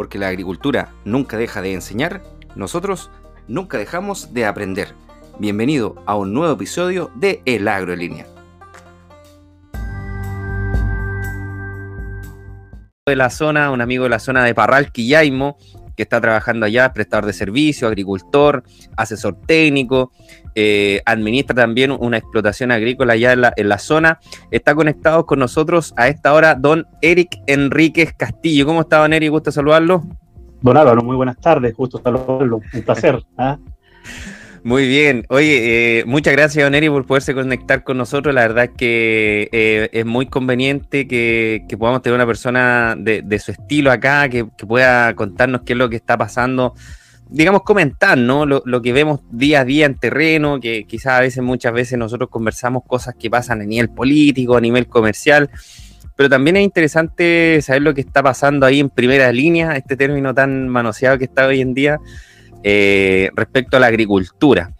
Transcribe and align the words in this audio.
porque 0.00 0.18
la 0.18 0.28
agricultura 0.28 0.94
nunca 1.04 1.36
deja 1.36 1.60
de 1.60 1.74
enseñar, 1.74 2.22
nosotros 2.54 3.10
nunca 3.48 3.76
dejamos 3.76 4.32
de 4.32 4.46
aprender. 4.46 4.94
Bienvenido 5.38 6.02
a 6.06 6.16
un 6.16 6.32
nuevo 6.32 6.54
episodio 6.54 7.10
de 7.16 7.42
El 7.44 7.68
Agro 7.68 7.92
en 7.92 7.98
Línea. 7.98 8.26
De 13.06 13.14
la 13.14 13.28
zona, 13.28 13.70
un 13.70 13.82
amigo 13.82 14.04
de 14.04 14.08
la 14.08 14.20
zona 14.20 14.42
de 14.42 14.54
Parral, 14.54 14.90
Quillaimo, 14.90 15.58
que 15.94 16.04
está 16.04 16.18
trabajando 16.18 16.64
allá, 16.64 16.94
prestador 16.94 17.26
de 17.26 17.34
servicio, 17.34 17.86
agricultor, 17.86 18.64
asesor 18.96 19.38
técnico, 19.46 20.12
eh, 20.54 21.00
administra 21.04 21.54
también 21.54 21.90
una 21.90 22.18
explotación 22.18 22.70
agrícola 22.70 23.14
allá 23.14 23.32
en 23.56 23.68
la, 23.68 23.78
zona. 23.78 24.18
Está 24.50 24.74
conectado 24.74 25.26
con 25.26 25.38
nosotros 25.38 25.94
a 25.96 26.08
esta 26.08 26.32
hora 26.32 26.54
don 26.54 26.86
Eric 27.02 27.38
Enríquez 27.46 28.12
Castillo. 28.14 28.66
¿Cómo 28.66 28.82
está, 28.82 28.98
don 28.98 29.12
Eric? 29.12 29.30
¿Gusta 29.30 29.52
saludarlo? 29.52 30.04
Don 30.60 30.76
Álvaro, 30.76 31.02
muy 31.02 31.16
buenas 31.16 31.38
tardes, 31.38 31.74
gusto 31.74 32.00
saludarlo, 32.02 32.60
un 32.74 32.82
placer. 32.82 33.22
¿ah? 33.38 33.58
Muy 34.62 34.86
bien. 34.86 35.24
Oye, 35.30 36.00
eh, 36.00 36.04
muchas 36.04 36.34
gracias, 36.34 36.64
Don 36.64 36.74
Eri, 36.74 36.90
por 36.90 37.06
poderse 37.06 37.34
conectar 37.34 37.82
con 37.82 37.96
nosotros. 37.96 38.34
La 38.34 38.42
verdad 38.42 38.64
es 38.64 38.70
que 38.76 39.48
eh, 39.52 39.88
es 39.92 40.04
muy 40.04 40.26
conveniente 40.26 41.08
que, 41.08 41.64
podamos 41.78 42.02
tener 42.02 42.14
una 42.16 42.26
persona 42.26 42.94
de, 42.98 43.38
su 43.38 43.52
estilo 43.52 43.90
acá, 43.90 44.28
que, 44.28 44.44
pueda 44.44 45.14
contarnos 45.14 45.62
qué 45.62 45.72
es 45.72 45.78
lo 45.78 45.88
que 45.88 45.96
está 45.96 46.18
pasando, 46.18 46.74
digamos, 47.30 47.62
comentar, 47.62 48.18
¿no? 48.18 48.44
Lo, 48.44 48.82
que 48.82 48.92
vemos 48.92 49.20
día 49.30 49.60
a 49.60 49.64
día 49.64 49.86
en 49.86 49.94
terreno, 49.94 50.60
que 50.60 50.84
quizás 50.84 51.14
a 51.14 51.20
veces, 51.20 51.42
muchas 51.42 51.72
veces 51.72 51.98
nosotros 51.98 52.28
conversamos 52.28 52.82
cosas 52.86 53.14
que 53.18 53.30
pasan 53.30 53.60
a 53.60 53.64
nivel 53.64 53.90
político, 53.90 54.56
a 54.56 54.60
nivel 54.60 54.86
comercial, 54.88 55.50
pero 56.16 56.28
también 56.28 56.56
es 56.56 56.64
interesante 56.64 57.60
saber 57.62 57.82
lo 57.82 57.94
que 57.94 58.02
está 58.02 58.22
pasando 58.22 58.66
ahí 58.66 58.80
en 58.80 58.90
primera 58.90 59.32
línea, 59.32 59.76
este 59.76 59.96
término 59.96 60.34
tan 60.34 60.68
manoseado 60.68 61.18
que 61.18 61.24
está 61.24 61.46
hoy 61.46 61.60
en 61.60 61.72
día 61.72 61.98
eh, 62.62 63.30
respecto 63.34 63.76
a 63.76 63.80
la 63.80 63.86
agricultura. 63.86 64.72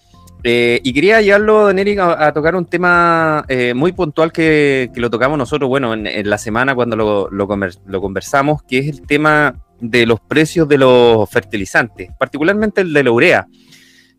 Eh, 0.43 0.81
y 0.83 0.93
quería 0.93 1.21
llevarlo, 1.21 1.65
Don 1.65 1.79
Eric, 1.79 1.99
a, 1.99 2.33
tocar 2.33 2.57
un 2.57 2.65
tema 2.65 3.45
eh, 3.49 3.75
muy 3.75 3.93
puntual 3.93 4.33
que, 4.33 4.91
lo 4.95 5.11
tocamos 5.11 5.37
nosotros, 5.37 5.69
bueno, 5.69 5.93
en, 5.93 6.29
la 6.29 6.39
semana 6.39 6.75
cuando 6.75 7.29
lo, 7.31 8.01
conversamos, 8.01 8.63
que 8.63 8.79
es 8.79 8.89
el 8.89 9.07
tema 9.07 9.55
de 9.81 10.07
los 10.07 10.21
precios 10.21 10.69
de 10.69 10.79
los 10.79 11.29
fertilizantes, 11.31 12.11
particularmente 12.19 12.83
el 12.83 12.93
de 12.93 13.05
la 13.05 13.11
urea, 13.11 13.47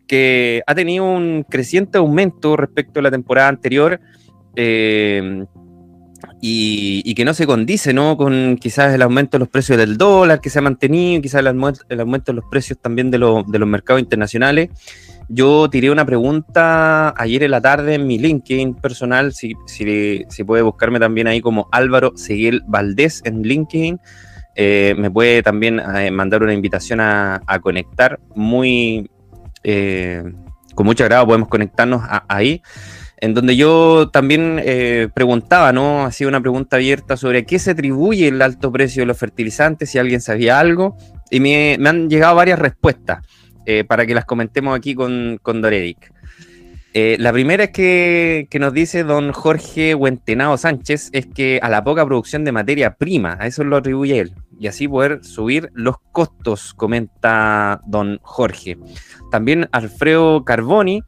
que 0.06 0.62
ha 0.66 0.74
tenido 0.74 1.04
un 1.04 1.44
creciente 1.48 1.98
aumento 1.98 2.56
respecto 2.56 3.00
a 3.00 3.02
la 3.02 3.10
temporada 3.10 3.48
anterior. 3.48 4.00
Y, 6.44 7.14
que 7.14 7.24
no 7.24 7.34
se 7.34 7.46
condice 7.46 7.92
¿no? 7.92 8.16
con 8.16 8.56
quizás 8.60 8.94
el 8.94 9.02
aumento 9.02 9.36
de 9.36 9.40
los 9.40 9.48
precios 9.48 9.78
del 9.78 9.96
dólar 9.96 10.40
que 10.40 10.50
se 10.50 10.58
ha 10.58 10.62
mantenido, 10.62 11.22
quizás 11.22 11.40
el, 11.40 11.46
aumento, 11.46 11.84
de 11.88 12.32
los 12.32 12.44
precios 12.50 12.78
también 12.80 13.10
de, 13.10 13.18
de, 13.18 13.58
los 13.58 13.68
mercados 13.68 14.02
internacionales. 14.02 14.70
Yo 15.28 15.70
tiré 15.70 15.90
una 15.90 16.04
pregunta 16.04 17.14
ayer 17.16 17.44
en 17.44 17.52
la 17.52 17.60
tarde 17.60 17.94
en 17.94 18.06
mi 18.06 18.18
LinkedIn 18.18 18.74
personal, 18.74 19.32
si, 19.32 19.54
si, 19.66 20.24
si 20.28 20.44
puede 20.44 20.62
buscarme 20.62 20.98
también 20.98 21.26
ahí 21.26 21.40
como 21.40 21.68
Álvaro 21.70 22.12
Seguel 22.16 22.62
Valdés 22.66 23.22
en 23.24 23.42
LinkedIn. 23.42 24.00
Eh, 24.54 24.94
me 24.98 25.10
puede 25.10 25.42
también 25.42 25.80
eh, 25.80 26.10
mandar 26.10 26.42
una 26.42 26.52
invitación 26.52 27.00
a, 27.00 27.40
conectar. 27.62 28.18
Muy, 28.34 29.10
eh, 29.62 30.22
con 30.74 30.86
mucho 30.86 31.04
agrado 31.04 31.26
podemos 31.26 31.48
conectarnos 31.48 32.02
ahí 32.28 32.62
en 33.18 33.34
donde 33.34 33.54
yo 33.54 34.10
también 34.12 34.60
eh, 34.64 35.08
preguntaba, 35.14 35.72
¿no? 35.72 36.04
Hacía 36.04 36.26
una 36.26 36.40
pregunta 36.40 36.76
abierta 36.76 37.16
sobre 37.16 37.38
a 37.38 37.42
qué 37.44 37.60
se 37.60 37.70
atribuye 37.70 38.26
el 38.26 38.42
alto 38.42 38.72
precio 38.72 39.02
de 39.02 39.06
los 39.06 39.16
fertilizantes, 39.16 39.90
si 39.90 39.98
alguien 39.98 40.20
sabía 40.20 40.58
algo, 40.58 40.96
y 41.30 41.38
me, 41.38 41.78
han 41.86 42.10
llegado 42.10 42.34
varias 42.34 42.58
respuestas 42.58 43.24
para 43.86 44.04
que 44.06 44.14
las 44.14 44.24
comentemos 44.24 44.76
aquí 44.76 44.96
con, 44.96 45.38
con 45.40 45.62
Doredic. 45.62 46.12
Eh, 46.94 47.16
la 47.18 47.32
primera 47.32 47.68
que, 47.68 48.46
que, 48.50 48.58
nos 48.58 48.74
dice 48.74 49.02
don 49.02 49.32
Jorge 49.32 49.94
Huentenado 49.94 50.58
Sánchez 50.58 51.08
es 51.12 51.26
que 51.26 51.58
a 51.62 51.70
la 51.70 51.82
poca 51.82 52.04
producción 52.04 52.44
de 52.44 52.52
materia 52.52 52.96
prima, 52.96 53.38
a 53.40 53.46
eso 53.46 53.64
lo 53.64 53.78
atribuye 53.78 54.20
él, 54.20 54.34
y 54.58 54.66
así 54.66 54.86
poder 54.86 55.24
subir 55.24 55.70
los 55.72 55.96
costos, 56.12 56.74
comenta 56.74 57.80
don 57.86 58.18
Jorge. 58.22 58.76
También 59.30 59.68
Alfredo 59.72 60.44
Carboni 60.44 61.02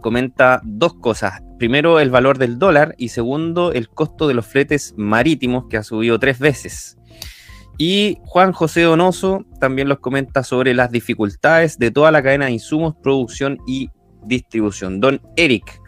comenta 0.00 0.60
dos 0.64 0.94
cosas. 0.94 1.42
Primero, 1.58 2.00
el 2.00 2.10
valor 2.10 2.38
del 2.38 2.58
dólar 2.58 2.94
y 2.98 3.08
segundo, 3.08 3.72
el 3.72 3.88
costo 3.88 4.26
de 4.26 4.34
los 4.34 4.46
fletes 4.46 4.94
marítimos 4.96 5.66
que 5.68 5.76
ha 5.76 5.82
subido 5.82 6.18
tres 6.18 6.38
veces. 6.38 6.96
Y 7.78 8.18
Juan 8.22 8.52
José 8.52 8.82
Donoso 8.82 9.44
también 9.60 9.88
los 9.88 9.98
comenta 9.98 10.44
sobre 10.44 10.74
las 10.74 10.90
dificultades 10.90 11.78
de 11.78 11.90
toda 11.90 12.10
la 12.10 12.22
cadena 12.22 12.46
de 12.46 12.52
insumos, 12.52 12.94
producción 13.02 13.58
y 13.66 13.90
distribución. 14.26 15.00
Don 15.00 15.20
Eric, 15.36 15.80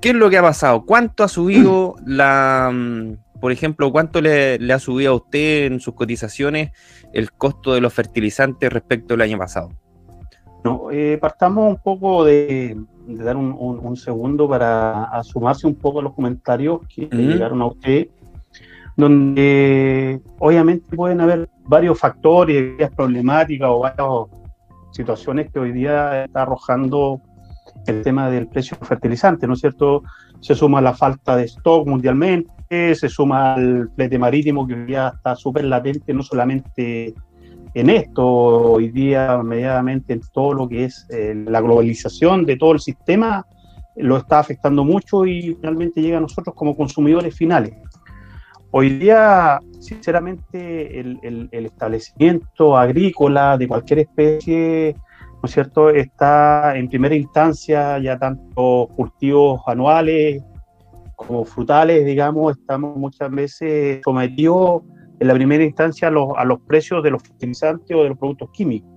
¿qué 0.00 0.10
es 0.10 0.14
lo 0.14 0.30
que 0.30 0.38
ha 0.38 0.42
pasado? 0.42 0.84
¿Cuánto 0.84 1.24
ha 1.24 1.28
subido 1.28 1.96
la, 2.06 2.70
mm, 2.72 3.40
por 3.40 3.52
ejemplo, 3.52 3.90
cuánto 3.90 4.20
le, 4.20 4.58
ha 4.72 4.78
subido 4.78 5.12
a 5.12 5.16
usted 5.16 5.66
en 5.66 5.80
sus 5.80 5.94
cotizaciones 5.94 6.70
el 7.12 7.32
costo 7.32 7.74
de 7.74 7.80
los 7.80 7.92
fertilizantes 7.92 8.72
respecto 8.72 9.14
al 9.14 9.22
año 9.22 9.38
pasado? 9.38 9.70
No, 10.62 10.90
eh, 10.90 11.16
partamos 11.18 11.70
un 11.70 11.78
poco 11.78 12.24
de, 12.24 12.76
dar 13.06 13.36
un, 13.36 13.96
segundo 13.96 14.46
para 14.46 15.10
sumarse 15.24 15.66
un 15.66 15.74
poco 15.74 16.00
a 16.00 16.02
los 16.02 16.14
comentarios 16.14 16.80
que 16.94 17.06
llegaron 17.06 17.62
a 17.62 17.66
usted, 17.66 18.08
donde 18.94 20.20
obviamente 20.38 20.94
pueden 20.94 21.22
haber 21.22 21.48
varios 21.64 21.98
factores, 21.98 22.72
varias 22.72 22.90
problemáticas 22.90 23.70
o 23.70 23.78
varias 23.80 24.06
situaciones 24.90 25.50
que 25.50 25.58
hoy 25.58 25.72
día 25.72 26.24
está 26.24 26.42
arrojando 26.42 27.22
el 27.86 28.02
tema 28.02 28.30
del 28.30 28.48
precio 28.48 28.76
fertilizante, 28.76 29.46
¿no 29.46 29.54
es 29.54 29.60
cierto? 29.60 30.02
Se 30.40 30.54
suma 30.54 30.80
la 30.80 30.94
falta 30.94 31.36
de 31.36 31.44
stock 31.44 31.86
mundialmente, 31.86 32.94
se 32.94 33.08
suma 33.08 33.54
el 33.56 33.88
flete 33.94 34.18
marítimo 34.18 34.66
que 34.66 34.74
hoy 34.74 34.84
día 34.86 35.12
está 35.14 35.34
súper 35.36 35.64
latente, 35.64 36.14
no 36.14 36.22
solamente 36.22 37.14
en 37.74 37.90
esto 37.90 38.26
hoy 38.26 38.88
día 38.88 39.42
medianamente 39.42 40.12
en 40.12 40.20
todo 40.32 40.54
lo 40.54 40.68
que 40.68 40.84
es 40.84 41.06
eh, 41.10 41.34
la 41.46 41.60
globalización 41.60 42.44
de 42.44 42.56
todo 42.56 42.72
el 42.72 42.80
sistema 42.80 43.46
lo 43.96 44.16
está 44.16 44.38
afectando 44.38 44.84
mucho 44.84 45.26
y 45.26 45.54
finalmente 45.54 46.00
llega 46.00 46.18
a 46.18 46.20
nosotros 46.20 46.54
como 46.54 46.76
consumidores 46.76 47.34
finales. 47.34 47.74
Hoy 48.72 48.90
día, 48.98 49.58
sinceramente, 49.80 51.00
el, 51.00 51.48
establecimiento 51.50 52.76
agrícola 52.76 53.58
de 53.58 53.66
cualquier 53.66 54.00
especie, 54.00 54.94
¿no 55.42 55.48
cierto?, 55.48 55.90
está 55.90 56.76
en 56.76 56.88
primera 56.88 57.14
instancia 57.14 57.98
ya 57.98 58.18
tanto 58.18 58.88
cultivos 58.96 59.60
anuales 59.66 60.42
como 61.16 61.44
frutales, 61.44 62.04
digamos, 62.06 62.56
estamos 62.58 62.96
muchas 62.96 63.30
veces 63.30 64.00
sometidos 64.04 64.82
en 65.18 65.28
la 65.28 65.34
primera 65.34 65.62
instancia 65.62 66.08
a 66.08 66.10
los, 66.10 66.30
a 66.36 66.44
los 66.44 66.60
precios 66.60 67.02
de 67.02 67.10
los 67.10 67.22
fertilizantes 67.22 67.94
o 67.96 68.02
de 68.02 68.08
los 68.08 68.18
productos 68.18 68.50
químicos. 68.52 68.90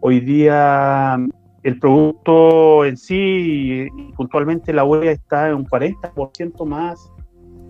Hoy 0.00 0.20
día 0.20 1.16
el 1.62 1.78
producto 1.78 2.84
en 2.84 2.96
sí, 2.96 3.88
puntualmente 4.16 4.72
la 4.72 4.84
urea 4.84 5.12
está 5.12 5.48
en 5.48 5.54
un 5.54 5.66
40% 5.66 6.66
más 6.66 7.10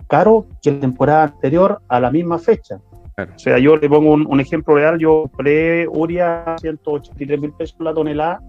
caro 0.07 0.45
que 0.61 0.71
la 0.71 0.79
temporada 0.81 1.23
anterior 1.23 1.81
a 1.87 1.99
la 1.99 2.11
misma 2.11 2.37
fecha. 2.37 2.79
O 3.17 3.39
sea, 3.39 3.57
yo 3.59 3.77
le 3.77 3.87
pongo 3.87 4.11
un, 4.11 4.39
ejemplo 4.41 4.75
real, 4.75 4.99
yo 4.99 5.29
compré 5.31 5.87
urea 5.87 6.55
183 6.59 7.39
mil 7.39 7.53
pesos 7.53 7.77
la 7.79 7.93
tonelada 7.93 8.41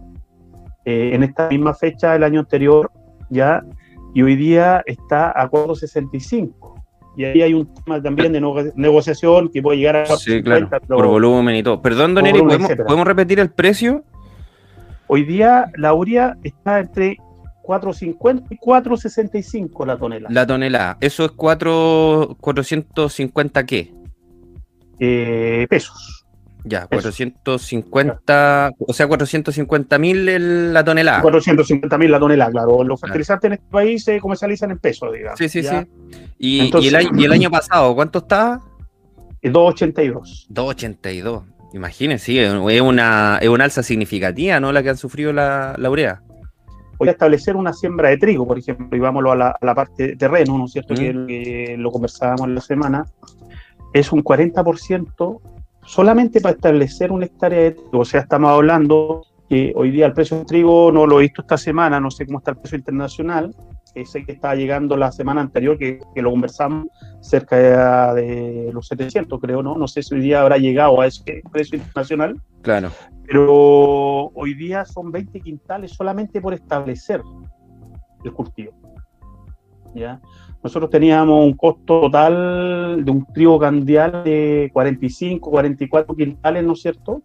eh, 0.85 1.11
en 1.13 1.23
esta 1.23 1.49
misma 1.49 1.73
fecha 1.73 2.15
del 2.15 2.25
año 2.25 2.41
anterior, 2.41 2.91
ya, 3.31 3.65
y 4.13 4.23
hoy 4.23 4.35
día 4.35 4.83
está 4.87 5.31
a 5.41 5.49
465 5.49 6.75
y 7.17 7.25
ahí 7.25 7.43
hay 7.43 7.55
un 7.55 7.73
tema 7.73 8.03
también 8.03 8.33
de 8.33 8.73
negociación 8.75 9.49
que 9.49 9.63
puede 9.63 9.79
llegar 9.79 9.97
a 9.97 10.07
sí, 10.07 10.43
claro, 10.43 10.69
por 10.87 11.07
volumen 11.07 11.57
y 11.57 11.63
todo. 11.63 11.81
Perdón, 11.81 12.15
Don 12.15 12.27
Eric, 12.27 12.45
¿podemos, 12.85 13.07
repetir 13.07 13.41
el 13.41 13.51
precio? 13.51 14.05
Hoy 15.07 15.25
día 15.25 15.71
la 15.77 15.95
urea 15.95 16.37
está 16.43 16.81
entre 16.81 17.17
4.50 17.63 18.47
y 18.51 18.59
4.65 18.59 19.87
la 19.87 19.97
tonelada. 19.97 20.35
La 20.35 20.47
tonelada, 20.47 20.99
¿eso 21.01 21.25
es 21.25 21.31
4, 21.31 22.37
450 22.39 23.65
qué? 23.65 23.96
Eh, 24.99 25.67
pesos. 25.69 26.25
Ya, 26.65 26.87
450, 26.89 28.73
o 28.77 28.93
sea, 28.93 29.07
450 29.07 29.99
mil 29.99 30.73
la 30.73 30.85
tonelada. 30.85 31.23
450 31.23 31.97
mil 31.97 32.11
la 32.11 32.19
tonelada, 32.19 32.51
claro. 32.51 32.83
Los 32.83 33.01
fertilizantes 33.01 33.47
en 33.47 33.53
este 33.53 33.67
país 33.71 34.03
se 34.03 34.19
comercializan 34.19 34.73
en 34.73 34.79
pesos, 34.79 35.13
digamos. 35.13 35.39
Sí, 35.39 35.49
sí, 35.49 35.63
sí. 35.63 35.77
¿Y, 36.39 36.73
el 36.89 37.33
año, 37.33 37.51
pasado 37.51 37.95
cuánto 37.95 38.19
estaba? 38.19 38.61
282. 39.43 40.47
282. 40.49 41.45
Imagínense, 41.73 42.25
sí, 42.25 42.39
es 42.41 42.53
una, 42.81 43.39
es 43.41 43.49
una 43.49 43.65
alza 43.65 43.85
significativa, 43.85 44.59
¿no? 44.59 44.73
La 44.73 44.83
que 44.83 44.91
han 44.91 44.97
sufrido 44.97 45.33
la, 45.33 45.75
la 45.79 45.89
urea. 45.89 46.23
Voy 46.99 47.09
a 47.09 47.13
establecer 47.13 47.57
una 47.57 47.73
siembra 47.73 48.09
de 48.09 48.17
trigo, 48.17 48.47
por 48.47 48.59
ejemplo, 48.59 48.97
y 48.97 49.01
vámonos 49.01 49.33
a 49.33 49.57
la, 49.61 49.75
parte 49.75 50.09
de 50.09 50.17
terreno, 50.17 50.57
¿no 50.57 50.65
es 50.65 50.73
cierto? 50.73 50.95
Que, 50.95 51.77
lo 51.79 51.91
conversábamos 51.91 52.49
en 52.49 52.55
la 52.55 52.61
semana. 52.61 53.05
Es 53.97 54.13
un 54.13 54.23
40% 54.23 55.41
solamente 55.83 56.41
para 56.41 56.55
establecer 56.55 57.11
una 57.11 57.25
hectárea 57.25 57.61
de 57.61 57.71
trigo. 57.73 58.01
O 58.01 58.05
sea, 58.05 58.21
estamos 58.21 58.51
hablando 58.51 59.23
que 59.49 59.73
hoy 59.75 59.91
día 59.91 60.07
el 60.07 60.13
precio 60.13 60.37
del 60.37 60.47
trigo 60.47 60.93
no 60.93 61.07
lo 61.07 61.19
he 61.19 61.23
visto 61.23 61.43
esta 61.43 61.57
semana, 61.57 61.99
no 61.99 62.11
sé 62.11 62.27
cómo 62.27 62.39
está 62.39 62.51
el 62.51 62.59
precio 62.59 62.77
internacional, 62.77 63.55
sé 64.05 64.25
que 64.25 64.33
estaba 64.33 64.55
llegando 64.55 64.97
la 64.97 65.11
semana 65.11 65.41
anterior, 65.41 65.79
que, 65.79 66.01
lo 66.17 66.31
conversamos, 66.31 66.89
cerca 67.21 68.13
de, 68.13 68.71
los 68.73 68.89
700, 68.89 69.41
creo, 69.41 69.63
¿no? 69.63 69.77
No 69.77 69.89
sé 69.89 70.03
si 70.03 70.15
hoy 70.15 70.21
día 70.21 70.43
habrá 70.43 70.59
llegado 70.59 71.01
a 71.01 71.07
ese 71.07 71.43
precio 71.51 71.79
internacional. 71.79 72.39
Claro. 72.61 72.91
Pero 73.27 74.31
hoy 74.35 74.55
día 74.55 74.85
son 74.85 75.11
20 75.11 75.41
quintales 75.41 75.93
solamente 75.93 76.41
por 76.41 76.53
establecer 76.53 77.23
el 78.25 78.33
cultivo. 78.33 78.73
¿Ya? 79.95 80.21
Nosotros 80.67 80.91
teníamos 80.91 81.45
un 81.45 81.53
costo 81.53 82.01
total 82.01 83.05
de 83.05 83.09
un 83.09 83.25
trigo 83.27 83.57
candial 83.57 84.25
de 84.25 84.69
45, 84.73 85.49
44 85.49 86.17
quintales, 86.17 86.65
¿no 86.65 86.73
es 86.73 86.83
cierto? 86.83 87.23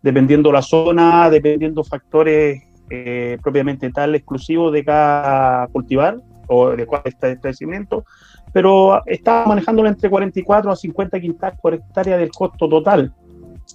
Dependiendo 0.00 0.50
la 0.50 0.62
zona, 0.62 1.28
dependiendo 1.28 1.84
factores 1.84 2.62
eh, 2.88 3.36
propiamente 3.42 3.90
tal 3.90 4.14
exclusivo 4.14 4.70
de 4.70 4.86
cada 4.86 5.66
cultivar 5.66 6.16
o 6.46 6.70
de 6.70 6.86
cuál 6.86 7.02
está 7.04 7.28
el 7.28 7.38
crecimiento, 7.38 8.06
pero 8.54 9.04
está 9.04 9.44
manejándolo 9.46 9.86
entre 9.86 10.08
44 10.08 10.70
a 10.70 10.74
50 10.74 11.20
quintales 11.20 11.58
por 11.60 11.74
hectárea 11.74 12.16
del 12.16 12.30
costo 12.30 12.70
total 12.70 13.12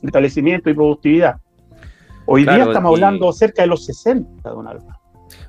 de 0.01 0.07
establecimiento 0.07 0.71
y 0.71 0.74
productividad. 0.74 1.36
Hoy 2.25 2.45
día 2.45 2.63
estamos 2.63 2.95
hablando 2.95 3.31
cerca 3.31 3.62
de 3.62 3.68
los 3.68 3.86
60, 3.86 4.50
don 4.50 4.68
Alba. 4.68 5.02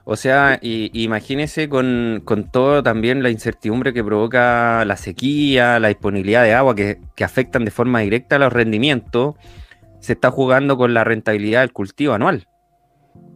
O 0.06 0.16
sea, 0.16 0.58
imagínese 0.60 1.68
con, 1.70 2.20
con, 2.24 2.44
todo 2.44 2.82
también 2.82 3.22
la 3.22 3.30
incertidumbre 3.30 3.94
que 3.94 4.04
provoca 4.04 4.84
la 4.84 4.98
sequía, 4.98 5.78
la 5.80 5.88
disponibilidad 5.88 6.42
de 6.42 6.52
agua 6.52 6.74
que, 6.74 6.98
que 7.16 7.24
afectan 7.24 7.64
de 7.64 7.70
forma 7.70 8.00
directa 8.00 8.36
a 8.36 8.38
los 8.38 8.52
rendimientos, 8.52 9.36
se 10.00 10.12
está 10.12 10.30
jugando 10.30 10.76
con 10.76 10.92
la 10.92 11.04
rentabilidad 11.04 11.62
del 11.62 11.72
cultivo 11.72 12.12
anual. 12.12 12.46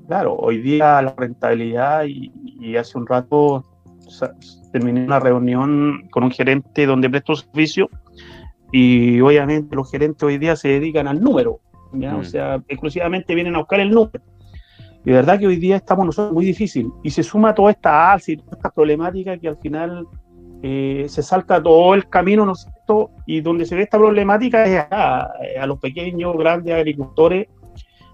Claro, 0.09 0.35
hoy 0.37 0.59
día 0.63 1.03
la 1.03 1.15
rentabilidad 1.17 2.05
y, 2.07 2.77
hace 2.77 2.99
un 2.99 3.07
rato 3.07 3.65
terminé 4.73 5.05
una 5.05 5.21
reunión 5.21 6.09
con 6.11 6.25
un 6.25 6.31
gerente 6.31 6.87
donde 6.87 7.11
presto 7.11 7.37
servicio 7.37 7.89
y 8.73 9.21
obviamente 9.21 9.77
los 9.77 9.91
gerentes 9.91 10.23
hoy 10.23 10.39
día 10.39 10.57
se 10.57 10.69
dedican 10.69 11.09
al 11.09 11.21
número, 11.23 11.61
o 11.93 11.97
mm. 11.97 12.25
sea, 12.25 12.63
exclusivamente 12.69 13.35
vienen 13.35 13.55
a 13.55 13.59
buscar 13.59 13.81
el 13.81 13.91
número. 13.91 14.23
Y 15.05 15.13
verdad 15.13 15.39
que 15.39 15.47
hoy 15.47 15.57
día 15.57 15.77
estamos 15.77 16.07
nosotros 16.07 16.35
muy 16.35 16.45
difícil 16.45 16.91
y 17.03 17.11
se 17.11 17.23
suma 17.23 17.55
toda 17.55 17.71
esta 17.71 18.13
alza 18.13 18.33
y 18.33 18.37
toda 18.37 18.57
esta 18.57 18.71
problemática 18.71 19.39
que 19.39 19.49
al 19.49 19.57
final 19.59 20.07
eh, 20.63 21.07
se 21.09 21.23
salta 21.23 21.63
todo 21.63 21.95
el 21.95 22.09
camino, 22.09 22.45
¿no 22.45 22.53
es 22.53 22.63
cierto? 22.63 23.11
Y 23.27 23.41
donde 23.41 23.65
se 23.65 23.75
ve 23.75 23.83
esta 23.83 23.99
problemática 23.99 24.65
es 24.65 24.87
a, 24.91 25.31
a 25.61 25.67
los 25.67 25.79
pequeños, 25.79 26.37
grandes 26.37 26.75
agricultores 26.75 27.49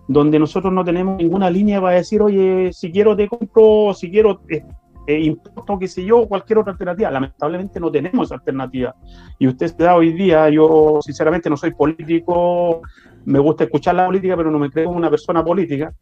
donde 0.06 0.38
nosotros 0.38 0.72
no 0.72 0.84
tenemos 0.84 1.16
ninguna 1.16 1.50
línea 1.50 1.80
para 1.80 1.96
decir, 1.96 2.20
oye, 2.20 2.72
si 2.72 2.92
quiero 2.92 3.16
te 3.16 3.28
compro, 3.28 3.94
si 3.94 4.10
quiero 4.10 4.42
eh, 4.48 4.62
eh, 5.06 5.20
importo, 5.20 5.78
qué 5.78 5.88
sé 5.88 6.04
yo, 6.04 6.26
cualquier 6.26 6.58
otra 6.58 6.72
alternativa. 6.72 7.10
Lamentablemente 7.10 7.80
no 7.80 7.90
tenemos 7.90 8.30
alternativa. 8.30 8.94
Y 9.38 9.46
usted 9.46 9.68
se 9.68 9.82
da 9.82 9.96
hoy 9.96 10.12
día, 10.12 10.48
yo 10.50 11.00
sinceramente 11.02 11.48
no 11.48 11.56
soy 11.56 11.72
político, 11.72 12.82
me 13.24 13.38
gusta 13.38 13.64
escuchar 13.64 13.94
la 13.94 14.06
política, 14.06 14.36
pero 14.36 14.50
no 14.50 14.58
me 14.58 14.70
creo 14.70 14.90
una 14.90 15.10
persona 15.10 15.42
política. 15.42 15.92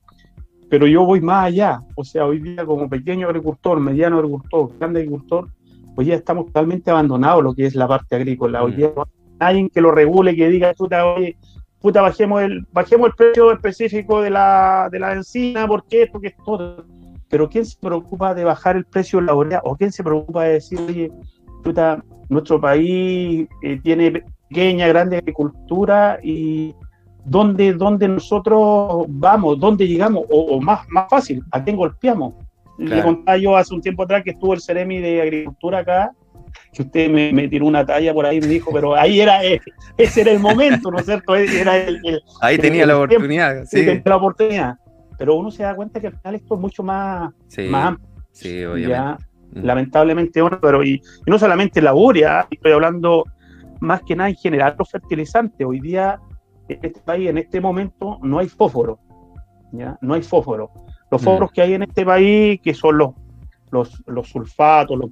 Pero 0.72 0.86
yo 0.86 1.04
voy 1.04 1.20
más 1.20 1.48
allá. 1.48 1.82
O 1.96 2.02
sea, 2.02 2.24
hoy 2.24 2.40
día 2.40 2.64
como 2.64 2.88
pequeño 2.88 3.26
agricultor, 3.26 3.78
mediano 3.78 4.16
agricultor, 4.16 4.70
grande 4.78 5.00
agricultor, 5.00 5.46
hoy 5.94 6.06
día 6.06 6.14
estamos 6.14 6.46
totalmente 6.46 6.90
abandonados 6.90 7.44
lo 7.44 7.54
que 7.54 7.66
es 7.66 7.74
la 7.74 7.86
parte 7.86 8.16
agrícola. 8.16 8.64
Hoy 8.64 8.72
mm. 8.72 8.76
día 8.76 8.92
no 8.96 9.02
hay 9.02 9.48
alguien 9.48 9.68
que 9.68 9.82
lo 9.82 9.90
regule, 9.90 10.34
que 10.34 10.48
diga, 10.48 10.72
te, 10.72 10.96
oye, 10.96 11.36
puta, 11.78 12.00
bajemos 12.00 12.40
el, 12.40 12.66
bajemos 12.72 13.08
el 13.08 13.14
precio 13.14 13.52
específico 13.52 14.22
de 14.22 14.30
la, 14.30 14.88
de 14.90 14.98
la 14.98 15.12
encina, 15.12 15.68
¿por 15.68 15.84
qué? 15.84 16.08
Porque 16.10 16.28
es 16.28 16.36
todo. 16.42 16.86
Pero 17.28 17.50
¿quién 17.50 17.66
se 17.66 17.76
preocupa 17.78 18.32
de 18.32 18.44
bajar 18.44 18.76
el 18.76 18.86
precio 18.86 19.20
de 19.20 19.26
la 19.26 19.34
urea? 19.34 19.60
¿O 19.64 19.76
quién 19.76 19.92
se 19.92 20.02
preocupa 20.02 20.44
de 20.44 20.54
decir, 20.54 20.80
oye, 20.80 21.12
puta, 21.62 22.02
nuestro 22.30 22.58
país 22.58 23.46
eh, 23.60 23.78
tiene 23.82 24.22
pequeña, 24.48 24.88
grande 24.88 25.18
agricultura 25.18 26.18
y 26.22 26.74
dónde, 27.24 27.72
dónde 27.72 28.08
nosotros 28.08 29.06
vamos, 29.08 29.58
dónde 29.58 29.86
llegamos? 29.86 30.24
O, 30.30 30.60
más, 30.60 30.88
más 30.88 31.06
fácil, 31.08 31.42
¿a 31.50 31.62
quién 31.62 31.76
golpeamos? 31.76 32.34
Le 32.78 33.02
contaba 33.02 33.36
yo 33.36 33.56
hace 33.56 33.74
un 33.74 33.80
tiempo 33.80 34.02
atrás 34.02 34.22
que 34.24 34.30
estuvo 34.30 34.54
el 34.54 34.60
Ceremi 34.60 34.98
de 34.98 35.22
Agricultura 35.22 35.80
acá 35.80 36.12
que 36.72 36.82
usted 36.82 37.10
me, 37.10 37.48
tiró 37.48 37.66
una 37.66 37.84
talla 37.84 38.12
por 38.14 38.26
ahí 38.26 38.38
y 38.38 38.40
me 38.40 38.46
dijo, 38.46 38.70
pero 38.72 38.94
ahí 38.94 39.20
era, 39.20 39.44
eh, 39.44 39.60
ese 39.96 40.22
era 40.22 40.32
el 40.32 40.40
momento, 40.40 40.90
¿no 40.90 40.98
es 40.98 41.06
cierto? 41.06 41.34
Era 41.34 41.76
el, 41.76 42.22
ahí 42.40 42.58
tenía 42.58 42.86
la 42.86 42.96
oportunidad, 42.96 43.64
sí. 43.64 43.84
Tenía 43.84 44.02
la 44.04 44.16
oportunidad. 44.16 44.76
Pero 45.18 45.36
uno 45.36 45.50
se 45.50 45.62
da 45.62 45.74
cuenta 45.74 46.00
que 46.00 46.08
al 46.08 46.16
final 46.16 46.34
esto 46.34 46.54
es 46.54 46.60
mucho 46.60 46.82
más, 46.82 47.30
más 47.70 47.86
amplio. 47.86 48.08
Sí, 48.32 48.64
obviamente. 48.64 49.24
Mm. 49.52 49.64
Lamentablemente, 49.64 50.40
bueno, 50.40 50.58
pero 50.60 50.82
y, 50.82 51.00
no 51.26 51.38
solamente 51.38 51.82
la 51.82 51.94
urea, 51.94 52.46
estoy 52.50 52.72
hablando 52.72 53.24
más 53.80 54.02
que 54.02 54.16
nada 54.16 54.30
en 54.30 54.36
general 54.36 54.74
los 54.78 54.90
fertilizantes. 54.90 55.66
Hoy 55.66 55.80
día 55.80 56.18
este 56.82 57.00
país, 57.00 57.28
en 57.28 57.38
este 57.38 57.60
momento, 57.60 58.18
no 58.22 58.38
hay 58.38 58.48
fósforo. 58.48 58.98
¿ya? 59.72 59.98
No 60.00 60.14
hay 60.14 60.22
fósforo. 60.22 60.70
Los 61.10 61.22
mm. 61.22 61.24
fósforos 61.24 61.52
que 61.52 61.62
hay 61.62 61.74
en 61.74 61.82
este 61.82 62.04
país, 62.04 62.60
que 62.62 62.74
son 62.74 62.98
los 62.98 63.10
los, 63.72 64.02
los 64.06 64.28
sulfatos, 64.28 64.98
los, 64.98 65.10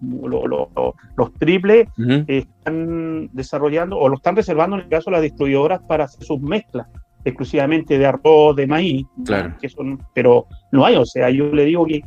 los, 1.16 1.34
triples, 1.38 1.88
están 2.26 3.30
desarrollando 3.32 3.98
o 3.98 4.06
lo 4.08 4.16
están 4.16 4.36
reservando 4.36 4.76
en 4.76 4.82
el 4.82 4.88
caso 4.90 5.08
de 5.08 5.12
las 5.12 5.22
distribuidoras 5.22 5.80
para 5.88 6.04
hacer 6.04 6.22
sus 6.22 6.40
mezclas 6.42 6.86
exclusivamente 7.24 7.98
de 7.98 8.06
arroz, 8.06 8.56
de 8.56 8.66
maíz, 8.66 9.06
claro. 9.24 9.54
que 9.60 9.68
son, 9.68 10.02
pero 10.14 10.46
no 10.72 10.84
hay, 10.84 10.96
o 10.96 11.04
sea, 11.04 11.30
yo 11.30 11.46
le 11.46 11.64
digo 11.64 11.84
que 11.84 12.02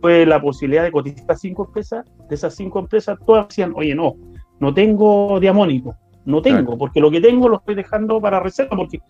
fue 0.00 0.26
la 0.26 0.40
posibilidad 0.40 0.84
de 0.84 0.92
cotizar 0.92 1.36
cinco 1.36 1.66
empresas, 1.66 2.04
de 2.28 2.34
esas 2.34 2.54
cinco 2.54 2.78
empresas 2.78 3.18
todas 3.24 3.48
decían, 3.48 3.72
oye, 3.74 3.94
no, 3.94 4.14
no 4.60 4.74
tengo 4.74 5.40
diamónico, 5.40 5.96
no 6.24 6.42
tengo, 6.42 6.78
porque 6.78 7.00
lo 7.00 7.10
que 7.10 7.20
tengo 7.20 7.48
lo 7.48 7.56
estoy 7.58 7.74
dejando 7.74 8.20
para 8.20 8.40
reserva, 8.40 8.76
porque, 8.76 9.00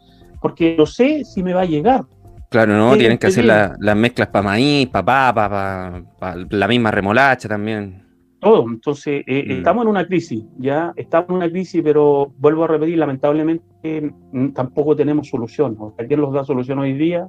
porque 0.41 0.75
no 0.77 0.87
sé 0.87 1.25
si 1.25 1.43
me 1.43 1.55
va 1.55 1.63
a 1.63 1.67
llegar. 1.67 2.05
Claro, 2.49 2.77
¿no? 2.77 2.97
Tienen 2.97 3.19
que 3.19 3.27
hacer 3.27 3.45
las 3.45 3.97
mezclas 3.97 4.29
para 4.29 4.45
maíz, 4.45 4.89
para 4.89 5.33
papa, 5.35 6.03
para 6.19 6.37
la 6.51 6.69
misma 6.69 6.91
remolacha 6.91 7.49
también. 7.49 8.05
Todo. 8.39 8.67
Entonces, 8.69 9.25
eh, 9.27 9.45
mm. 9.47 9.51
estamos 9.53 9.85
en 9.85 9.89
una 9.89 10.07
crisis, 10.07 10.45
ya 10.59 10.93
estamos 10.97 11.31
en 11.31 11.37
una 11.37 11.51
crisis, 11.51 11.81
pero 11.83 12.33
vuelvo 12.39 12.65
a 12.65 12.69
repetir, 12.69 12.99
lamentablemente 12.99 14.13
mm, 14.33 14.51
tampoco 14.51 14.95
tenemos 14.95 15.29
solución. 15.29 15.77
¿no? 15.79 15.95
¿Quién 15.97 16.21
nos 16.21 16.33
da 16.33 16.45
solución 16.45 16.79
hoy 16.79 16.93
día? 16.93 17.27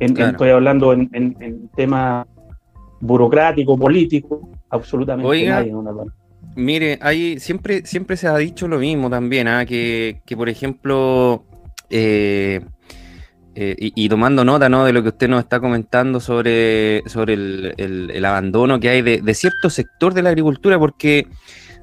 estoy 0.00 0.50
hablando 0.50 0.92
en, 0.92 1.08
en, 1.12 1.68
temas 1.76 2.26
burocrático, 3.00 3.78
político, 3.78 4.48
absolutamente 4.70 5.46
nadie. 5.46 5.72
Mire, 6.56 6.98
hay, 7.02 7.40
siempre, 7.40 7.84
siempre 7.84 8.16
se 8.16 8.28
ha 8.28 8.36
dicho 8.36 8.68
lo 8.68 8.78
mismo 8.78 9.10
también, 9.10 9.48
¿ah? 9.48 9.66
que, 9.66 10.22
que, 10.24 10.36
por 10.36 10.48
ejemplo, 10.48 11.44
eh, 11.90 12.60
eh, 13.56 13.76
y, 13.78 14.08
tomando 14.08 14.44
nota 14.44 14.68
¿no? 14.68 14.84
de 14.84 14.92
lo 14.92 15.00
que 15.02 15.10
usted 15.10 15.28
nos 15.28 15.40
está 15.40 15.60
comentando 15.60 16.18
sobre, 16.18 17.02
sobre 17.06 17.34
el, 17.34 18.24
abandono 18.24 18.80
que 18.80 18.88
hay 18.88 19.02
de, 19.02 19.34
cierto 19.34 19.70
sector 19.70 20.12
de 20.12 20.22
la 20.22 20.30
agricultura, 20.30 20.76
porque 20.76 21.28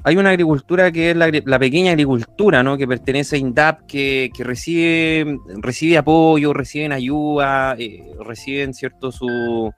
hay 0.03 0.17
una 0.17 0.31
agricultura 0.31 0.91
que 0.91 1.11
es 1.11 1.15
la, 1.15 1.59
pequeña 1.59 1.91
agricultura, 1.91 2.61
¿no? 2.61 2.77
que 2.77 2.87
pertenece 2.87 3.37
a 3.37 3.39
INDAP, 3.39 3.85
que, 3.87 4.31
recibe, 4.39 5.37
recibe 5.61 5.97
apoyo, 5.97 6.51
reciben 6.51 6.91
ayuda, 6.91 7.75
eh, 7.79 8.03
reciben 8.19 8.73
cierto 8.73 9.13
su, 9.13 9.71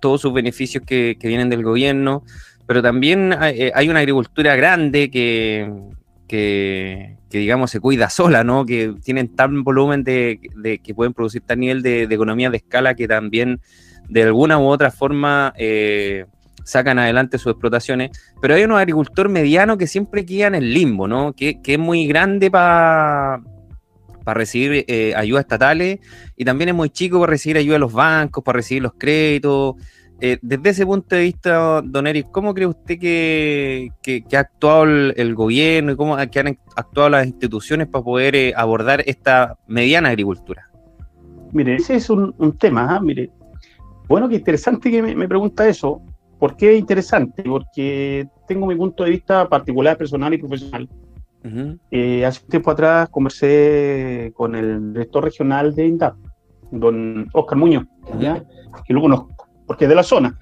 todos 0.00 0.22
sus 0.22 0.32
beneficios 0.32 0.84
que, 0.86 1.18
vienen 1.22 1.50
del 1.50 1.62
gobierno, 1.62 2.22
pero 2.66 2.82
también 2.82 3.34
hay, 3.38 3.62
eh, 3.62 3.72
hay 3.74 3.88
una 3.88 4.00
agricultura 4.00 4.56
grande 4.56 5.10
que, 5.10 5.70
que, 6.26 7.16
digamos 7.30 7.70
se 7.70 7.80
cuida 7.80 8.10
sola, 8.10 8.44
¿no? 8.44 8.64
Que 8.64 8.94
tienen 9.04 9.34
tal 9.34 9.62
volumen 9.62 10.04
de, 10.04 10.40
que 10.82 10.94
pueden 10.94 11.12
producir 11.12 11.42
tal 11.42 11.60
nivel 11.60 11.82
de, 11.82 12.02
economía 12.04 12.50
de 12.50 12.58
escala 12.58 12.94
que 12.94 13.06
también 13.06 13.60
de 14.08 14.22
alguna 14.22 14.58
u 14.58 14.66
otra 14.66 14.90
forma 14.90 15.52
eh, 15.56 16.24
sacan 16.64 16.98
adelante 16.98 17.38
sus 17.38 17.52
explotaciones. 17.52 18.10
Pero 18.40 18.54
hay 18.54 18.64
unos 18.64 18.78
agricultor 18.78 19.28
mediano 19.28 19.76
que 19.76 19.86
siempre 19.86 20.24
quedan 20.24 20.54
en 20.54 20.62
el 20.62 20.74
limbo, 20.74 21.06
¿no? 21.06 21.32
Que, 21.32 21.60
es 21.64 21.78
muy 21.78 22.06
grande 22.06 22.50
para 22.50 23.40
para 24.24 24.38
recibir 24.38 24.84
eh, 24.88 25.14
ayudas 25.14 25.42
estatales 25.42 26.00
y 26.36 26.44
también 26.44 26.70
es 26.70 26.74
muy 26.74 26.90
chico 26.90 27.20
para 27.20 27.30
recibir 27.30 27.58
ayuda 27.58 27.74
de 27.74 27.78
los 27.78 27.92
bancos, 27.92 28.42
para 28.42 28.56
recibir 28.56 28.82
los 28.82 28.94
créditos. 28.94 29.76
Eh, 30.20 30.38
desde 30.40 30.70
ese 30.70 30.86
punto 30.86 31.14
de 31.14 31.22
vista, 31.22 31.82
don 31.82 32.06
Eric, 32.06 32.28
¿cómo 32.30 32.54
cree 32.54 32.66
usted 32.66 32.98
que, 32.98 33.90
ha 34.32 34.38
actuado 34.38 34.84
el, 34.84 35.34
gobierno 35.34 35.92
y 35.92 35.96
cómo 35.96 36.16
que 36.30 36.40
han 36.40 36.58
actuado 36.74 37.10
las 37.10 37.26
instituciones 37.26 37.86
para 37.88 38.02
poder 38.02 38.34
eh, 38.34 38.54
abordar 38.56 39.02
esta 39.06 39.58
mediana 39.66 40.08
agricultura? 40.08 40.70
Mire, 41.52 41.76
ese 41.76 41.96
es 41.96 42.08
un, 42.08 42.34
tema, 42.58 42.96
¿ah? 42.96 43.00
mire. 43.00 43.30
Bueno, 44.08 44.28
qué 44.28 44.36
interesante 44.36 44.90
que 44.90 45.02
me, 45.02 45.28
pregunta 45.28 45.68
eso. 45.68 46.00
¿Por 46.38 46.56
qué 46.56 46.74
es 46.74 46.78
interesante? 46.78 47.42
Porque 47.42 48.26
tengo 48.46 48.66
mi 48.66 48.74
punto 48.74 49.04
de 49.04 49.10
vista 49.10 49.48
particular, 49.48 49.96
personal 49.98 50.32
y 50.32 50.38
profesional. 50.38 50.88
Eh, 51.92 52.24
hace 52.24 52.42
un 52.42 52.50
tiempo 52.50 52.72
atrás 52.72 53.08
conversé 53.08 54.32
con 54.34 54.56
el 54.56 54.92
director 54.92 55.22
regional 55.22 55.74
de 55.76 55.86
INDAP, 55.86 56.16
don 56.72 57.28
Oscar 57.32 57.56
Muñoz, 57.56 57.84
que 58.84 58.92
luego 58.92 59.08
nos, 59.08 59.35
porque 59.66 59.84
es 59.84 59.88
de 59.88 59.94
la 59.94 60.02
zona. 60.02 60.38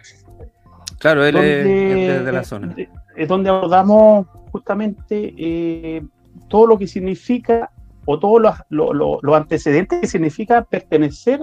Claro, 0.99 1.25
él 1.25 1.37
es, 1.37 2.25
de 2.25 2.33
la 2.33 2.45
zona. 2.45 2.75
Es 3.17 3.29
donde 3.29 3.51
abordamos 3.51 4.27
justamente 4.51 5.35
eh, 5.37 6.03
todo 6.49 6.67
lo 6.67 6.79
que 6.79 6.87
significa 6.87 7.71
o 8.07 8.19
todos 8.19 8.43
los, 8.71 9.35
antecedentes 9.35 10.01
que 10.01 10.07
significa 10.07 10.63
pertenecer 10.65 11.41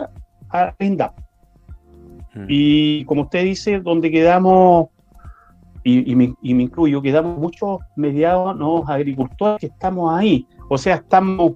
a 0.50 0.76
INDAP. 0.80 1.18
Y 2.48 3.04
como 3.06 3.24
usted 3.24 3.44
dice, 3.44 3.80
donde 3.82 4.10
quedamos 4.10 4.88
y, 5.84 6.16
me, 6.16 6.36
incluyo, 6.42 7.02
quedamos 7.02 7.38
muchos 7.38 7.80
mediados 7.96 8.56
¿no? 8.56 8.84
agricultores 8.88 9.60
que 9.60 9.66
estamos 9.68 10.14
ahí. 10.14 10.48
O 10.70 10.78
sea, 10.78 10.96
estamos 10.96 11.54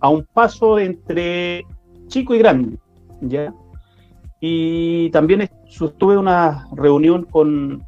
a 0.00 0.08
un 0.08 0.26
paso 0.32 0.78
entre 0.78 1.64
chico 2.08 2.34
y 2.34 2.38
grande. 2.38 2.78
¿ya? 3.20 3.54
Y 4.44 5.08
también 5.10 5.48
tuve 5.98 6.18
una 6.18 6.66
reunión 6.74 7.28
con, 7.30 7.86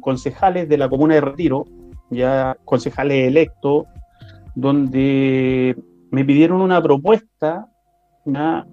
concejales 0.00 0.66
de 0.66 0.78
la 0.78 0.88
comuna 0.88 1.16
de 1.16 1.20
Retiro, 1.20 1.66
ya 2.08 2.56
concejales 2.64 3.28
electos, 3.28 3.84
donde 4.54 5.76
me 6.10 6.24
pidieron 6.24 6.62
una 6.62 6.82
propuesta 6.82 7.66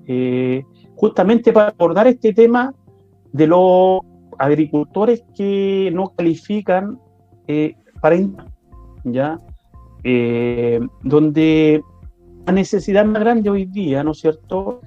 eh, 0.08 0.64
justamente 0.96 1.52
para 1.52 1.68
abordar 1.68 2.08
este 2.08 2.34
tema 2.34 2.74
de 3.34 3.48
los 3.48 4.00
agricultores 4.40 5.26
que 5.36 5.92
no 5.94 6.14
califican 6.16 6.98
eh, 7.48 7.76
para 8.00 8.16
¿ya? 9.04 9.38
Eh, 10.06 10.80
donde 11.04 11.84
la 12.46 12.54
necesidad 12.54 13.04
más 13.04 13.22
grande 13.22 13.50
hoy 13.50 13.66
día, 13.66 14.02
¿no 14.02 14.12
es 14.12 14.20
cierto? 14.20 14.80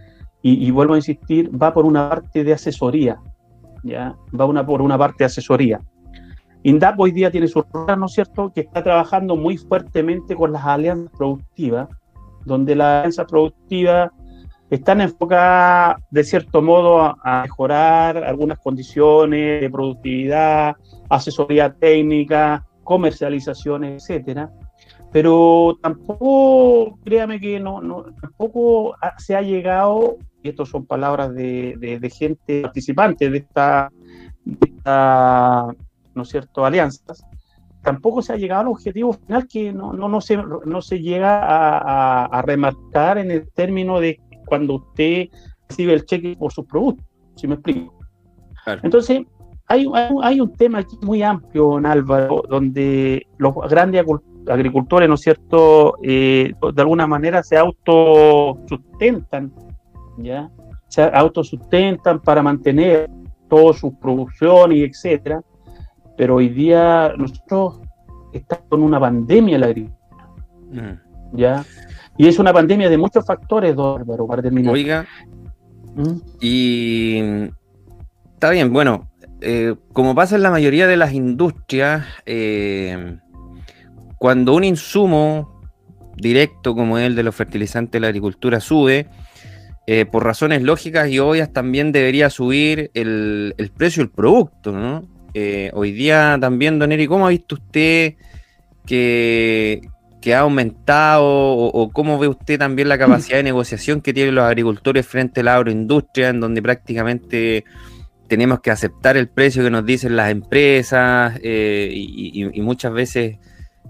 Y, 0.42 0.70
vuelvo 0.70 0.94
a 0.94 0.96
insistir, 0.96 1.50
va 1.50 1.74
por 1.74 1.84
una 1.84 2.08
parte 2.08 2.42
de 2.44 2.54
asesoría, 2.54 3.20
¿ya? 3.82 4.16
Va 4.38 4.46
una, 4.46 4.64
por 4.64 4.80
una 4.80 4.96
parte 4.96 5.16
de 5.18 5.26
asesoría. 5.26 5.80
INDAP 6.62 6.98
hoy 6.98 7.10
día 7.10 7.30
tiene 7.30 7.46
su 7.46 7.62
rol, 7.62 7.98
¿no 7.98 8.06
es 8.06 8.12
cierto?, 8.12 8.50
que 8.52 8.62
está 8.62 8.82
trabajando 8.82 9.36
muy 9.36 9.56
fuertemente 9.56 10.34
con 10.34 10.52
las 10.52 10.64
alianzas 10.64 11.12
productivas, 11.16 11.88
donde 12.44 12.74
la 12.74 13.00
alianza 13.00 13.26
productiva 13.26 14.12
están 14.70 15.00
enfocadas 15.00 15.96
de 16.10 16.24
cierto 16.24 16.62
modo 16.62 17.00
a, 17.00 17.42
mejorar 17.42 18.18
algunas 18.18 18.58
condiciones 18.58 19.60
de 19.60 19.70
productividad, 19.70 20.76
asesoría 21.08 21.72
técnica, 21.72 22.64
comercialización, 22.84 23.84
etcétera. 23.84 24.50
Pero 25.12 25.76
tampoco, 25.82 26.98
créame 27.04 27.40
que 27.40 27.58
no, 27.58 27.80
no 27.80 28.04
tampoco 28.20 28.94
se 29.18 29.34
ha 29.34 29.42
llegado, 29.42 30.18
y 30.42 30.48
estas 30.48 30.68
son 30.68 30.86
palabras 30.86 31.34
de, 31.34 31.98
de, 32.00 32.10
gente 32.10 32.62
participante 32.62 33.30
de 33.30 33.38
esta, 33.38 33.90
¿no 36.14 36.22
es 36.22 36.28
cierto?, 36.28 36.64
alianzas, 36.64 37.24
tampoco 37.82 38.22
se 38.22 38.32
ha 38.32 38.36
llegado 38.36 38.62
al 38.62 38.68
objetivo 38.68 39.12
final 39.12 39.46
que 39.46 39.72
no, 39.72 39.92
no, 39.92 40.08
no, 40.08 40.20
se, 40.20 40.36
no 40.36 40.82
se 40.82 41.00
llega 41.00 41.40
a, 41.42 42.26
a 42.26 42.42
remarcar 42.42 43.18
en 43.18 43.30
el 43.30 43.50
término 43.52 44.00
de 44.00 44.20
cuando 44.46 44.74
usted 44.74 45.28
recibe 45.68 45.94
el 45.94 46.04
cheque 46.04 46.36
por 46.38 46.52
sus 46.52 46.66
productos, 46.66 47.06
si 47.36 47.46
me 47.46 47.54
explico. 47.54 47.94
Entonces, 48.82 49.22
hay, 49.66 49.86
hay, 50.22 50.40
un 50.40 50.52
tema 50.54 50.80
aquí 50.80 50.98
muy 51.02 51.22
amplio, 51.22 51.78
en 51.78 51.86
Álvaro, 51.86 52.42
donde 52.48 53.26
los 53.38 53.54
grandes 53.68 54.04
agricultores, 54.48 55.08
¿no 55.08 55.14
es 55.14 55.20
cierto?, 55.20 55.94
eh, 56.02 56.52
de 56.74 56.82
alguna 56.82 57.06
manera 57.06 57.44
se 57.44 57.56
autosustentan, 57.56 59.52
¿ya? 60.22 60.50
Se 60.88 61.02
autosustentan 61.02 62.20
para 62.20 62.42
mantener 62.42 63.08
toda 63.48 63.74
su 63.74 63.98
producción 63.98 64.72
y 64.72 64.82
etcétera, 64.82 65.42
pero 66.16 66.36
hoy 66.36 66.48
día 66.48 67.12
nosotros 67.16 67.80
estamos 68.32 68.64
con 68.68 68.82
una 68.82 69.00
pandemia 69.00 69.56
en 69.56 69.60
la 69.60 69.66
agricultura, 69.66 70.28
mm. 70.72 71.36
¿ya? 71.36 71.64
Y 72.16 72.26
es 72.26 72.38
una 72.38 72.52
pandemia 72.52 72.88
de 72.90 72.98
muchos 72.98 73.24
factores, 73.24 73.74
don 73.74 74.00
Álvaro, 74.00 74.26
para 74.26 74.42
terminar. 74.42 74.72
Oiga, 74.72 75.06
¿Mm? 75.94 76.16
y 76.40 77.18
está 78.34 78.50
bien, 78.50 78.72
bueno, 78.72 79.10
eh, 79.40 79.74
como 79.92 80.14
pasa 80.14 80.36
en 80.36 80.42
la 80.42 80.50
mayoría 80.50 80.86
de 80.86 80.96
las 80.96 81.12
industrias, 81.12 82.06
eh, 82.26 83.18
cuando 84.18 84.54
un 84.54 84.64
insumo 84.64 85.60
directo 86.16 86.74
como 86.74 86.98
el 86.98 87.14
de 87.14 87.22
los 87.22 87.34
fertilizantes 87.34 87.92
de 87.92 88.00
la 88.00 88.08
agricultura 88.08 88.60
sube, 88.60 89.08
eh, 89.92 90.06
por 90.06 90.24
razones 90.24 90.62
lógicas 90.62 91.08
y 91.08 91.18
obvias 91.18 91.52
también 91.52 91.90
debería 91.90 92.30
subir 92.30 92.90
el, 92.94 93.54
el 93.58 93.70
precio 93.70 94.02
del 94.02 94.10
producto, 94.10 94.72
¿no? 94.72 95.08
hoy 95.72 95.92
día 95.92 96.36
también, 96.40 96.78
don 96.78 96.90
Eri, 96.90 97.06
¿cómo 97.06 97.26
ha 97.26 97.30
visto 97.30 97.54
usted 97.54 98.14
que, 98.84 99.80
que 100.20 100.34
ha 100.34 100.40
aumentado 100.40 101.24
o, 101.24 101.90
cómo 101.90 102.18
ve 102.18 102.28
usted 102.28 102.58
también 102.58 102.88
la 102.88 102.98
capacidad 102.98 103.38
de 103.38 103.42
negociación 103.42 104.00
que 104.00 104.12
tienen 104.12 104.34
los 104.34 104.44
agricultores 104.44 105.06
frente 105.06 105.40
a 105.40 105.44
la 105.44 105.56
agroindustria, 105.56 106.28
en 106.28 106.40
donde 106.40 106.60
prácticamente 106.60 107.64
tenemos 108.28 108.60
que 108.60 108.70
aceptar 108.70 109.16
el 109.16 109.28
precio 109.28 109.64
que 109.64 109.70
nos 109.70 109.84
dicen 109.84 110.16
las 110.16 110.30
empresas 110.30 111.38
eh, 111.42 111.90
y, 111.92 112.60
muchas 112.60 112.92
veces 112.92 113.38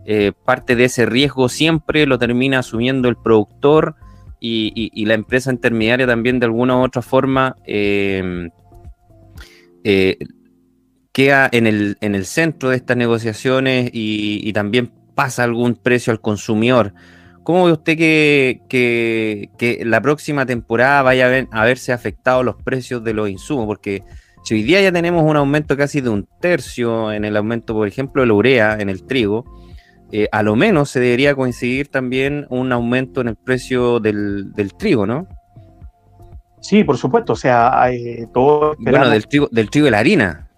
eh, 0.06 0.32
parte 0.44 0.76
de 0.76 0.84
ese 0.84 1.04
riesgo 1.04 1.48
siempre 1.48 2.06
lo 2.06 2.18
termina 2.18 2.60
asumiendo 2.60 3.08
el 3.08 3.16
productor 3.16 3.96
y, 4.40 5.04
la 5.04 5.14
empresa 5.14 5.52
intermediaria 5.52 6.06
también 6.06 6.40
de 6.40 6.46
alguna 6.46 6.76
u 6.78 6.82
otra 6.82 7.02
forma 7.02 7.56
eh, 7.66 8.48
queda 11.12 11.48
en 11.52 11.66
el, 11.66 11.96
en 12.00 12.14
el 12.14 12.24
centro 12.24 12.70
de 12.70 12.76
estas 12.76 12.96
negociaciones 12.96 13.90
y, 13.92 14.52
también 14.52 14.92
pasa 15.14 15.44
algún 15.44 15.74
precio 15.74 16.12
al 16.12 16.20
consumidor. 16.20 16.94
¿Cómo 17.42 17.66
ve 17.66 17.72
usted 17.72 17.96
que, 17.96 19.48
que, 19.58 19.82
la 19.84 20.00
próxima 20.00 20.46
temporada 20.46 21.02
vaya 21.02 21.46
a, 21.50 21.64
verse 21.64 21.92
afectados 21.92 22.44
los 22.44 22.56
precios 22.56 23.02
de 23.02 23.14
los 23.14 23.28
insumos? 23.28 23.66
Porque 23.66 24.02
si 24.44 24.54
hoy 24.54 24.62
día 24.62 24.80
ya 24.80 24.92
tenemos 24.92 25.24
un 25.24 25.36
aumento 25.36 25.76
casi 25.76 26.00
de 26.00 26.10
un 26.10 26.28
tercio 26.40 27.12
en 27.12 27.24
el 27.24 27.36
aumento, 27.36 27.74
por 27.74 27.88
ejemplo, 27.88 28.22
de 28.22 28.28
la 28.28 28.34
urea 28.34 28.76
en 28.78 28.88
el 28.88 29.04
trigo, 29.04 29.44
eh, 30.12 30.28
a 30.32 30.42
lo 30.42 30.56
menos 30.56 30.90
se 30.90 31.00
debería 31.00 31.34
coincidir 31.34 31.88
también 31.88 32.46
un 32.50 32.72
aumento 32.72 33.20
en 33.20 33.28
el 33.28 33.36
precio 33.36 34.00
del, 34.00 34.52
trigo, 34.78 35.06
¿no? 35.06 35.26
Sí, 36.60 36.84
por 36.84 36.96
supuesto, 36.98 37.32
o 37.32 37.36
sea, 37.36 37.82
hay 37.82 38.26
todo... 38.34 38.74
Bueno, 38.78 39.08
del 39.08 39.26
trigo, 39.26 39.48
del 39.50 39.70
trigo 39.70 39.86
y 39.86 39.90
la 39.90 39.98
harina 39.98 40.50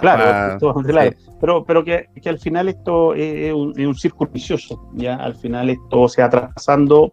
claro, 0.00 0.58
pero, 1.40 1.64
pero 1.64 1.84
que, 1.84 2.08
al 2.26 2.38
final 2.38 2.68
esto 2.68 3.14
es 3.14 3.52
un, 3.52 3.94
círculo 3.94 4.30
vicioso, 4.32 4.90
¿ya? 4.94 5.16
Al 5.16 5.34
final 5.36 5.70
esto 5.70 6.08
se 6.08 6.22
va 6.22 6.30
traspasando 6.30 7.12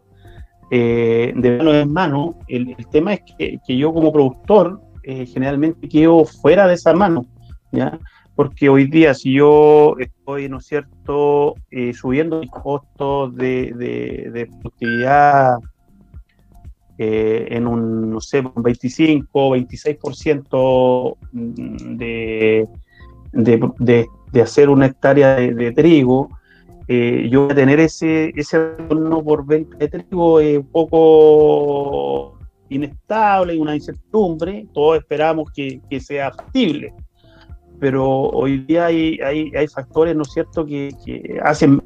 eh, 0.72 1.34
de 1.36 1.58
mano 1.58 1.74
en 1.74 1.94
mano. 1.94 2.40
El, 2.48 2.76
tema 2.92 3.14
es 3.14 3.22
que, 3.38 3.60
yo 3.68 3.94
como 3.94 4.12
productor 4.12 4.82
eh, 5.04 5.26
generalmente 5.26 5.88
quedo 5.88 6.26
fuera 6.26 6.68
de 6.68 6.76
esa 6.76 6.94
mano, 6.94 7.26
¿ya? 7.72 8.00
Porque 8.36 8.68
hoy 8.70 8.86
día 8.88 9.14
si 9.14 9.34
yo 9.34 9.96
estoy, 10.00 10.50
¿no 10.50 10.58
es 10.58 10.66
cierto?, 10.66 11.56
eh, 11.72 11.94
subiendo 11.94 12.40
mis 12.40 12.52
costos 12.52 13.34
de, 13.36 14.48
productividad 14.52 15.58
eh, 16.98 17.48
en 17.52 17.68
un, 17.68 18.12
no 18.12 18.20
sé, 18.20 18.42
un 18.42 18.62
25, 18.62 19.56
26% 19.56 21.18
de, 21.32 22.68
de, 23.32 24.08
de, 24.32 24.42
hacer 24.42 24.70
una 24.70 24.88
hectárea 24.88 25.36
de, 25.36 25.72
trigo, 25.72 26.30
eh, 26.88 27.28
yo 27.32 27.44
voy 27.44 27.52
a 27.54 27.56
tener 27.56 27.80
ese, 27.80 28.32
ese 28.36 28.76
retorno 28.78 29.24
por 29.24 29.46
venta 29.46 29.78
de 29.78 29.88
trigo 29.88 30.36
un 30.36 30.70
poco 30.72 32.38
inestable 32.70 33.58
una 33.58 33.76
incertidumbre. 33.76 34.68
Todos 34.74 34.98
esperamos 34.98 35.52
que, 35.52 35.80
que 35.90 36.00
sea 36.00 36.32
factible. 36.32 36.94
Pero 37.80 38.06
hoy 38.06 38.60
día 38.60 38.86
hay, 38.88 39.20
hay, 39.20 39.52
hay 39.56 39.68
factores, 39.68 40.16
¿no 40.16 40.24
es 40.24 40.32
cierto?, 40.32 40.66
que, 40.66 40.92
que 41.04 41.40
hacen 41.44 41.82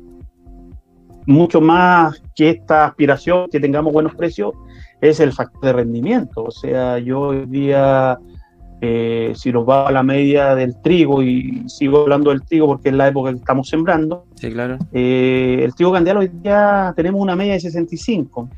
mucho 1.26 1.62
más 1.62 2.24
que 2.36 2.50
esta 2.50 2.86
aspiración, 2.86 3.50
que 3.52 3.60
tengamos 3.60 3.94
buenos 3.94 4.16
precios, 4.16 4.54
es 5.00 5.20
el 5.20 5.32
factor 5.32 5.62
de 5.64 5.74
rendimiento. 5.74 6.44
O 6.44 6.52
sea, 6.52 6.98
yo 6.98 7.20
hoy 7.20 7.46
día, 7.46 8.18
eh, 8.82 9.34
si 9.36 9.52
nos 9.52 9.68
va 9.68 9.88
a 9.88 9.92
la 9.92 10.02
media 10.04 10.56
del 10.56 10.82
trigo, 10.82 11.22
y 11.22 11.64
sigo 11.68 12.02
hablando 12.02 12.32
del 12.32 12.44
trigo 12.44 12.66
porque 12.66 12.90
es 12.90 12.96
la 12.96 13.08
época 13.08 13.32
que 13.32 13.38
estamos 13.38 13.70
sembrando, 13.70 14.26
sí, 14.36 14.52
claro. 14.52 14.78
Eh, 14.92 15.62
el 15.64 15.76
trigo 15.76 15.94
candial 15.94 16.18
hoy 16.18 16.30
día 16.30 16.94
tenemos 16.96 17.22
una 17.22 17.36
media 17.36 17.54
de 17.54 17.60
65. 17.60 18.50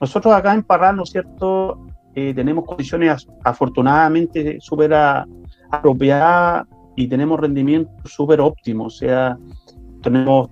Nosotros 0.00 0.34
acá 0.34 0.52
en 0.52 0.64
Parral, 0.64 0.96
¿no 0.96 1.04
es 1.04 1.10
cierto?, 1.10 1.78
eh, 2.14 2.34
tenemos 2.34 2.66
condiciones 2.66 3.26
afortunadamente 3.42 4.58
súper 4.60 4.92
apropiadas 5.72 6.66
y 6.96 7.08
tenemos 7.08 7.40
rendimiento 7.40 7.90
súper 8.04 8.40
óptimo. 8.40 8.84
O 8.84 8.90
sea, 8.90 9.36
tenemos 10.02 10.50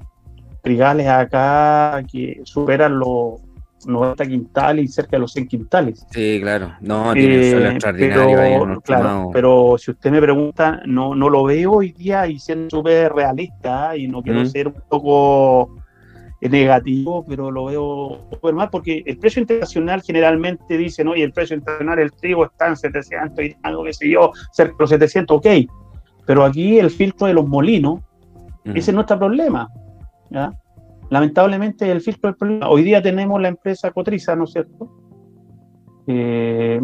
trigales 0.63 1.07
acá 1.07 2.03
que 2.11 2.41
superan 2.45 2.99
los 2.99 3.41
90 3.87 4.27
quintales 4.27 4.85
y 4.85 4.89
cerca 4.89 5.17
de 5.17 5.21
los 5.21 5.33
100 5.33 5.49
quintales. 5.49 6.07
Sí, 6.11 6.39
claro. 6.41 6.73
No, 6.81 7.13
tiene 7.13 7.35
eh, 7.37 7.73
extraordinario. 7.73 8.83
Pero, 8.87 9.31
pero, 9.33 9.77
si 9.79 9.91
usted 9.91 10.11
me 10.11 10.21
pregunta, 10.21 10.83
no, 10.87 11.15
no 11.15 11.31
lo 11.31 11.45
veo 11.45 11.73
hoy 11.73 11.93
día 11.93 12.27
y 12.27 12.39
siendo 12.39 12.71
súper 12.71 13.13
realista 13.13 13.97
y 13.97 14.09
no 14.09 14.23
quiero 14.23 14.45
ser 14.47 14.69
un 14.69 14.83
poco 14.89 15.80
negativo, 16.49 17.25
pero 17.27 17.51
lo 17.51 17.67
veo 17.67 18.27
súper 18.31 18.55
mal 18.55 18.71
porque 18.71 19.03
el 19.05 19.19
precio 19.19 19.41
internacional 19.41 20.03
generalmente 20.03 20.79
dice, 20.79 21.05
no, 21.05 21.15
y 21.15 21.23
el 21.23 21.33
precio 21.33 21.57
internacional 21.57 21.97
del 21.97 22.13
trigo 22.13 22.47
está 22.47 22.69
en 22.69 22.77
700 22.77 23.45
y 23.45 23.57
algo 23.63 23.85
que 23.85 23.93
sé 23.93 24.09
yo, 24.09 24.33
cerca 24.53 24.73
de 24.73 24.77
los 24.79 24.91
700, 24.91 25.37
ok, 25.37 25.47
pero 26.27 26.45
aquí 26.45 26.79
el 26.79 26.91
filtro 26.91 27.27
de 27.27 27.35
los 27.35 27.47
molinos, 27.47 28.01
ese 28.65 28.91
es 28.91 28.95
nuestro 28.95 29.19
problema. 29.19 29.69
¿ya? 30.31 30.53
Lamentablemente 31.11 31.91
el 31.91 32.01
filtro 32.01 32.31
del 32.31 32.37
problema. 32.37 32.69
Hoy 32.69 32.85
día 32.85 33.03
tenemos 33.03 33.41
la 33.41 33.49
empresa 33.49 33.91
Cotriza, 33.91 34.37
¿no 34.37 34.45
es 34.45 34.53
cierto? 34.53 34.89
Eh, 36.07 36.81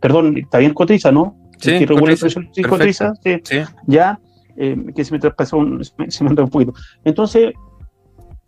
perdón, 0.00 0.36
está 0.36 0.58
bien 0.58 0.74
Cotriza, 0.74 1.12
¿no? 1.12 1.36
Sí, 1.58 1.86
Cotriza, 1.86 3.14
sí, 3.22 3.36
sí, 3.44 3.56
Ya, 3.86 4.18
eh, 4.56 4.76
que 4.94 5.04
se 5.04 5.12
me 5.12 5.20
traspasó 5.20 5.58
un, 5.58 5.82
se 6.08 6.24
me, 6.24 6.30
un 6.30 6.50
poquito. 6.50 6.74
Entonces, 7.04 7.52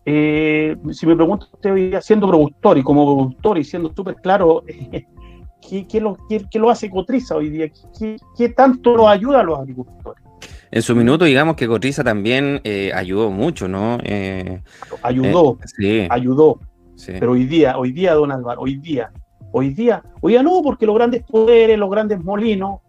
eh, 0.06 0.76
si 0.92 1.06
me 1.06 1.16
pregunto 1.16 1.49
usted 1.52 1.73
hoy 1.73 1.88
día, 1.88 2.00
siendo 2.00 2.28
productor 2.28 2.78
y 2.78 2.82
como 2.82 3.04
productor 3.04 3.58
y 3.58 3.64
siendo 3.64 3.92
súper 3.94 4.16
claro, 4.16 4.62
¿qué, 5.68 5.87
qué, 5.87 6.00
lo, 6.00 6.18
qué, 6.28 6.58
lo, 6.58 6.70
hace 6.70 6.90
Cotriza 6.90 7.37
hoy 7.37 7.50
día? 7.50 7.70
¿Qué, 7.99 8.16
¿Qué, 8.37 8.49
tanto 8.50 8.96
lo 8.96 9.08
ayuda 9.08 9.40
a 9.40 9.42
los 9.42 9.58
agricultores? 9.58 10.23
En 10.70 10.82
su 10.82 10.94
minuto, 10.94 11.25
digamos 11.25 11.56
que 11.56 11.68
Cotriza 11.68 12.04
también 12.04 12.61
eh, 12.64 12.92
ayudó 12.94 13.30
mucho, 13.30 13.68
¿no? 13.68 13.99
Eh, 14.02 14.61
ayudó, 15.02 15.58
sí. 15.64 16.06
ayudó. 16.11 16.61
Pero 17.06 17.32
hoy 17.32 17.44
día, 17.44 17.78
hoy 17.78 17.92
día, 17.92 18.14
don 18.14 18.30
Álvaro, 18.30 18.62
hoy 18.62 18.76
día, 18.76 19.11
hoy 19.52 19.70
día, 19.70 20.02
hoy 20.20 20.32
día 20.32 20.42
no, 20.42 20.62
porque 20.62 20.87
los 20.87 20.94
grandes 20.94 21.23
poderes, 21.23 21.78
los 21.78 21.90
grandes 21.90 22.23
molinos, 22.23 22.80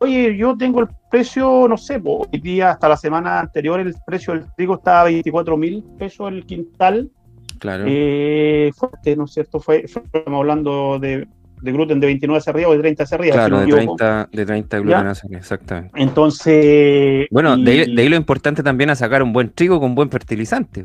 oye, 0.00 0.36
yo 0.36 0.56
tengo 0.56 0.80
el 0.80 0.88
precio, 1.10 1.66
no 1.68 1.76
sé, 1.76 2.00
hoy 2.04 2.40
día, 2.40 2.70
hasta 2.70 2.88
la 2.88 2.96
semana 2.96 3.40
anterior, 3.40 3.80
el 3.80 3.94
precio 4.06 4.34
del 4.34 4.46
trigo 4.56 4.74
estaba 4.74 5.02
a 5.02 5.04
24 5.04 5.56
mil 5.56 5.84
pesos 5.98 6.32
el 6.32 6.44
quintal. 6.44 7.10
Claro. 7.58 7.84
fuerte, 7.84 9.16
¿no 9.16 9.24
es 9.24 9.32
cierto? 9.32 9.60
Fue, 9.60 9.84
estamos 9.84 10.40
hablando 10.40 10.98
de 10.98 11.28
de 11.62 11.72
gluten 11.72 12.00
de 12.00 12.06
29 12.06 12.38
hacia 12.38 12.50
arriba 12.52 12.68
o 12.68 12.72
de 12.72 12.78
30 12.78 13.02
hacia 13.02 13.14
arriba. 13.16 13.34
Claro, 13.34 13.60
de, 13.60 13.66
30, 13.66 14.28
de 14.32 14.46
30 14.46 14.78
gluten 14.78 15.06
hacia 15.06 15.26
arriba, 15.26 15.40
exactamente. 15.40 16.02
Entonces. 16.02 17.26
Bueno, 17.30 17.56
de, 17.56 17.80
ahí, 17.96 18.08
lo 18.08 18.16
importante 18.16 18.62
también 18.62 18.90
es 18.90 18.98
sacar 18.98 19.22
un 19.22 19.32
buen 19.32 19.50
trigo 19.50 19.80
con 19.80 19.94
buen 19.94 20.10
fertilizante. 20.10 20.84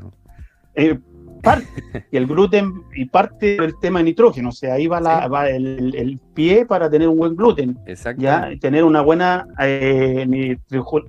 Eh, 0.76 1.00
parte, 1.46 1.68
y 2.12 2.18
el 2.18 2.28
gluten 2.28 2.84
y 2.96 3.06
parte 3.06 3.56
del 3.58 3.80
tema 3.80 4.00
de 4.00 4.06
nitrógeno, 4.06 4.50
o 4.50 4.52
sea, 4.52 4.74
ahí 4.74 4.88
va, 4.88 5.00
la, 5.00 5.28
va 5.28 5.50
el, 5.50 6.20
pie 6.34 6.66
para 6.66 6.90
tener 6.90 7.08
un 7.08 7.18
buen 7.18 7.36
gluten. 7.36 7.78
¿ya? 8.18 8.50
Tener 8.60 8.84
una 8.84 9.02
buena 9.02 9.48
eh, 9.60 10.26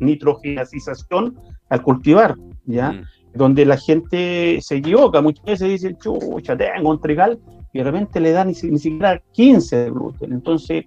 nitrogenización 0.00 1.36
al 1.68 1.82
cultivar, 1.82 2.36
¿ya? 2.66 2.92
Mm. 2.92 3.04
Donde 3.34 3.66
la 3.66 3.76
gente 3.76 4.58
se 4.62 4.76
equivoca, 4.76 5.20
muchas 5.20 5.44
veces 5.44 5.68
dicen, 5.68 5.98
chucha, 5.98 6.56
tengo 6.56 6.90
un 6.90 7.00
trigal 7.00 7.38
y 7.72 7.78
de 7.78 7.84
repente 7.84 8.20
le 8.20 8.32
da 8.32 8.44
ni, 8.44 8.54
siquiera 8.54 9.20
15 9.32 9.76
de 9.76 9.90
gluten. 9.90 10.32
Entonces, 10.32 10.84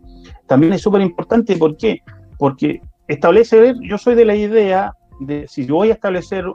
también 0.47 0.73
es 0.73 0.81
súper 0.81 1.01
importante, 1.01 1.57
¿por 1.57 1.77
qué? 1.77 2.01
Porque 2.37 2.81
establecer, 3.07 3.75
yo 3.81 3.97
soy 3.97 4.15
de 4.15 4.25
la 4.25 4.35
idea 4.35 4.93
de 5.19 5.47
si 5.47 5.65
yo 5.65 5.75
voy 5.75 5.89
a 5.89 5.93
establecer 5.93 6.45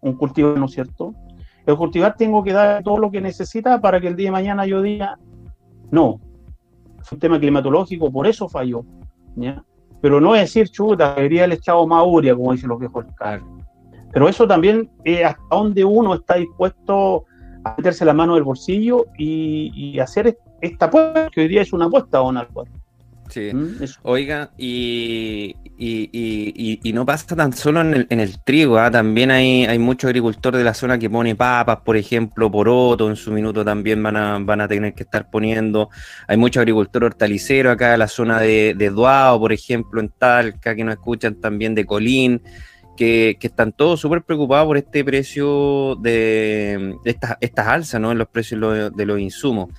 un 0.00 0.14
cultivo, 0.14 0.54
¿no 0.56 0.66
es 0.66 0.72
cierto? 0.72 1.14
El 1.66 1.76
cultivar 1.76 2.16
tengo 2.16 2.42
que 2.44 2.52
dar 2.52 2.82
todo 2.82 2.98
lo 2.98 3.10
que 3.10 3.20
necesita 3.20 3.80
para 3.80 4.00
que 4.00 4.08
el 4.08 4.16
día 4.16 4.28
de 4.28 4.32
mañana 4.32 4.66
yo 4.66 4.80
diga, 4.80 5.18
no, 5.90 6.20
es 7.00 7.10
un 7.10 7.18
tema 7.18 7.38
climatológico, 7.38 8.10
por 8.10 8.26
eso 8.26 8.48
falló. 8.48 8.84
¿ya? 9.34 9.62
Pero 10.00 10.20
no 10.20 10.34
es 10.34 10.42
decir, 10.42 10.68
chuta, 10.68 11.14
debería 11.14 11.44
el 11.44 11.52
echado 11.52 11.86
mauria, 11.86 12.34
como 12.34 12.52
dicen 12.52 12.68
los 12.68 12.78
viejos. 12.78 13.04
Pero 14.12 14.28
eso 14.28 14.46
también 14.46 14.90
es 15.04 15.24
hasta 15.24 15.42
donde 15.50 15.84
uno 15.84 16.14
está 16.14 16.36
dispuesto 16.36 17.24
meterse 17.76 18.04
la 18.04 18.12
mano 18.12 18.34
del 18.34 18.44
bolsillo 18.44 19.06
y, 19.18 19.98
hacer 19.98 20.38
esta 20.60 20.86
apuesta, 20.86 21.28
que 21.30 21.40
hoy 21.40 21.48
día 21.48 21.62
es 21.62 21.72
una 21.72 21.86
apuesta, 21.86 22.18
don 22.18 22.36
Álvaro. 22.36 22.70
Sí. 23.28 23.52
¿Mm? 23.52 23.78
Oiga, 24.02 24.50
y, 24.56 25.54
y, 25.78 26.92
no 26.92 27.04
pasa 27.04 27.36
tan 27.36 27.52
solo 27.52 27.80
en 27.80 28.06
el, 28.08 28.38
trigo, 28.42 28.78
¿ah? 28.78 28.90
también 28.90 29.30
hay, 29.30 29.64
hay 29.66 29.78
muchos 29.78 30.08
agricultores 30.08 30.58
de 30.58 30.64
la 30.64 30.74
zona 30.74 30.98
que 30.98 31.10
pone 31.10 31.34
papas, 31.34 31.78
por 31.84 31.96
ejemplo, 31.96 32.50
poroto, 32.50 33.08
en 33.10 33.16
su 33.16 33.32
minuto 33.32 33.64
también 33.64 34.02
van 34.02 34.16
a, 34.16 34.38
van 34.38 34.60
a 34.60 34.68
tener 34.68 34.94
que 34.94 35.02
estar 35.02 35.30
poniendo. 35.30 35.90
Hay 36.28 36.36
muchos 36.36 36.60
agricultores 36.60 37.08
hortaliceros 37.08 37.72
acá 37.72 37.92
en 37.92 37.98
la 37.98 38.08
zona 38.08 38.40
de, 38.40 38.74
de 38.76 38.90
Duao, 38.90 39.38
por 39.38 39.52
ejemplo, 39.52 40.00
en 40.00 40.08
Talca, 40.08 40.74
que 40.74 40.84
nos 40.84 40.94
escuchan 40.94 41.34
también 41.36 41.74
de 41.74 41.84
Colín 41.84 42.42
que, 42.96 43.38
están 43.40 43.72
todos 43.72 44.00
súper 44.00 44.22
preocupados 44.22 44.66
por 44.66 44.76
este 44.76 45.04
precio 45.04 45.96
de, 45.96 46.96
estas, 47.04 47.36
estas 47.40 47.66
alzas 47.68 48.00
¿no? 48.00 48.10
en 48.10 48.18
los 48.18 48.28
precios 48.28 48.92
de 48.94 49.06
los 49.06 49.20
insumos. 49.20 49.70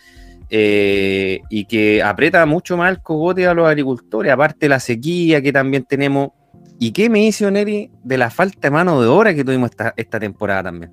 Eh, 0.50 1.42
y 1.50 1.66
que 1.66 2.02
aprieta 2.02 2.46
mucho 2.46 2.78
más 2.78 2.90
el 2.92 3.02
cogote 3.02 3.48
a 3.48 3.54
los 3.54 3.68
agricultores, 3.68 4.32
aparte 4.32 4.60
de 4.62 4.70
la 4.70 4.80
sequía 4.80 5.42
que 5.42 5.52
también 5.52 5.84
tenemos. 5.84 6.30
¿Y 6.80 6.92
qué 6.92 7.10
me 7.10 7.20
dice 7.20 7.46
Oneri 7.46 7.92
de 8.04 8.18
la 8.18 8.30
falta 8.30 8.68
de 8.68 8.72
mano 8.72 9.02
de 9.02 9.08
obra 9.08 9.34
que 9.34 9.44
tuvimos 9.44 9.72
esta, 9.72 9.94
esta 9.98 10.20
temporada 10.20 10.64
también? 10.64 10.92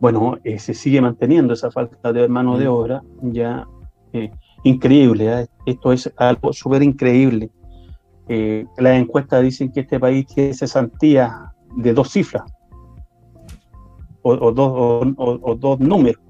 Bueno, 0.00 0.38
eh, 0.44 0.58
se 0.58 0.74
sigue 0.74 1.00
manteniendo 1.00 1.54
esa 1.54 1.70
falta 1.70 2.12
de 2.12 2.28
mano 2.28 2.58
de 2.58 2.66
mm. 2.66 2.72
obra, 2.72 3.02
ya 3.22 3.66
eh, 4.12 4.30
increíble, 4.64 5.46
esto 5.66 5.92
es 5.92 6.12
algo 6.16 6.52
súper 6.52 6.82
increíble. 6.82 7.50
Las 8.78 8.96
encuestas 8.96 9.42
dicen 9.42 9.72
que 9.72 9.80
este 9.80 9.98
país 9.98 10.24
tiene 10.24 10.54
cesantía 10.54 11.52
de 11.76 11.92
dos 11.92 12.12
cifras 12.12 12.44
o, 14.22 14.52
dos, 14.52 15.80
números. 15.80 16.22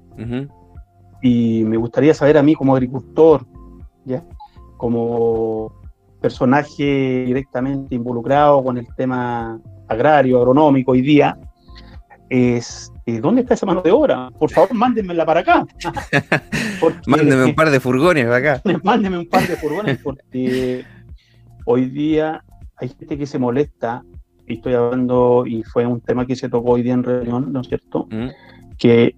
Y 1.21 1.63
me 1.65 1.77
gustaría 1.77 2.13
saber 2.13 2.37
a 2.37 2.43
mí 2.43 2.55
como 2.55 2.75
agricultor, 2.75 3.45
¿ya? 4.05 4.23
como 4.77 5.71
personaje 6.19 7.23
directamente 7.25 7.95
involucrado 7.95 8.63
con 8.63 8.77
el 8.77 8.87
tema 8.95 9.59
agrario, 9.87 10.37
agronómico 10.37 10.91
hoy 10.91 11.01
día, 11.01 11.37
es 12.29 12.91
eh, 13.05 13.19
¿dónde 13.19 13.41
está 13.41 13.55
esa 13.55 13.65
mano 13.65 13.81
de 13.81 13.91
obra? 13.91 14.29
Por 14.39 14.49
favor, 14.49 14.73
mándenmela 14.73 15.25
para 15.25 15.41
acá. 15.41 15.65
Mándenme 17.07 17.45
un 17.45 17.55
par 17.55 17.69
de 17.69 17.79
furgones 17.79 18.25
para 18.25 18.37
acá. 18.37 18.61
Mándenme 18.83 19.17
un 19.19 19.29
par 19.29 19.47
de 19.47 19.55
furgones 19.57 19.99
porque 20.01 20.85
Hoy 21.65 21.85
día 21.85 22.43
hay 22.77 22.89
gente 22.89 23.17
que 23.17 23.25
se 23.25 23.39
molesta, 23.39 24.03
y 24.47 24.55
estoy 24.55 24.73
hablando, 24.73 25.45
y 25.45 25.63
fue 25.63 25.85
un 25.85 26.01
tema 26.01 26.25
que 26.25 26.35
se 26.35 26.49
tocó 26.49 26.71
hoy 26.71 26.81
día 26.81 26.93
en 26.93 27.03
reunión, 27.03 27.53
¿no 27.53 27.61
es 27.61 27.67
cierto? 27.67 28.07
Mm. 28.09 28.29
Que 28.77 29.15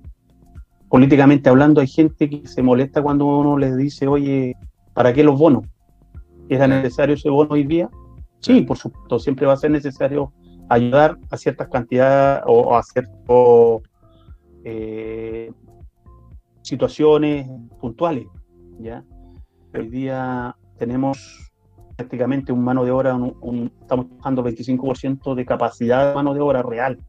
políticamente 0.94 1.50
hablando 1.50 1.82
hay 1.82 1.88
gente 1.88 2.30
que 2.30 2.48
se 2.48 2.62
molesta 2.62 3.02
cuando 3.02 3.26
uno 3.26 3.58
les 3.58 3.76
dice, 3.76 4.06
oye, 4.06 4.56
¿para 4.94 5.12
qué 5.12 5.24
los 5.24 5.40
bonos? 5.40 5.66
¿Era 6.50 6.68
necesario 6.68 7.16
ese 7.16 7.32
bono 7.32 7.54
hoy 7.54 7.64
día? 7.64 7.90
Sí, 8.42 8.62
por 8.62 8.78
supuesto, 8.78 9.18
siempre 9.18 9.48
va 9.48 9.54
a 9.54 9.58
ser 9.58 9.72
necesario 9.72 10.32
ayudar 10.70 11.18
a 11.32 11.38
ciertas 11.38 11.68
cantidades 11.70 12.44
o, 12.46 12.78
a 12.78 12.84
ciertas 12.84 13.12
eh, 14.66 15.52
situaciones 16.62 17.50
puntuales. 17.82 18.28
¿ya? 18.78 19.04
Hoy 19.74 19.90
día 19.90 20.56
tenemos 20.78 21.52
prácticamente 21.96 22.52
un 22.52 22.64
mano 22.64 22.86
de 22.86 22.92
obra, 22.92 23.18
estamos 23.82 24.10
trabajando 24.10 24.44
25% 24.44 25.34
de 25.34 25.44
capacidad 25.44 26.10
de 26.10 26.14
mano 26.14 26.36
de 26.36 26.42
obra 26.42 26.62
real. 26.62 27.00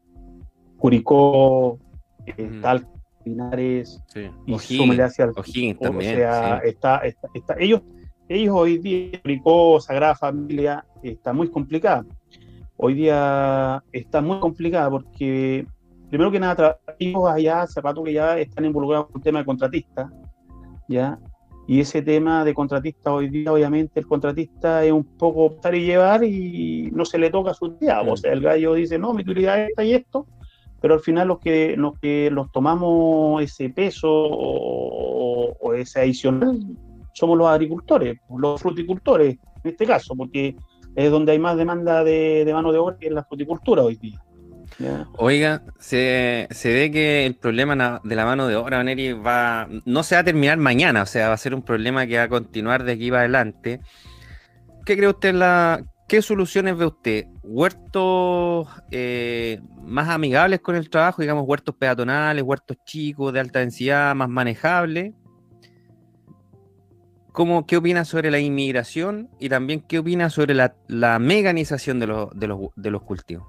Curicó, 0.78 1.78
eh, 2.24 2.60
Tal, 2.62 2.88
Linares, 3.24 4.02
y 4.46 4.52
Ojín, 4.52 5.00
hacia 5.00 5.24
el, 5.26 5.34
también. 5.34 5.76
O 5.80 6.00
sea, 6.00 6.58
está, 6.58 7.02
está, 7.34 7.56
ellos, 7.58 7.82
ellos 8.28 8.54
hoy 8.56 8.78
día, 8.78 9.20
Curicó, 9.22 9.80
Sagrada 9.80 10.14
Familia, 10.14 10.84
está 11.02 11.32
muy 11.32 11.48
complicada. 11.48 12.04
Hoy 12.76 12.94
día 12.94 13.82
está 13.92 14.20
muy 14.20 14.40
complicada 14.40 14.90
porque, 14.90 15.66
primero 16.10 16.30
que 16.30 16.40
nada, 16.40 16.78
ellos 16.98 17.28
allá 17.28 17.62
hace 17.62 17.80
rato 17.80 18.02
que 18.02 18.12
ya 18.12 18.38
están 18.38 18.64
involucrados 18.64 19.06
con 19.06 19.20
el 19.20 19.22
tema 19.22 19.38
de 19.38 19.44
contratistas, 19.44 20.10
¿ya? 20.88 21.18
Y 21.66 21.80
ese 21.80 22.02
tema 22.02 22.44
de 22.44 22.52
contratista 22.52 23.12
hoy 23.12 23.30
día, 23.30 23.50
obviamente, 23.50 23.98
el 23.98 24.06
contratista 24.06 24.84
es 24.84 24.92
un 24.92 25.04
poco 25.04 25.54
estar 25.54 25.74
y 25.74 25.86
llevar 25.86 26.22
y 26.22 26.90
no 26.92 27.06
se 27.06 27.18
le 27.18 27.30
toca 27.30 27.54
su 27.54 27.76
día. 27.78 28.02
O 28.02 28.16
sea, 28.16 28.32
el 28.32 28.42
gallo 28.42 28.74
dice, 28.74 28.98
no, 28.98 29.14
mi 29.14 29.22
utilidad 29.22 29.62
es 29.62 29.70
esta 29.70 29.84
y 29.84 29.94
esto, 29.94 30.26
pero 30.84 30.96
al 30.96 31.00
final 31.00 31.28
los 31.28 31.38
que, 31.38 31.78
los 31.78 31.98
que 31.98 32.28
los 32.30 32.52
tomamos 32.52 33.42
ese 33.42 33.70
peso 33.70 34.06
o, 34.12 35.72
ese 35.72 36.00
adicional 36.00 36.60
somos 37.14 37.38
los 37.38 37.48
agricultores, 37.48 38.18
los 38.36 38.60
fruticultores, 38.60 39.38
en 39.62 39.70
este 39.70 39.86
caso, 39.86 40.14
porque 40.14 40.54
es 40.94 41.10
donde 41.10 41.32
hay 41.32 41.38
más 41.38 41.56
demanda 41.56 42.04
de, 42.04 42.46
mano 42.52 42.70
de 42.70 42.80
obra 42.80 42.98
que 42.98 43.06
en 43.06 43.14
la 43.14 43.24
fruticultura 43.24 43.82
hoy 43.82 43.96
día. 43.96 44.22
Oiga, 45.16 45.62
se, 45.78 46.48
ve 46.62 46.90
que 46.92 47.24
el 47.24 47.36
problema 47.36 48.02
de 48.04 48.14
la 48.14 48.26
mano 48.26 48.46
de 48.46 48.56
obra, 48.56 48.84
Neri, 48.84 49.14
va, 49.14 49.66
no 49.86 50.02
se 50.02 50.16
va 50.16 50.20
a 50.20 50.24
terminar 50.24 50.58
mañana, 50.58 51.00
o 51.00 51.06
sea, 51.06 51.28
va 51.28 51.34
a 51.34 51.38
ser 51.38 51.54
un 51.54 51.62
problema 51.62 52.06
que 52.06 52.18
va 52.18 52.24
a 52.24 52.28
continuar 52.28 52.84
de 52.84 52.92
aquí 52.92 53.08
para 53.08 53.22
adelante. 53.22 53.80
¿Qué 54.84 54.98
cree 54.98 55.08
usted 55.08 55.32
la, 55.32 55.82
¿Qué 56.08 56.20
soluciones 56.20 56.76
ve 56.76 56.84
usted? 56.84 57.24
¿Huertos 57.46 58.68
eh, 58.90 59.60
más 59.82 60.08
amigables 60.08 60.60
con 60.60 60.76
el 60.76 60.88
trabajo, 60.88 61.20
digamos, 61.20 61.44
huertos 61.46 61.74
peatonales, 61.76 62.42
huertos 62.42 62.78
chicos, 62.84 63.32
de 63.32 63.40
alta 63.40 63.58
densidad, 63.58 64.14
más 64.14 64.28
manejables? 64.28 65.12
¿Cómo, 67.32 67.66
¿Qué 67.66 67.76
opina 67.76 68.04
sobre 68.04 68.30
la 68.30 68.38
inmigración 68.38 69.28
y 69.38 69.48
también 69.48 69.80
qué 69.80 69.98
opina 69.98 70.30
sobre 70.30 70.54
la, 70.54 70.74
la 70.86 71.18
meganización 71.18 71.98
de, 71.98 72.06
de, 72.34 72.46
los, 72.46 72.60
de 72.76 72.90
los 72.90 73.02
cultivos? 73.02 73.46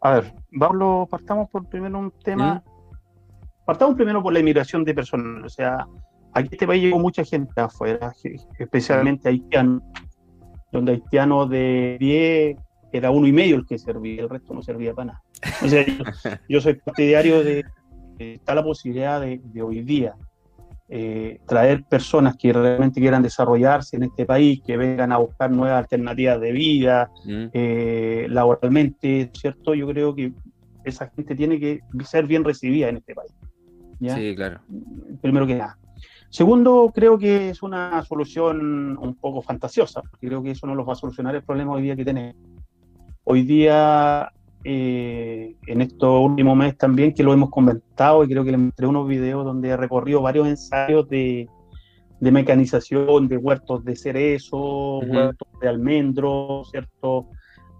A 0.00 0.12
ver, 0.12 0.34
Pablo, 0.58 1.08
partamos 1.10 1.50
por 1.50 1.68
primero 1.68 1.98
un 1.98 2.10
tema. 2.10 2.62
¿Mm? 2.64 2.94
Partamos 3.64 3.94
primero 3.96 4.22
por 4.22 4.32
la 4.32 4.38
inmigración 4.38 4.84
de 4.84 4.94
personas. 4.94 5.44
O 5.44 5.48
sea, 5.48 5.86
aquí 6.32 6.50
este 6.52 6.66
país 6.66 6.82
llegó 6.82 6.98
mucha 6.98 7.24
gente 7.24 7.60
afuera, 7.60 8.12
especialmente 8.58 9.28
haitianos, 9.28 9.82
donde 10.78 10.92
haitianos 10.92 11.48
de 11.50 11.96
10 12.00 12.56
era 12.92 13.10
uno 13.10 13.26
y 13.26 13.32
medio 13.32 13.56
el 13.56 13.66
que 13.66 13.78
servía, 13.78 14.22
el 14.22 14.28
resto 14.28 14.54
no 14.54 14.62
servía 14.62 14.94
para 14.94 15.06
nada. 15.06 15.22
O 15.64 15.68
sea, 15.68 15.84
yo, 16.48 16.60
soy 16.60 16.74
partidario 16.74 17.42
de, 17.42 17.64
que 18.18 18.34
está 18.34 18.54
la 18.54 18.62
posibilidad 18.62 19.20
de, 19.20 19.40
hoy 19.62 19.82
día 19.82 20.14
eh, 20.88 21.40
traer 21.46 21.82
personas 21.84 22.36
que 22.36 22.52
realmente 22.52 23.00
quieran 23.00 23.22
desarrollarse 23.22 23.96
en 23.96 24.04
este 24.04 24.26
país, 24.26 24.60
que 24.64 24.76
vengan 24.76 25.12
a 25.12 25.18
buscar 25.18 25.50
nuevas 25.50 25.78
alternativas 25.78 26.40
de 26.40 26.52
vida, 26.52 27.10
mm. 27.24 27.44
eh, 27.52 28.26
laboralmente, 28.28 29.30
¿cierto? 29.32 29.74
Yo 29.74 29.88
creo 29.88 30.14
que 30.14 30.32
esa 30.84 31.08
gente 31.08 31.34
tiene 31.34 31.58
que 31.58 31.80
ser 32.04 32.26
bien 32.26 32.44
recibida 32.44 32.88
en 32.88 32.98
este 32.98 33.14
país. 33.14 33.32
Sí, 34.00 34.34
claro. 34.36 34.60
Primero 35.22 35.46
que 35.46 35.54
nada. 35.54 35.78
Segundo, 36.34 36.90
creo 36.92 37.16
que 37.16 37.50
es 37.50 37.62
una 37.62 38.02
solución 38.02 38.98
un 38.98 39.14
poco 39.14 39.40
fantasiosa, 39.40 40.02
porque 40.02 40.26
creo 40.26 40.42
que 40.42 40.50
eso 40.50 40.66
no 40.66 40.74
los 40.74 40.84
va 40.84 40.94
a 40.94 40.96
solucionar 40.96 41.32
el 41.36 41.44
problema 41.44 41.74
hoy 41.74 41.82
día 41.82 41.94
que 41.94 42.04
tenemos. 42.04 42.34
Hoy 43.22 43.44
día 43.44 44.32
eh, 44.64 45.54
en 45.68 45.80
estos 45.80 46.20
últimos 46.20 46.56
meses 46.56 46.76
también, 46.76 47.14
que 47.14 47.22
lo 47.22 47.32
hemos 47.32 47.50
comentado 47.50 48.24
y 48.24 48.28
creo 48.28 48.42
que 48.42 48.50
le 48.50 48.56
mostré 48.56 48.88
unos 48.88 49.06
videos 49.06 49.44
donde 49.44 49.68
he 49.68 49.76
recorrido 49.76 50.22
varios 50.22 50.48
ensayos 50.48 51.08
de, 51.08 51.48
mecanización, 52.18 53.28
de 53.28 53.36
huertos 53.36 53.84
de 53.84 53.94
cerezo, 53.94 54.98
huertos 54.98 55.48
de 55.60 55.68
almendros, 55.68 56.68
¿cierto? 56.68 57.28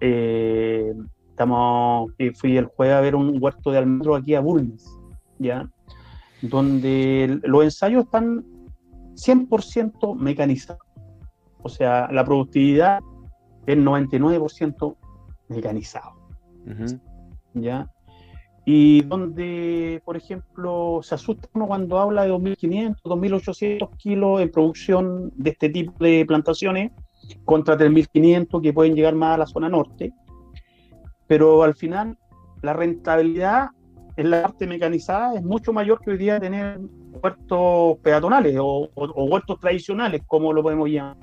Eh, 0.01 0.95
estamos, 1.29 2.12
fui 2.37 2.57
el 2.57 2.67
jueves 2.67 2.95
a 2.95 3.01
ver 3.01 3.17
un 3.17 3.37
huerto 3.43 3.73
de 3.73 3.79
almendros 3.79 4.21
aquí 4.21 4.37
a 4.37 4.40
Bulnes, 4.40 4.88
¿ya? 5.40 5.69
Donde 6.42 7.40
los 7.42 7.64
ensayos 7.64 8.05
están 8.05 8.44
100% 9.14 10.16
mecanizados. 10.16 10.83
O 11.62 11.68
sea, 11.68 12.09
la 12.12 12.25
productividad 12.25 13.01
es 13.66 13.77
99% 13.77 14.97
mecanizado. 15.49 16.12
¿Ya? 17.55 17.90
Y 18.66 19.03
donde, 19.03 20.01
por 20.05 20.16
ejemplo, 20.16 21.01
se 21.03 21.14
asusta 21.14 21.49
uno 21.55 21.66
cuando 21.66 21.99
habla 21.99 22.25
de 22.25 22.33
2.500, 22.33 23.03
2.800 23.03 23.97
kilos 23.97 24.40
en 24.40 24.51
producción 24.51 25.33
de 25.37 25.51
este 25.51 25.68
tipo 25.68 25.92
de 26.03 26.25
plantaciones 26.27 26.92
contra 27.44 27.77
3.500 27.77 28.62
que 28.62 28.73
pueden 28.73 28.94
llegar 28.94 29.14
más 29.14 29.35
a 29.35 29.38
la 29.38 29.47
zona 29.47 29.68
norte. 29.68 30.12
Pero 31.27 31.62
al 31.62 31.75
final, 31.75 32.18
la 32.62 32.73
rentabilidad 32.73 33.68
en 34.16 34.31
la 34.31 34.42
parte 34.42 34.66
mecanizada 34.66 35.35
es 35.35 35.42
mucho 35.42 35.72
mayor 35.72 36.00
que 36.00 36.12
hoy 36.12 36.18
día 36.18 36.38
tener 36.38 36.81
huertos 37.22 37.98
peatonales 37.98 38.57
o, 38.61 38.90
huertos 38.94 39.59
tradicionales, 39.61 40.22
como 40.27 40.53
lo 40.53 40.62
podemos 40.62 40.88
llamar. 40.88 41.16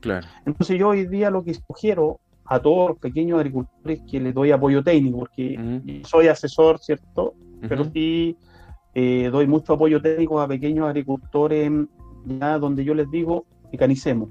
Claro. 0.00 0.26
Entonces 0.44 0.78
yo 0.78 0.88
hoy 0.88 1.06
día 1.06 1.30
lo 1.30 1.42
que 1.42 1.54
sugiero 1.54 2.20
a 2.44 2.60
todos 2.60 2.90
los 2.90 2.98
pequeños 2.98 3.38
agricultores 3.38 4.00
que 4.08 4.20
les 4.20 4.32
doy 4.32 4.52
apoyo 4.52 4.82
técnico, 4.82 5.20
porque 5.20 6.02
soy 6.04 6.28
asesor, 6.28 6.78
¿cierto? 6.78 7.34
Pero 7.68 7.84
sí 7.92 8.36
eh, 8.94 9.28
doy 9.30 9.46
mucho 9.46 9.74
apoyo 9.74 10.00
técnico 10.00 10.40
a 10.40 10.46
pequeños 10.46 10.86
agricultores, 10.86 11.70
ya 12.24 12.58
donde 12.58 12.84
yo 12.84 12.94
les 12.94 13.10
digo, 13.10 13.44
mecanicemos. 13.72 14.30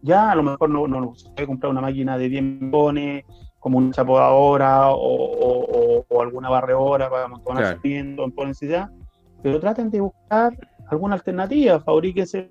Ya 0.00 0.30
a 0.30 0.34
lo 0.34 0.42
mejor 0.42 0.70
no, 0.70 0.86
no 0.86 1.14
se 1.14 1.28
puede 1.30 1.46
comprar 1.46 1.70
una 1.70 1.80
máquina 1.80 2.16
de 2.16 2.28
10 2.28 2.42
millones, 2.42 3.24
como 3.62 3.78
una 3.78 3.92
chapodadora 3.92 4.90
o, 4.90 6.04
o, 6.08 6.20
alguna 6.20 6.50
barredora 6.50 7.08
para 7.08 7.28
montar 7.28 7.56
claro. 7.56 7.80
en 7.84 8.16
ya, 8.60 8.90
pero 9.40 9.60
traten 9.60 9.88
de 9.88 10.00
buscar 10.00 10.52
alguna 10.88 11.14
alternativa, 11.14 11.78
fabríquense 11.78 12.50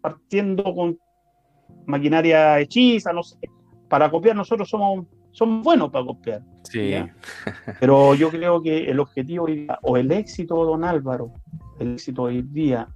partiendo 0.00 0.74
con 0.74 0.98
maquinaria 1.86 2.58
hechiza, 2.58 3.12
no 3.12 3.22
sé. 3.22 3.38
Para 3.88 4.10
copiar 4.10 4.34
nosotros 4.34 4.68
somos, 4.68 5.06
somos 5.30 5.62
buenos 5.62 5.90
para 5.90 6.04
copiar. 6.04 6.42
Sí. 6.64 6.94
Pero 7.80 8.14
yo 8.14 8.30
creo 8.30 8.60
que 8.60 8.90
el 8.90 8.98
objetivo 8.98 9.44
hoy 9.44 9.62
día, 9.62 9.78
o 9.82 9.96
el 9.96 10.10
éxito, 10.10 10.64
don 10.64 10.82
Álvaro, 10.82 11.32
el 11.78 11.94
éxito 11.94 12.24
hoy 12.24 12.42
día, 12.42 12.88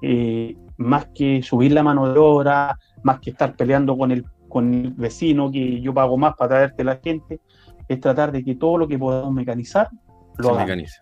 eh, 0.00 0.56
más 0.76 1.08
que 1.08 1.42
subir 1.42 1.72
la 1.72 1.82
mano 1.82 2.12
de 2.12 2.18
obra, 2.18 2.78
más 3.02 3.18
que 3.18 3.30
estar 3.30 3.56
peleando 3.56 3.98
con 3.98 4.12
el, 4.12 4.24
con 4.56 4.72
el 4.72 4.90
vecino 4.92 5.52
que 5.52 5.82
yo 5.82 5.92
pago 5.92 6.16
más 6.16 6.34
para 6.34 6.48
traerte 6.48 6.82
la 6.82 6.96
gente, 6.96 7.40
es 7.86 8.00
tratar 8.00 8.32
de 8.32 8.42
que 8.42 8.54
todo 8.54 8.78
lo 8.78 8.88
que 8.88 8.98
podamos 8.98 9.34
mecanizar 9.34 9.90
lo 10.38 10.58
hagamos. 10.58 10.98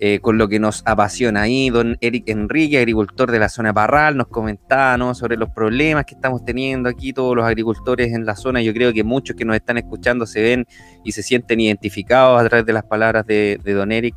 Eh, 0.00 0.20
con 0.20 0.38
lo 0.38 0.48
que 0.48 0.60
nos 0.60 0.82
apasiona 0.86 1.42
ahí. 1.42 1.70
Don 1.70 1.98
Eric 2.00 2.28
Enrique, 2.28 2.78
agricultor 2.78 3.32
de 3.32 3.40
la 3.40 3.48
zona 3.48 3.74
Parral, 3.74 4.16
nos 4.16 4.28
comentaba 4.28 5.12
sobre 5.12 5.36
los 5.36 5.50
problemas 5.50 6.04
que 6.04 6.14
estamos 6.14 6.44
teniendo 6.44 6.88
aquí 6.88 7.12
todos 7.12 7.34
los 7.34 7.44
agricultores 7.44 8.12
en 8.12 8.24
la 8.24 8.36
zona. 8.36 8.62
Yo 8.62 8.72
creo 8.72 8.92
que 8.92 9.02
muchos 9.02 9.34
que 9.34 9.44
nos 9.44 9.56
están 9.56 9.76
escuchando 9.76 10.24
se 10.24 10.40
ven 10.40 10.66
y 11.04 11.10
se 11.10 11.24
sienten 11.24 11.58
identificados 11.60 12.40
a 12.40 12.48
través 12.48 12.64
de 12.64 12.72
las 12.74 12.84
palabras 12.84 13.26
de, 13.26 13.58
Don 13.64 13.90
Eric. 13.90 14.14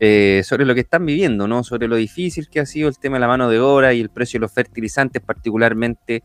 Eh, 0.00 0.42
sobre 0.44 0.64
lo 0.64 0.74
que 0.74 0.80
están 0.80 1.06
viviendo, 1.06 1.46
¿no? 1.46 1.62
Sobre 1.62 1.86
lo 1.86 1.94
difícil 1.94 2.48
que 2.48 2.58
ha 2.58 2.66
sido 2.66 2.88
el 2.88 2.98
tema 2.98 3.16
de 3.16 3.20
la 3.20 3.28
mano 3.28 3.48
de 3.48 3.60
obra 3.60 3.94
y 3.94 4.00
el 4.00 4.10
precio 4.10 4.38
de 4.38 4.42
los 4.42 4.52
fertilizantes, 4.52 5.22
particularmente 5.22 6.24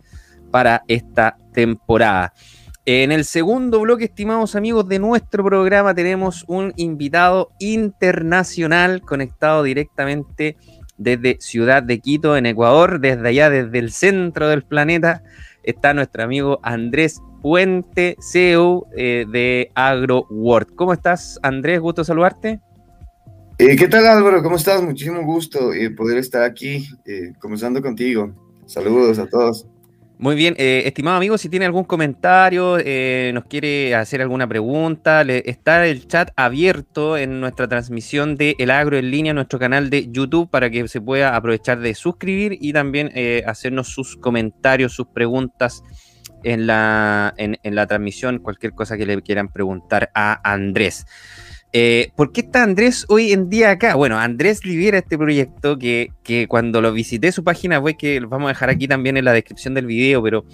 para 0.49 0.84
esta 0.88 1.38
temporada. 1.54 2.34
En 2.91 3.12
el 3.12 3.23
segundo 3.23 3.82
bloque, 3.82 4.06
estimados 4.06 4.56
amigos 4.56 4.88
de 4.88 4.97
nuestro 4.97 5.43
programa, 5.43 5.93
tenemos 5.93 6.43
un 6.47 6.73
invitado 6.75 7.52
internacional 7.60 9.02
conectado 9.02 9.62
directamente 9.62 10.58
desde 10.97 11.38
Ciudad 11.39 11.84
de 11.84 11.99
Quito, 11.99 12.36
en 12.36 12.47
Ecuador, 12.47 12.99
desde 12.99 13.28
allá, 13.28 13.52
desde 13.52 13.78
el 13.78 13.91
centro 13.91 14.49
del 14.49 14.63
planeta, 14.63 15.21
está 15.62 15.93
nuestro 15.93 16.23
amigo 16.23 16.60
Andrés 16.63 17.21
Puente, 17.43 18.17
CEO 18.21 18.88
eh, 18.97 19.28
de 19.32 19.69
AgroWorld. 19.75 20.73
¿Cómo 20.73 20.91
estás, 20.91 21.39
Andrés? 21.43 21.80
Gusto 21.80 22.04
saludarte. 22.04 22.60
Eh, 23.60 23.75
¿Qué 23.75 23.88
tal, 23.88 24.08
Álvaro? 24.08 24.41
¿Cómo 24.41 24.56
estás? 24.56 24.82
Muchísimo 24.82 25.21
gusto 25.21 25.73
eh, 25.73 25.91
poder 25.91 26.17
estar 26.17 26.41
aquí 26.41 26.89
conversando 27.38 27.84
contigo. 27.84 28.34
Saludos 28.65 29.19
a 29.19 29.28
todos. 29.28 29.67
Muy 30.21 30.36
bien, 30.36 30.53
eh, 30.58 30.84
estimado 30.86 31.15
amigo, 31.15 31.38
si 31.38 31.47
tiene 31.47 31.65
algún 31.65 31.86
comentario, 31.86 32.77
eh, 32.77 33.32
nos 33.34 33.45
quiere 33.45 33.95
hacer 33.95 34.21
alguna 34.21 34.45
pregunta, 34.49 35.21
está 35.21 35.88
el 35.88 36.10
chat 36.10 36.32
abierto 36.36 37.15
en 37.15 37.39
nuestra 37.39 37.69
transmisión 37.69 38.36
de 38.36 38.53
El 38.60 38.69
Agro 38.69 38.97
en 38.97 39.12
línea, 39.12 39.34
nuestro 39.34 39.60
canal 39.60 39.89
de 39.89 40.10
YouTube, 40.12 40.49
para 40.49 40.69
que 40.69 40.86
se 40.89 40.99
pueda 40.99 41.38
aprovechar 41.38 41.79
de 41.79 41.95
suscribir 41.95 42.58
y 42.60 42.73
también 42.73 43.12
eh, 43.15 43.43
hacernos 43.47 43.88
sus 43.93 44.17
comentarios, 44.17 44.91
sus 44.91 45.08
preguntas 45.08 45.84
en 46.43 46.67
la, 46.67 47.34
en 47.38 47.58
la 47.63 47.88
transmisión, 47.88 48.39
cualquier 48.39 48.73
cosa 48.73 48.97
que 48.97 49.05
le 49.05 49.21
quieran 49.21 49.47
preguntar 49.47 50.12
a 50.13 50.41
Andrés. 50.43 51.05
Eh, 51.71 52.12
¿Por 52.15 52.32
qué 52.32 52.41
está 52.41 52.63
Andrés 52.63 53.05
hoy 53.10 53.32
en 53.32 53.49
día 53.49 53.71
acá? 53.71 53.95
Bueno, 53.95 54.17
Andrés 54.17 54.65
lidera 54.65 54.97
este 54.97 55.17
proyecto 55.17 55.77
que, 55.77 56.12
cuando 56.47 56.82
lo 56.82 56.91
visité 56.91 57.32
su 57.32 57.43
página 57.43 57.79
web, 57.79 57.95
que 57.97 58.19
lo 58.19 58.27
vamos 58.27 58.47
a 58.47 58.53
dejar 58.53 58.69
aquí 58.69 58.88
también 58.88 59.17
en 59.17 59.25
la 59.25 59.34
descripción 59.34 59.75
del 59.75 59.86
video, 59.86 60.23
pero 60.23 60.45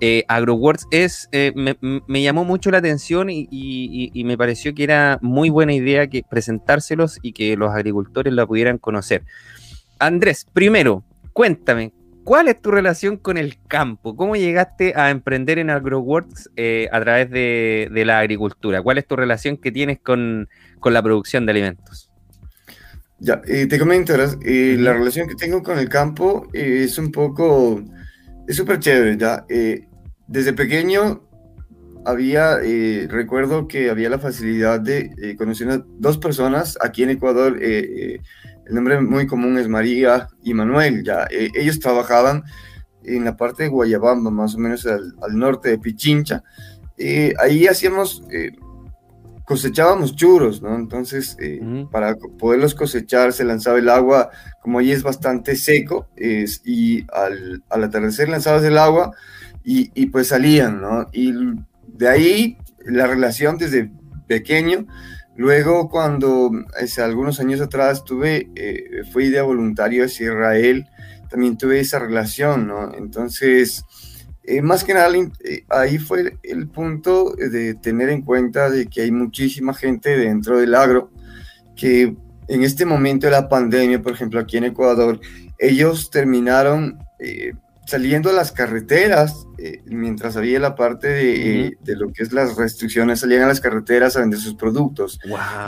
eh, 0.00 0.24
AgroWorks 0.26 0.88
es, 0.90 1.28
eh, 1.30 1.52
me, 1.54 2.22
llamó 2.22 2.44
mucho 2.44 2.72
la 2.72 2.78
atención 2.78 3.28
y, 3.30 4.10
me 4.24 4.36
pareció 4.36 4.74
que 4.74 4.82
era 4.82 5.18
muy 5.22 5.48
buena 5.48 5.74
idea 5.74 6.08
que 6.08 6.24
presentárselos 6.28 7.20
y 7.22 7.32
que 7.32 7.56
los 7.56 7.72
agricultores 7.72 8.32
la 8.32 8.46
pudieran 8.46 8.78
conocer. 8.78 9.22
Andrés, 10.00 10.44
primero, 10.52 11.04
cuéntame, 11.32 11.92
¿cuál 12.28 12.48
es 12.48 12.60
tu 12.60 12.70
relación 12.70 13.16
con 13.16 13.38
el 13.38 13.56
campo? 13.68 14.14
¿Cómo 14.14 14.36
llegaste 14.36 14.92
a 14.94 15.08
emprender 15.08 15.58
en 15.58 15.70
AgroWorks 15.70 16.50
eh, 16.56 16.86
a 16.92 17.00
través 17.00 17.30
de, 17.30 18.02
la 18.04 18.18
agricultura? 18.18 18.82
¿Cuál 18.82 18.98
es 18.98 19.06
tu 19.06 19.16
relación 19.16 19.56
que 19.56 19.72
tienes 19.72 19.98
con, 19.98 20.46
la 20.84 21.02
producción 21.02 21.46
de 21.46 21.52
alimentos? 21.52 22.10
Ya, 23.18 23.40
eh, 23.46 23.66
te 23.66 23.78
comento, 23.78 24.12
eh, 24.14 24.76
la 24.78 24.92
relación 24.92 25.26
que 25.26 25.36
tengo 25.36 25.62
con 25.62 25.78
el 25.78 25.88
campo 25.88 26.48
es 26.52 26.98
un 26.98 27.10
poco, 27.12 27.82
es 28.46 28.56
súper 28.56 28.78
chévere, 28.78 29.16
¿ya? 29.16 29.46
desde 30.26 30.52
pequeño 30.52 31.22
había, 32.04 32.58
recuerdo 33.08 33.66
que 33.68 33.88
había 33.88 34.10
la 34.10 34.18
facilidad 34.18 34.80
de 34.80 35.34
conocer 35.38 35.70
a 35.70 35.82
dos 35.98 36.18
personas 36.18 36.76
aquí 36.82 37.04
en 37.04 37.10
Ecuador, 37.10 37.58
el 38.68 38.74
nombre 38.74 39.00
muy 39.00 39.26
común 39.26 39.58
es 39.58 39.66
María 39.66 40.28
y 40.42 40.52
Manuel, 40.52 41.02
ya 41.02 41.26
eh, 41.30 41.50
ellos 41.54 41.80
trabajaban 41.80 42.44
en 43.02 43.24
la 43.24 43.36
parte 43.36 43.62
de 43.62 43.68
Guayabamba, 43.70 44.30
más 44.30 44.54
o 44.54 44.58
menos 44.58 44.86
al, 44.86 45.14
norte 45.30 45.70
de 45.70 45.78
Pichincha. 45.78 46.44
Eh, 46.98 47.32
ahí 47.40 47.66
hacíamos, 47.66 48.22
eh, 48.30 48.52
cosechábamos 49.46 50.14
churros, 50.14 50.60
¿no? 50.60 50.76
Entonces, 50.76 51.38
para 51.90 52.16
poderlos 52.16 52.74
cosechar 52.74 53.32
se 53.32 53.44
lanzaba 53.44 53.78
el 53.78 53.88
agua, 53.88 54.30
como 54.60 54.78
ahí 54.78 54.92
es 54.92 55.02
bastante 55.02 55.56
seco, 55.56 56.06
y 56.18 57.06
al, 57.10 57.62
al, 57.70 57.84
atardecer 57.84 58.28
lanzabas 58.28 58.62
el 58.64 58.76
agua 58.76 59.12
y, 59.64 59.90
y 59.94 60.06
pues 60.06 60.28
salían, 60.28 60.82
¿no? 60.82 61.06
Y 61.12 61.32
de 61.86 62.08
ahí 62.08 62.58
la 62.84 63.06
relación 63.06 63.56
desde 63.56 63.90
pequeño 64.26 64.86
Luego, 65.38 65.88
cuando 65.88 66.50
hace 66.82 67.00
algunos 67.00 67.38
años 67.38 67.60
atrás 67.60 68.02
tuve, 68.02 68.50
eh, 68.56 69.04
fui 69.12 69.28
de 69.28 69.40
voluntario 69.40 70.04
hacia 70.04 70.32
Israel, 70.32 70.88
también 71.30 71.56
tuve 71.56 71.78
esa 71.78 72.00
relación, 72.00 72.66
¿no? 72.66 72.92
Entonces, 72.92 73.84
eh, 74.42 74.62
más 74.62 74.82
que 74.82 74.94
nada, 74.94 75.08
eh, 75.16 75.64
ahí 75.68 75.98
fue 75.98 76.36
el 76.42 76.66
punto 76.66 77.36
de 77.36 77.74
tener 77.74 78.08
en 78.08 78.22
cuenta 78.22 78.68
de 78.68 78.88
que 78.88 79.02
hay 79.02 79.12
muchísima 79.12 79.74
gente 79.74 80.16
dentro 80.18 80.58
del 80.58 80.74
agro 80.74 81.12
que 81.76 82.16
en 82.48 82.64
este 82.64 82.84
momento 82.84 83.28
de 83.28 83.30
la 83.30 83.48
pandemia, 83.48 84.02
por 84.02 84.14
ejemplo, 84.14 84.40
aquí 84.40 84.56
en 84.56 84.64
Ecuador, 84.64 85.20
ellos 85.56 86.10
terminaron 86.10 86.98
saliendo 87.88 88.28
a 88.28 88.34
las 88.34 88.52
carreteras, 88.52 89.46
eh, 89.56 89.80
mientras 89.86 90.36
había 90.36 90.60
la 90.60 90.74
parte 90.74 91.08
de, 91.08 91.78
de, 91.80 91.96
lo 91.96 92.12
que 92.12 92.22
es 92.22 92.34
las 92.34 92.54
restricciones, 92.56 93.20
salían 93.20 93.44
a 93.44 93.46
las 93.46 93.62
carreteras 93.62 94.14
a 94.14 94.20
vender 94.20 94.38
sus 94.38 94.56
productos, 94.56 95.18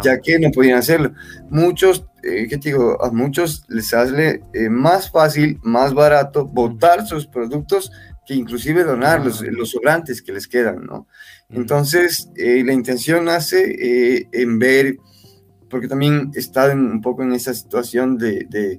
ya 0.05 0.21
que 0.21 0.39
no 0.39 0.51
podían 0.51 0.77
hacerlo. 0.77 1.15
Muchos, 1.49 2.05
eh, 2.23 2.47
¿qué 2.47 2.59
te 2.59 2.69
digo? 2.69 3.03
A 3.03 3.11
muchos 3.11 3.65
les 3.69 3.95
hace 3.95 4.43
eh, 4.53 4.69
más 4.69 5.11
fácil, 5.11 5.61
más 5.63 5.95
barato 5.95 6.45
botar 6.45 7.07
sus 7.07 7.27
productos 7.27 7.91
que 8.27 8.35
inclusive 8.35 8.85
donar 8.85 9.25
los, 9.25 9.41
los, 9.41 9.71
sobrantes 9.71 10.21
que 10.21 10.33
les 10.33 10.47
quedan, 10.47 10.85
¿no? 10.85 11.07
Entonces, 11.49 12.29
la 12.37 12.75
intención 12.75 13.25
nace 13.25 14.29
en 14.31 14.59
ver, 14.59 14.99
porque 15.71 15.89
también 15.89 16.33
estado 16.35 16.75
un 16.75 17.01
poco 17.01 17.23
en 17.23 17.33
esa 17.33 17.55
situación 17.55 18.19
de, 18.19 18.47
de, 18.51 18.79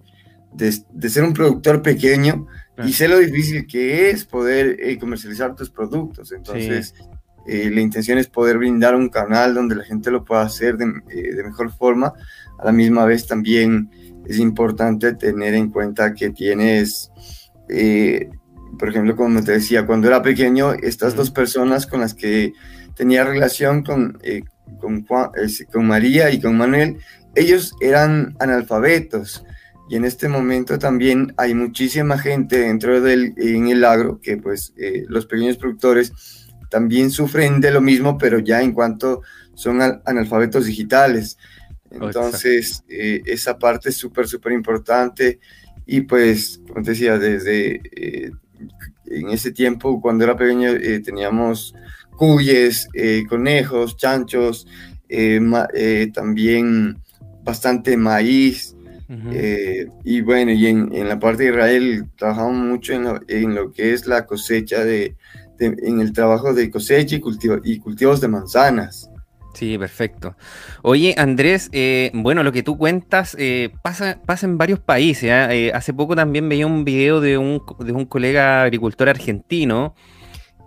de 0.54 1.10
ser 1.10 1.24
un 1.24 1.34
productor 1.34 1.82
pequeño, 1.82 2.48
y 2.86 2.94
sé 2.94 3.08
lo 3.08 3.20
difícil 3.20 3.66
que 3.66 4.10
es 4.10 4.26
poder 4.26 4.78
eh, 4.80 4.98
comercializar 4.98 5.56
tus 5.56 5.70
productos. 5.70 6.32
Entonces, 6.32 6.94
eh, 7.48 7.70
la 7.72 7.82
intención 7.82 8.18
es 8.18 8.28
poder 8.28 8.58
brindar 8.58 8.96
un 8.96 9.10
canal 9.10 9.54
donde 9.54 9.76
la 9.76 9.84
gente 9.84 10.12
lo 10.12 10.24
pueda 10.24 10.42
hacer 10.42 10.78
de, 10.78 10.86
eh, 11.10 11.36
de, 11.36 11.44
mejor 11.44 11.72
forma. 11.72 12.14
A 12.60 12.66
la 12.66 12.72
misma 12.72 13.06
vez 13.06 13.28
también 13.28 13.90
es 14.26 14.38
importante 14.38 15.14
tener 15.14 15.54
en 15.54 15.70
cuenta 15.70 16.14
que 16.14 16.30
tienes, 16.30 17.12
por 18.78 18.90
ejemplo, 18.90 19.16
como 19.16 19.44
te 19.44 19.54
decía, 19.54 19.86
cuando 19.86 20.08
era 20.08 20.22
pequeño, 20.22 20.74
estas 20.74 21.16
dos 21.16 21.32
personas 21.32 21.88
con 21.88 22.02
las 22.02 22.14
que 22.14 22.54
tenía 22.96 23.24
relación 23.24 23.84
con, 23.84 24.20
con, 24.80 25.06
con 25.72 25.88
María 25.88 26.30
y 26.30 26.40
con 26.40 26.56
Manuel, 26.56 26.98
ellos 27.36 27.74
eran 27.82 28.36
analfabetos 28.40 29.44
y 29.92 29.98
en 29.98 30.06
este 30.06 30.30
momento 30.30 30.80
también 30.80 31.34
hay 31.36 31.54
muchísima 31.54 32.18
gente 32.18 32.60
dentro 32.60 33.02
del 33.02 33.34
en 33.36 33.68
el 33.68 33.84
agro 33.84 34.22
que 34.22 34.38
pues 34.38 34.74
eh, 34.78 35.04
los 35.10 35.26
pequeños 35.26 35.58
productores 35.58 36.48
también 36.70 37.12
sufren 37.12 37.60
de 37.60 37.72
lo 37.72 37.82
mismo, 37.82 38.18
pero 38.18 38.40
ya 38.40 38.62
en 38.62 38.72
cuanto 38.72 39.22
son 39.54 39.82
analfabetos 39.82 40.66
digitales. 40.66 41.38
Entonces, 41.90 42.86
eh, 42.88 43.22
esa 43.26 43.60
parte 43.60 43.90
es 43.90 43.98
súper, 43.98 44.30
súper 44.30 44.54
importante. 44.54 45.42
Y 45.86 46.00
pues, 46.00 46.62
como 46.66 46.84
te 46.84 46.92
decía, 46.92 47.20
desde 47.20 47.82
eh, 47.94 48.32
en 49.08 49.30
ese 49.30 49.52
tiempo, 49.52 50.00
cuando 50.00 50.24
era 50.24 50.38
pequeño, 50.38 50.72
teníamos 51.04 51.76
cuyes, 52.16 52.88
conejos, 53.28 53.98
chanchos, 53.98 54.66
también 56.14 56.98
bastante 57.44 57.98
maíz. 57.98 58.74
Eh, 59.34 59.88
y 60.06 60.22
bueno, 60.22 60.52
y 60.52 60.68
en, 60.68 60.90
en, 60.94 61.10
la 61.10 61.20
parte 61.20 61.44
de 61.44 61.50
Israel 61.50 62.06
trabajamos 62.18 62.56
mucho 62.56 62.94
en 62.94 63.04
lo, 63.04 63.20
en 63.28 63.56
lo 63.56 63.72
que 63.72 63.92
es 63.92 64.08
la 64.08 64.26
cosecha 64.26 64.86
de, 64.86 65.18
en 65.60 66.00
el 66.00 66.14
trabajo 66.14 66.54
de 66.54 66.72
cosecha 66.72 67.18
y, 67.18 67.20
cultivo, 67.20 67.58
y 67.64 67.80
cultivos 67.80 68.22
de 68.22 68.30
manzanas. 68.30 69.10
Sí, 69.54 69.78
perfecto. 69.78 70.38
Oye, 70.82 71.14
Andrés, 71.18 71.70
eh, 71.74 72.12
bueno, 72.14 72.42
lo 72.42 72.54
que 72.54 72.64
tú 72.64 72.78
cuentas 72.78 73.36
eh, 73.38 73.72
pasa, 73.82 74.22
pasa 74.26 74.46
en 74.46 74.58
varios 74.58 74.80
países. 74.80 75.30
hace 75.74 75.94
poco 75.94 76.16
también 76.16 76.48
veía 76.48 76.66
un 76.66 76.86
video 76.86 77.20
de 77.20 77.38
un, 77.38 77.62
de 77.80 77.92
un 77.92 78.06
colega 78.06 78.64
agricultor 78.64 79.10
argentino 79.10 79.94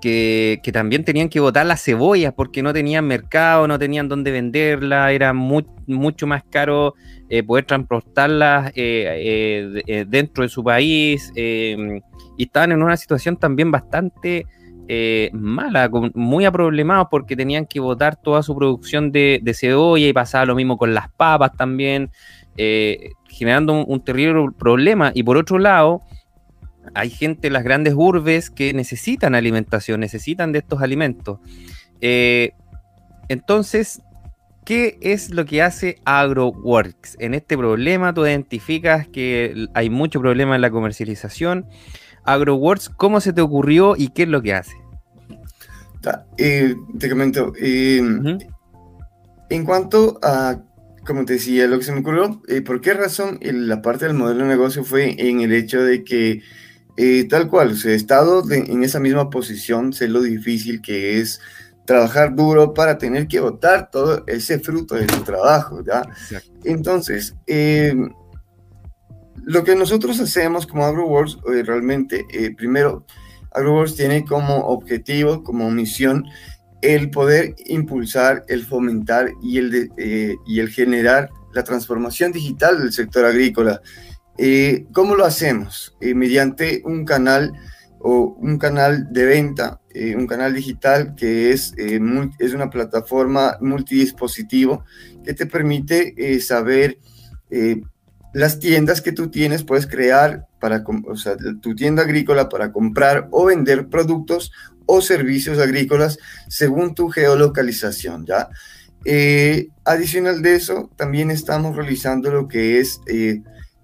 que, 0.00 0.60
también 0.72 1.04
tenían 1.04 1.28
que 1.28 1.40
botar 1.40 1.66
las 1.66 1.82
cebollas 1.82 2.32
porque 2.34 2.62
no 2.62 2.72
tenían 2.72 3.06
mercado, 3.06 3.66
no 3.66 3.78
tenían 3.78 4.08
dónde 4.08 4.30
venderla, 4.30 5.12
era 5.12 5.32
mucho 5.32 6.26
más 6.26 6.42
caro 6.50 6.94
eh, 7.30 7.42
poder 7.42 7.64
transportarlas 7.64 8.72
eh, 8.74 9.82
eh, 9.86 10.04
dentro 10.06 10.42
de 10.42 10.48
su 10.48 10.62
país 10.62 11.32
y 11.34 12.02
estaban 12.38 12.72
en 12.72 12.82
una 12.82 12.96
situación 12.96 13.36
también 13.36 13.70
bastante 13.70 14.46
mala, 15.32 15.90
muy 16.14 16.44
aproblemados 16.44 17.08
porque 17.10 17.34
tenían 17.34 17.64
que 17.64 17.80
botar 17.80 18.16
toda 18.16 18.42
su 18.42 18.54
producción 18.54 19.10
de, 19.10 19.40
cebolla 19.58 20.06
y 20.06 20.12
pasaba 20.12 20.44
lo 20.44 20.54
mismo 20.54 20.76
con 20.76 20.92
las 20.92 21.08
papas 21.10 21.52
también, 21.56 22.10
generando 22.54 23.84
un, 23.84 24.04
terrible 24.04 24.48
problema. 24.58 25.10
Y 25.14 25.22
por 25.22 25.38
otro 25.38 25.58
lado, 25.58 26.02
hay 26.94 27.10
gente 27.10 27.46
en 27.46 27.52
las 27.52 27.64
grandes 27.64 27.94
urbes 27.96 28.50
que 28.50 28.72
necesitan 28.72 29.34
alimentación, 29.34 30.00
necesitan 30.00 30.52
de 30.52 30.58
estos 30.60 30.82
alimentos. 30.82 31.38
entonces, 33.28 34.02
¿Qué 34.64 34.96
es 35.02 35.30
lo 35.30 35.44
que 35.44 35.60
hace 35.60 35.98
AgroWorks? 36.06 37.16
En 37.18 37.34
este 37.34 37.56
problema 37.58 38.14
tú 38.14 38.24
identificas 38.24 39.06
que 39.06 39.68
hay 39.74 39.90
mucho 39.90 40.20
problema 40.20 40.54
en 40.54 40.62
la 40.62 40.70
comercialización. 40.70 41.66
AgroWorks, 42.24 42.88
¿cómo 42.88 43.20
se 43.20 43.34
te 43.34 43.42
ocurrió 43.42 43.94
y 43.94 44.08
qué 44.08 44.22
es 44.22 44.28
lo 44.30 44.40
que 44.40 44.54
hace? 44.54 44.72
Eh, 46.38 46.74
te 46.98 47.10
comento, 47.10 47.52
eh, 47.60 48.02
en 49.50 49.64
cuanto 49.64 50.18
a 50.22 50.62
como 51.06 51.26
te 51.26 51.34
decía, 51.34 51.66
lo 51.66 51.78
que 51.78 51.84
se 51.84 51.92
me 51.92 52.00
ocurrió, 52.00 52.40
eh, 52.48 52.62
¿por 52.62 52.80
qué 52.80 52.94
razón 52.94 53.38
la 53.42 53.82
parte 53.82 54.06
del 54.06 54.14
modelo 54.14 54.44
de 54.44 54.48
negocio 54.48 54.84
fue 54.84 55.14
en 55.18 55.40
el 55.40 55.52
hecho 55.52 55.82
de 55.82 56.02
que 56.02 56.40
eh, 56.96 57.26
tal 57.28 57.48
cual, 57.48 57.72
o 57.72 57.76
sea, 57.76 57.92
he 57.92 57.96
estado 57.96 58.42
en 58.50 58.84
esa 58.84 59.00
misma 59.00 59.30
posición, 59.30 59.92
sé 59.92 60.08
lo 60.08 60.22
difícil 60.22 60.80
que 60.80 61.20
es 61.20 61.40
trabajar 61.84 62.34
duro 62.34 62.72
para 62.72 62.98
tener 62.98 63.28
que 63.28 63.40
votar 63.40 63.90
todo 63.90 64.24
ese 64.26 64.58
fruto 64.58 64.94
de 64.94 65.06
tu 65.06 65.22
trabajo, 65.22 65.82
¿ya? 65.84 66.02
Entonces, 66.64 67.34
em, 67.46 68.10
lo 69.44 69.64
que 69.64 69.76
nosotros 69.76 70.18
hacemos 70.20 70.66
como 70.66 70.84
AgroWorks, 70.84 71.38
eh, 71.52 71.62
realmente, 71.62 72.26
eh, 72.30 72.54
primero, 72.56 73.04
AgroWorks 73.52 73.96
tiene 73.96 74.24
como 74.24 74.56
objetivo, 74.68 75.42
como 75.42 75.70
misión, 75.70 76.24
el 76.80 77.10
poder 77.10 77.54
impulsar, 77.66 78.44
el 78.48 78.64
fomentar 78.64 79.30
y 79.42 79.58
el, 79.58 79.90
eh, 79.96 80.34
y 80.46 80.60
el 80.60 80.68
generar 80.68 81.30
la 81.52 81.64
transformación 81.64 82.32
digital 82.32 82.78
del 82.78 82.92
sector 82.92 83.24
agrícola. 83.24 83.80
¿Cómo 84.92 85.14
lo 85.14 85.24
hacemos? 85.24 85.96
mediante 86.00 86.82
un 86.84 87.04
canal 87.04 87.52
o 88.06 88.36
un 88.38 88.58
canal 88.58 89.10
de 89.10 89.24
venta, 89.24 89.80
eh, 89.94 90.14
un 90.14 90.26
canal 90.26 90.52
digital 90.52 91.14
que 91.14 91.52
es, 91.52 91.72
eh, 91.78 91.98
es 92.38 92.52
una 92.52 92.68
plataforma 92.68 93.56
multidispositivo 93.62 94.84
que 95.24 95.32
te 95.32 95.46
permite 95.46 96.14
eh, 96.18 96.38
saber 96.40 96.98
las 98.34 98.58
tiendas 98.58 99.00
que 99.00 99.12
tú 99.12 99.30
tienes, 99.30 99.62
puedes 99.62 99.86
crear 99.86 100.48
para, 100.60 100.84
tu 101.62 101.74
tienda 101.76 102.02
agrícola 102.02 102.48
para 102.48 102.72
comprar 102.72 103.28
o 103.30 103.46
vender 103.46 103.88
productos 103.88 104.50
o 104.86 105.00
servicios 105.00 105.58
agrícolas 105.60 106.18
según 106.48 106.94
tu 106.94 107.08
geolocalización, 107.08 108.26
¿ya? 108.26 108.48
adicional 109.84 110.42
de 110.42 110.56
eso, 110.56 110.90
también 110.96 111.30
estamos 111.30 111.76
realizando 111.76 112.32
lo 112.32 112.48
que 112.48 112.80
es 112.80 113.00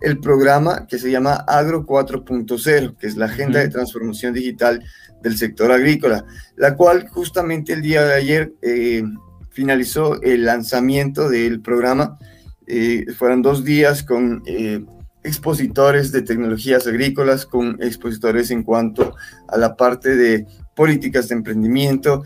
el 0.00 0.18
programa 0.18 0.86
que 0.86 0.98
se 0.98 1.10
llama 1.10 1.34
Agro 1.46 1.84
4.0, 1.84 2.96
que 2.96 3.06
es 3.06 3.16
la 3.16 3.26
Agenda 3.26 3.60
de 3.60 3.68
Transformación 3.68 4.32
Digital 4.32 4.82
del 5.22 5.36
Sector 5.36 5.70
Agrícola, 5.72 6.24
la 6.56 6.74
cual 6.74 7.08
justamente 7.08 7.74
el 7.74 7.82
día 7.82 8.04
de 8.04 8.14
ayer 8.14 8.52
eh, 8.62 9.02
finalizó 9.50 10.20
el 10.22 10.44
lanzamiento 10.44 11.28
del 11.28 11.60
programa. 11.60 12.18
Eh, 12.66 13.04
fueron 13.16 13.42
dos 13.42 13.64
días 13.64 14.02
con 14.02 14.42
eh, 14.46 14.82
expositores 15.22 16.12
de 16.12 16.22
tecnologías 16.22 16.86
agrícolas, 16.86 17.44
con 17.44 17.76
expositores 17.82 18.50
en 18.50 18.62
cuanto 18.62 19.14
a 19.48 19.58
la 19.58 19.76
parte 19.76 20.16
de 20.16 20.46
políticas 20.74 21.28
de 21.28 21.34
emprendimiento, 21.34 22.24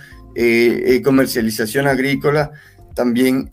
comercialización 1.03 1.87
agrícola, 1.87 2.51
también 2.95 3.51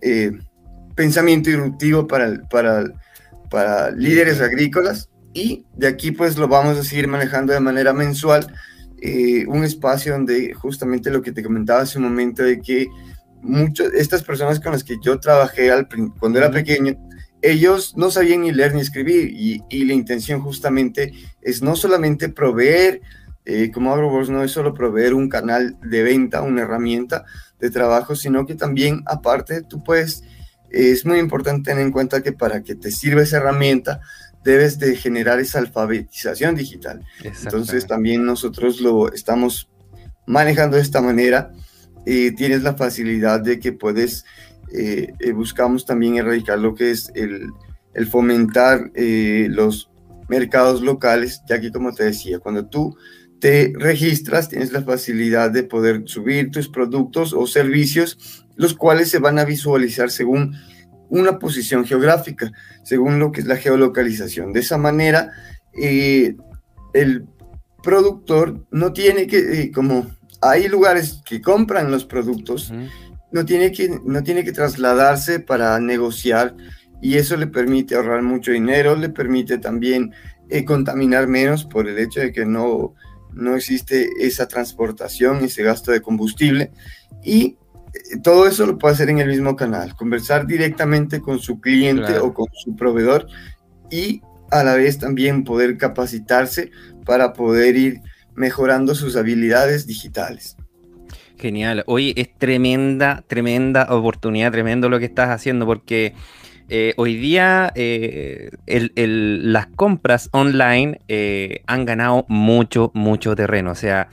pensamiento 0.95 1.49
disruptivo 1.49 2.07
para, 2.07 2.41
para 2.49 2.83
para 3.51 3.91
líderes 3.91 4.41
agrícolas 4.41 5.09
y 5.33 5.65
de 5.75 5.87
aquí 5.87 6.11
pues 6.11 6.37
lo 6.37 6.47
vamos 6.47 6.77
a 6.77 6.83
seguir 6.83 7.07
manejando 7.07 7.53
de 7.53 7.59
manera 7.59 7.93
mensual, 7.93 8.47
eh, 9.01 9.45
un 9.47 9.63
espacio 9.63 10.13
donde 10.13 10.53
justamente 10.53 11.11
lo 11.11 11.21
que 11.21 11.31
te 11.31 11.43
comentaba 11.43 11.81
hace 11.81 11.99
un 11.99 12.05
momento 12.05 12.43
de 12.43 12.61
que 12.61 12.87
muchas 13.41 13.93
estas 13.93 14.23
personas 14.23 14.59
con 14.59 14.71
las 14.71 14.83
que 14.83 14.97
yo 15.03 15.19
trabajé 15.19 15.69
al, 15.69 15.87
cuando 16.19 16.39
era 16.39 16.49
pequeño, 16.49 16.95
ellos 17.41 17.93
no 17.97 18.09
sabían 18.09 18.41
ni 18.41 18.51
leer 18.51 18.73
ni 18.73 18.81
escribir 18.81 19.31
y, 19.31 19.61
y 19.69 19.85
la 19.85 19.93
intención 19.93 20.41
justamente 20.41 21.11
es 21.41 21.61
no 21.61 21.75
solamente 21.75 22.29
proveer, 22.29 23.01
eh, 23.45 23.71
como 23.71 23.91
AgroWorks 23.91 24.29
no 24.29 24.43
es 24.43 24.51
solo 24.51 24.73
proveer 24.73 25.13
un 25.13 25.27
canal 25.27 25.75
de 25.81 26.03
venta, 26.03 26.41
una 26.41 26.61
herramienta 26.61 27.25
de 27.59 27.71
trabajo, 27.71 28.15
sino 28.15 28.45
que 28.45 28.55
también 28.55 29.01
aparte 29.07 29.63
tú 29.63 29.83
puedes 29.83 30.23
es 30.71 31.05
muy 31.05 31.19
importante 31.19 31.71
tener 31.71 31.85
en 31.85 31.91
cuenta 31.91 32.21
que 32.21 32.31
para 32.31 32.63
que 32.63 32.75
te 32.75 32.91
sirva 32.91 33.21
esa 33.21 33.37
herramienta, 33.37 34.01
debes 34.43 34.79
de 34.79 34.95
generar 34.95 35.39
esa 35.39 35.59
alfabetización 35.59 36.55
digital. 36.55 37.05
Entonces 37.23 37.85
también 37.85 38.25
nosotros 38.25 38.81
lo 38.81 39.11
estamos 39.11 39.69
manejando 40.25 40.77
de 40.77 40.83
esta 40.83 41.01
manera. 41.01 41.51
y 42.03 42.31
tienes 42.31 42.63
la 42.63 42.73
facilidad 42.73 43.41
de 43.41 43.59
que 43.59 43.73
puedes, 43.73 44.25
eh, 44.73 45.13
eh, 45.19 45.33
buscamos 45.33 45.85
también 45.85 46.15
erradicar 46.15 46.57
lo 46.57 46.73
que 46.73 46.89
es 46.89 47.11
el, 47.13 47.51
el 47.93 48.07
fomentar 48.07 48.91
eh, 48.95 49.47
los 49.51 49.91
mercados 50.27 50.81
locales, 50.81 51.43
ya 51.47 51.61
que 51.61 51.71
como 51.71 51.93
te 51.93 52.05
decía, 52.05 52.39
cuando 52.39 52.65
tú 52.65 52.97
te 53.39 53.73
registras, 53.75 54.49
tienes 54.49 54.71
la 54.71 54.81
facilidad 54.81 55.51
de 55.51 55.63
poder 55.63 56.03
subir 56.05 56.49
tus 56.49 56.69
productos 56.69 57.33
o 57.33 57.45
servicios 57.45 58.47
los 58.61 58.75
cuales 58.75 59.09
se 59.09 59.17
van 59.17 59.39
a 59.39 59.43
visualizar 59.43 60.11
según 60.11 60.55
una 61.09 61.39
posición 61.39 61.83
geográfica, 61.83 62.51
según 62.83 63.17
lo 63.17 63.31
que 63.31 63.41
es 63.41 63.47
la 63.47 63.57
geolocalización. 63.57 64.53
De 64.53 64.59
esa 64.59 64.77
manera, 64.77 65.31
eh, 65.73 66.35
el 66.93 67.25
productor 67.81 68.67
no 68.69 68.93
tiene 68.93 69.25
que, 69.25 69.39
eh, 69.39 69.71
como 69.71 70.11
hay 70.41 70.67
lugares 70.67 71.23
que 71.25 71.41
compran 71.41 71.89
los 71.89 72.05
productos, 72.05 72.71
no, 73.31 73.45
tiene 73.45 73.71
que, 73.71 73.99
no 74.05 74.21
tiene 74.21 74.43
que 74.43 74.51
trasladarse 74.51 75.39
para 75.39 75.79
negociar 75.79 76.55
y 77.01 77.17
eso 77.17 77.37
le 77.37 77.47
permite 77.47 77.95
ahorrar 77.95 78.21
mucho 78.21 78.51
dinero, 78.51 78.95
le 78.95 79.09
permite 79.09 79.57
también 79.57 80.13
eh, 80.49 80.63
contaminar 80.65 81.25
menos 81.27 81.65
por 81.65 81.89
el 81.89 81.97
hecho 81.97 82.19
de 82.19 82.31
que 82.31 82.45
no, 82.45 82.93
no 83.33 83.55
existe 83.55 84.07
esa 84.19 84.47
transportación, 84.47 85.43
ese 85.43 85.63
gasto 85.63 85.91
de 85.91 86.01
combustible 86.01 86.71
y 87.23 87.57
todo 88.23 88.47
eso 88.47 88.65
lo 88.65 88.77
puede 88.77 88.93
hacer 88.93 89.09
en 89.09 89.19
el 89.19 89.27
mismo 89.27 89.55
canal, 89.55 89.95
conversar 89.95 90.47
directamente 90.47 91.21
con 91.21 91.39
su 91.39 91.59
cliente 91.59 92.19
o 92.19 92.33
con 92.33 92.47
su 92.53 92.75
proveedor 92.75 93.27
y 93.89 94.21
a 94.51 94.63
la 94.63 94.75
vez 94.75 94.99
también 94.99 95.43
poder 95.43 95.77
capacitarse 95.77 96.71
para 97.05 97.33
poder 97.33 97.75
ir 97.75 98.01
mejorando 98.35 98.95
sus 98.95 99.15
habilidades 99.15 99.87
digitales. 99.87 100.57
Genial. 101.37 101.83
Hoy 101.87 102.13
es 102.15 102.37
tremenda, 102.37 103.23
tremenda 103.27 103.87
oportunidad, 103.89 104.51
tremendo 104.51 104.89
lo 104.89 104.99
que 104.99 105.05
estás 105.05 105.29
haciendo, 105.29 105.65
porque 105.65 106.13
eh, 106.69 106.93
hoy 106.97 107.17
día 107.17 107.71
eh, 107.75 108.51
las 108.67 109.67
compras 109.67 110.29
online 110.33 110.99
eh, 111.07 111.63
han 111.65 111.85
ganado 111.85 112.25
mucho, 112.29 112.91
mucho 112.93 113.35
terreno. 113.35 113.71
O 113.71 113.75
sea, 113.75 114.09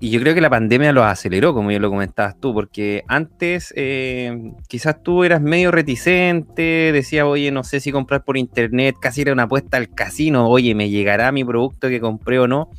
y 0.00 0.10
yo 0.10 0.20
creo 0.20 0.34
que 0.34 0.40
la 0.40 0.50
pandemia 0.50 0.92
lo 0.92 1.02
aceleró, 1.04 1.54
como 1.54 1.72
ya 1.72 1.80
lo 1.80 1.90
comentabas 1.90 2.38
tú, 2.38 2.54
porque 2.54 3.02
antes 3.08 3.72
eh, 3.76 4.52
quizás 4.68 5.02
tú 5.02 5.24
eras 5.24 5.40
medio 5.40 5.72
reticente, 5.72 6.92
decía, 6.92 7.26
oye, 7.26 7.50
no 7.50 7.64
sé 7.64 7.80
si 7.80 7.90
comprar 7.90 8.22
por 8.24 8.36
internet, 8.36 8.94
casi 9.00 9.22
era 9.22 9.32
una 9.32 9.44
apuesta 9.44 9.76
al 9.76 9.92
casino, 9.92 10.48
oye, 10.48 10.74
¿me 10.76 10.88
llegará 10.88 11.32
mi 11.32 11.44
producto 11.44 11.88
que 11.88 12.00
compré 12.00 12.38
o 12.38 12.46
no? 12.46 12.70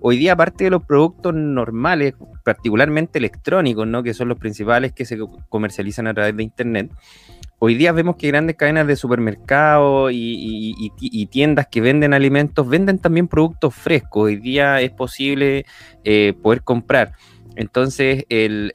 Hoy 0.00 0.18
día, 0.18 0.34
aparte 0.34 0.64
de 0.64 0.70
los 0.70 0.84
productos 0.84 1.34
normales, 1.34 2.14
particularmente 2.44 3.18
electrónicos, 3.18 3.86
¿no? 3.86 4.02
que 4.02 4.12
son 4.12 4.28
los 4.28 4.38
principales 4.38 4.92
que 4.92 5.06
se 5.06 5.18
comercializan 5.48 6.06
a 6.06 6.14
través 6.14 6.36
de 6.36 6.42
internet, 6.42 6.90
Hoy 7.66 7.76
día 7.76 7.92
vemos 7.92 8.16
que 8.16 8.28
grandes 8.28 8.56
cadenas 8.56 8.86
de 8.86 8.94
supermercados 8.94 10.10
y, 10.12 11.26
tiendas 11.30 11.66
que 11.66 11.80
venden 11.80 12.12
alimentos 12.12 12.68
venden 12.68 12.98
también 12.98 13.26
productos 13.26 13.74
frescos. 13.74 14.24
Hoy 14.24 14.36
día 14.36 14.82
es 14.82 14.90
posible 14.90 15.64
eh, 16.04 16.34
poder 16.42 16.62
comprar. 16.62 17.12
Entonces, 17.56 18.26
el, 18.28 18.70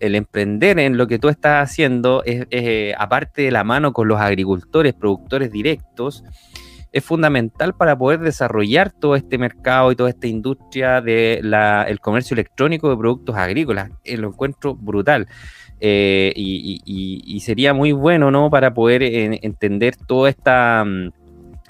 emprender 0.00 0.78
en 0.80 0.98
lo 0.98 1.06
que 1.06 1.18
tú 1.18 1.30
estás 1.30 1.70
haciendo, 1.70 2.22
es, 2.26 2.46
eh, 2.50 2.92
aparte 2.98 3.40
de 3.40 3.52
la 3.52 3.64
mano 3.64 3.94
con 3.94 4.06
los 4.06 4.20
agricultores, 4.20 4.92
productores 4.92 5.50
directos, 5.50 6.22
es 6.92 7.02
fundamental 7.02 7.74
para 7.74 7.96
poder 7.96 8.20
desarrollar 8.20 8.90
todo 8.90 9.16
este 9.16 9.38
mercado 9.38 9.92
y 9.92 9.96
toda 9.96 10.10
esta 10.10 10.26
industria 10.26 11.00
del 11.00 12.00
comercio 12.02 12.34
electrónico 12.34 12.90
de 12.90 12.98
productos 12.98 13.34
agrícolas. 13.34 13.90
Eh, 14.04 14.18
lo 14.18 14.28
encuentro 14.28 14.74
brutal. 14.74 15.26
Eh, 15.80 16.32
y, 16.36 17.40
sería 17.40 17.72
muy 17.72 17.92
bueno, 17.92 18.30
¿no? 18.30 18.50
Para 18.50 18.74
poder 18.74 19.02
entender 19.02 19.96
toda 19.96 20.28
esta, 20.28 20.84
mm, 20.84 21.10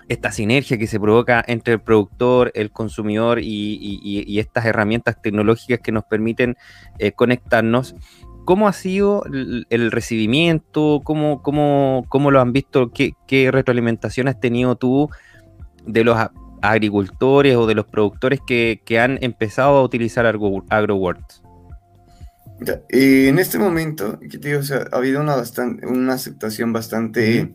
esta 0.08 0.32
sinergia 0.32 0.76
que 0.76 0.88
se 0.88 0.98
provoca 0.98 1.44
entre 1.46 1.74
el 1.74 1.80
productor, 1.80 2.50
el 2.54 2.72
consumidor 2.72 3.38
y, 3.40 4.38
estas 4.38 4.64
herramientas 4.64 5.22
tecnológicas 5.22 5.78
que 5.78 5.92
nos 5.92 6.04
permiten 6.04 6.56
eh, 6.98 7.12
conectarnos. 7.12 7.94
¿Cómo 8.44 8.66
ha 8.66 8.72
sido 8.72 9.22
el, 9.70 9.90
recibimiento? 9.92 11.00
¿Cómo, 11.04 11.40
cómo, 11.42 12.04
cómo, 12.08 12.32
lo 12.32 12.40
han 12.40 12.52
visto? 12.52 12.90
¿Qué, 12.90 13.12
¿Qué, 13.28 13.52
retroalimentación 13.52 14.26
has 14.26 14.40
tenido 14.40 14.74
tú 14.74 15.08
de 15.86 16.02
los 16.02 16.18
agricultores 16.60 17.54
o 17.54 17.66
de 17.66 17.76
los 17.76 17.86
productores 17.86 18.40
que, 18.44 18.82
que 18.84 18.98
han 18.98 19.18
empezado 19.22 19.76
a 19.76 19.82
utilizar 19.84 20.26
AgroWords? 20.26 21.39
En 22.88 23.38
este 23.38 23.58
momento, 23.58 24.18
ha 24.92 24.96
habido 24.96 25.20
una, 25.20 25.36
bastante, 25.36 25.86
una 25.86 26.14
aceptación 26.14 26.72
bastante 26.72 27.52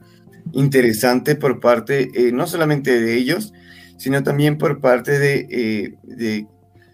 interesante 0.53 1.35
por 1.35 1.59
parte, 1.59 2.09
eh, 2.13 2.31
no 2.31 2.47
solamente 2.47 2.99
de 2.99 3.15
ellos, 3.15 3.53
sino 3.97 4.23
también 4.23 4.57
por 4.57 4.81
parte 4.81 5.19
de, 5.19 5.95
eh, 6.19 6.45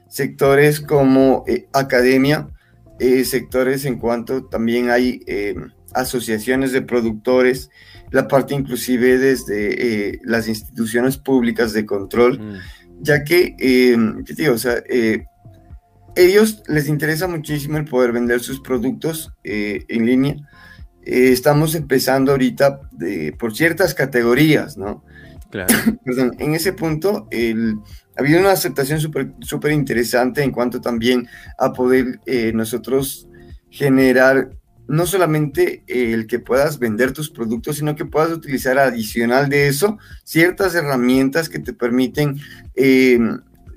sectores 0.08 0.82
como 0.82 1.44
eh, 1.48 1.68
academia, 1.74 2.50
sectores 3.24 3.86
en 3.86 3.98
cuanto 3.98 4.46
también 4.46 4.92
hay 4.92 5.22
asociaciones 5.94 6.72
de 6.72 6.82
productores, 6.82 7.70
la 8.12 8.28
parte 8.28 8.54
inclusive 8.54 9.18
desde 9.18 10.10
eh, 10.10 10.20
las 10.24 10.48
instituciones 10.48 11.18
públicas 11.18 11.74
de 11.74 11.86
control, 11.86 12.40
mm. 12.40 12.58
ya 13.02 13.24
que, 13.24 13.56
eh, 13.60 13.98
¿qué 14.26 14.34
digo? 14.34 14.54
O 14.54 14.58
sea, 14.58 14.84
eh, 14.90 15.26
ellos 16.16 16.64
les 16.68 16.88
interesa 16.88 17.28
muchísimo 17.28 17.78
el 17.78 17.86
poder 17.86 18.12
vender 18.12 18.42
sus 18.42 18.60
productos 18.60 19.34
en 19.44 20.06
línea. 20.06 20.36
estamos 21.04 21.76
empezando 21.76 22.32
ahorita 22.32 22.80
por 23.38 23.56
ciertas 23.56 23.94
categorías, 23.94 24.78
¿no? 24.78 25.04
Claro. 25.50 25.74
Perdón, 26.06 26.36
en 26.40 26.56
ese 26.56 26.74
punto 26.74 27.28
el, 27.32 27.76
ha 28.18 28.22
habido 28.22 28.40
una 28.40 28.52
aceptación 28.52 29.00
súper 29.00 29.72
interesante 29.72 30.44
en 30.44 30.52
cuanto 30.52 30.82
también 30.82 31.28
a 31.58 31.74
poder 31.74 32.20
nosotros 32.54 33.28
generar 33.70 34.52
no 34.88 35.06
solamente 35.06 35.84
el 35.88 36.28
que 36.28 36.40
puedas 36.40 36.78
vender 36.78 37.14
tus 37.14 37.30
productos, 37.30 37.78
sino 37.78 37.96
que 37.96 38.06
puedas 38.06 38.32
utilizar 38.32 38.78
adicional 38.78 39.48
de 39.48 39.68
eso 39.68 39.98
ciertas 40.26 40.76
herramientas 40.76 41.48
que 41.48 41.60
te 41.60 41.72
permiten 41.72 42.38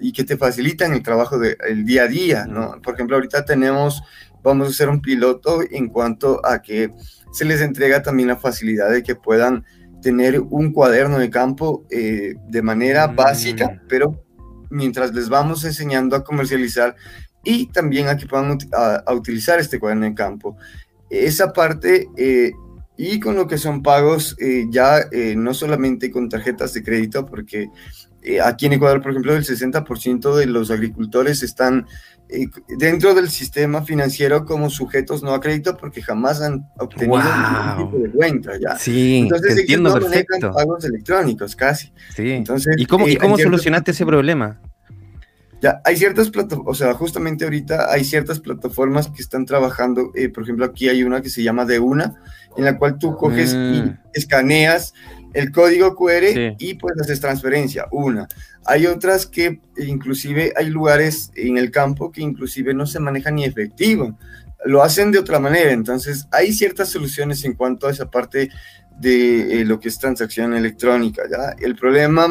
y 0.01 0.13
que 0.13 0.25
te 0.25 0.37
facilitan 0.37 0.93
el 0.93 1.03
trabajo 1.03 1.39
del 1.39 1.85
día 1.85 2.05
a 2.05 2.09
día, 2.09 2.47
¿no? 2.47 2.81
Por 2.83 2.95
ejemplo, 2.95 3.17
ahorita 3.17 3.45
tenemos, 3.45 4.03
vamos 4.43 4.69
a 4.69 4.71
hacer 4.71 4.89
un 4.89 5.01
piloto 5.01 5.61
en 5.71 5.89
cuanto 5.89 6.45
a 6.45 6.63
que 6.63 6.93
se 7.33 7.45
les 7.45 7.61
entrega 7.61 8.03
también 8.03 8.29
la 8.29 8.37
facilidad 8.37 8.91
de 8.91 9.03
que 9.03 9.17
puedan 9.17 9.65
tener 10.03 10.41
un 10.41 10.73
cuaderno 10.73 11.19
de 11.19 11.31
campo 11.31 11.87
eh, 11.91 12.35
de 12.49 12.63
manera 12.63 13.09
mm. 13.09 13.17
básica, 13.17 13.83
pero 13.89 14.23
mientras 14.71 15.15
les 15.15 15.29
vamos 15.29 15.65
enseñando 15.65 16.17
a 16.17 16.25
comercializar 16.25 16.95
y 17.43 17.67
también 17.67 18.09
a 18.09 18.17
que 18.17 18.27
puedan 18.27 18.59
a 18.73 19.13
utilizar 19.13 19.61
este 19.61 19.79
cuaderno 19.79 20.07
de 20.07 20.15
campo 20.15 20.57
esa 21.11 21.53
parte 21.53 22.09
eh, 22.17 22.53
y 22.97 23.21
con 23.21 23.35
lo 23.35 23.47
que 23.47 23.59
son 23.59 23.83
pagos 23.83 24.37
eh, 24.39 24.67
ya 24.71 25.01
eh, 25.11 25.35
no 25.37 25.55
solamente 25.55 26.11
con 26.11 26.29
tarjetas 26.29 26.73
de 26.73 26.83
crédito, 26.83 27.27
porque 27.27 27.69
aquí 28.43 28.67
en 28.67 28.75
Ecuador, 28.75 29.03
por 29.03 29.11
ejemplo, 29.11 29.35
el 29.35 29.45
60% 29.45 30.35
de 30.35 30.47
los 30.47 30.71
agricultores 30.71 31.43
están 31.43 31.87
dentro 32.79 33.15
del 33.15 33.29
sistema 33.31 33.83
financiero 33.83 34.45
como 34.45 34.71
sujetos 34.71 35.23
no 35.23 35.35
a 35.35 35.41
crédito 35.41 35.77
porque 35.77 36.03
jamás 36.03 36.41
han 36.41 36.67
obtenido 36.79 37.19
ningún 37.19 37.91
tipo 37.91 37.99
de 38.03 38.11
cuenta 38.11 38.53
ya. 38.59 38.79
Sí, 38.79 39.19
Entonces, 39.19 39.59
entiendo 39.59 39.93
perfecto. 39.93 40.53
pagos 40.53 40.85
electrónicos 40.85 41.55
casi. 41.55 41.93
Sí. 42.15 42.31
Entonces, 42.31 42.75
¿Y 42.79 42.87
cómo, 42.87 43.07
¿y 43.09 43.17
cómo 43.17 43.39
solucionaste 43.39 43.91
ese 43.91 44.07
problema? 44.07 44.61
Ya, 45.61 45.81
hay 45.85 45.97
ciertas 45.97 46.31
plataformas, 46.31 46.73
o 46.73 46.75
sea, 46.75 46.93
justamente 46.95 47.45
ahorita 47.45 47.91
hay 47.91 48.05
ciertas 48.05 48.41
plataformas 48.41 49.09
que 49.09 49.23
están 49.23 49.47
trabajando, 49.47 50.11
eh, 50.15 50.29
por 50.29 50.43
ejemplo, 50.43 50.65
aquí 50.67 50.89
hay 50.89 51.05
una 51.05 51.23
que 51.23 51.31
se 51.31 51.43
llama 51.43 51.65
De 51.65 51.79
Una, 51.79 52.21
en 52.57 52.65
la 52.65 52.77
cual 52.77 52.99
tú 52.99 53.17
coges 53.17 53.55
y 53.55 53.57
mm. 53.83 53.99
escaneas 54.13 54.93
el 55.35 55.51
código 55.53 55.95
QR 55.95 56.57
y 56.59 56.75
pues 56.75 56.95
haces 57.01 57.21
transferencia, 57.21 57.87
una. 57.91 58.27
Hay 58.65 58.87
otras 58.87 59.27
que 59.27 59.61
inclusive 59.77 60.53
hay 60.57 60.71
lugares 60.71 61.31
en 61.35 61.59
el 61.59 61.71
campo 61.71 62.11
que 62.11 62.23
inclusive 62.23 62.73
no 62.73 62.87
se 62.87 63.01
maneja 63.01 63.31
ni 63.31 63.45
efectivo, 63.45 64.17
lo 64.65 64.83
hacen 64.83 65.13
de 65.13 65.19
otra 65.19 65.39
manera, 65.39 65.73
entonces 65.73 66.27
hay 66.31 66.53
ciertas 66.53 66.89
soluciones 66.89 67.45
en 67.45 67.53
cuanto 67.53 67.87
a 67.87 67.91
esa 67.91 68.11
parte 68.11 68.49
de 68.99 69.61
eh, 69.61 69.65
lo 69.65 69.81
que 69.81 69.89
es 69.89 69.99
transacción 69.99 70.55
electrónica, 70.55 71.25
¿ya? 71.31 71.55
El 71.59 71.75
problema 71.75 72.27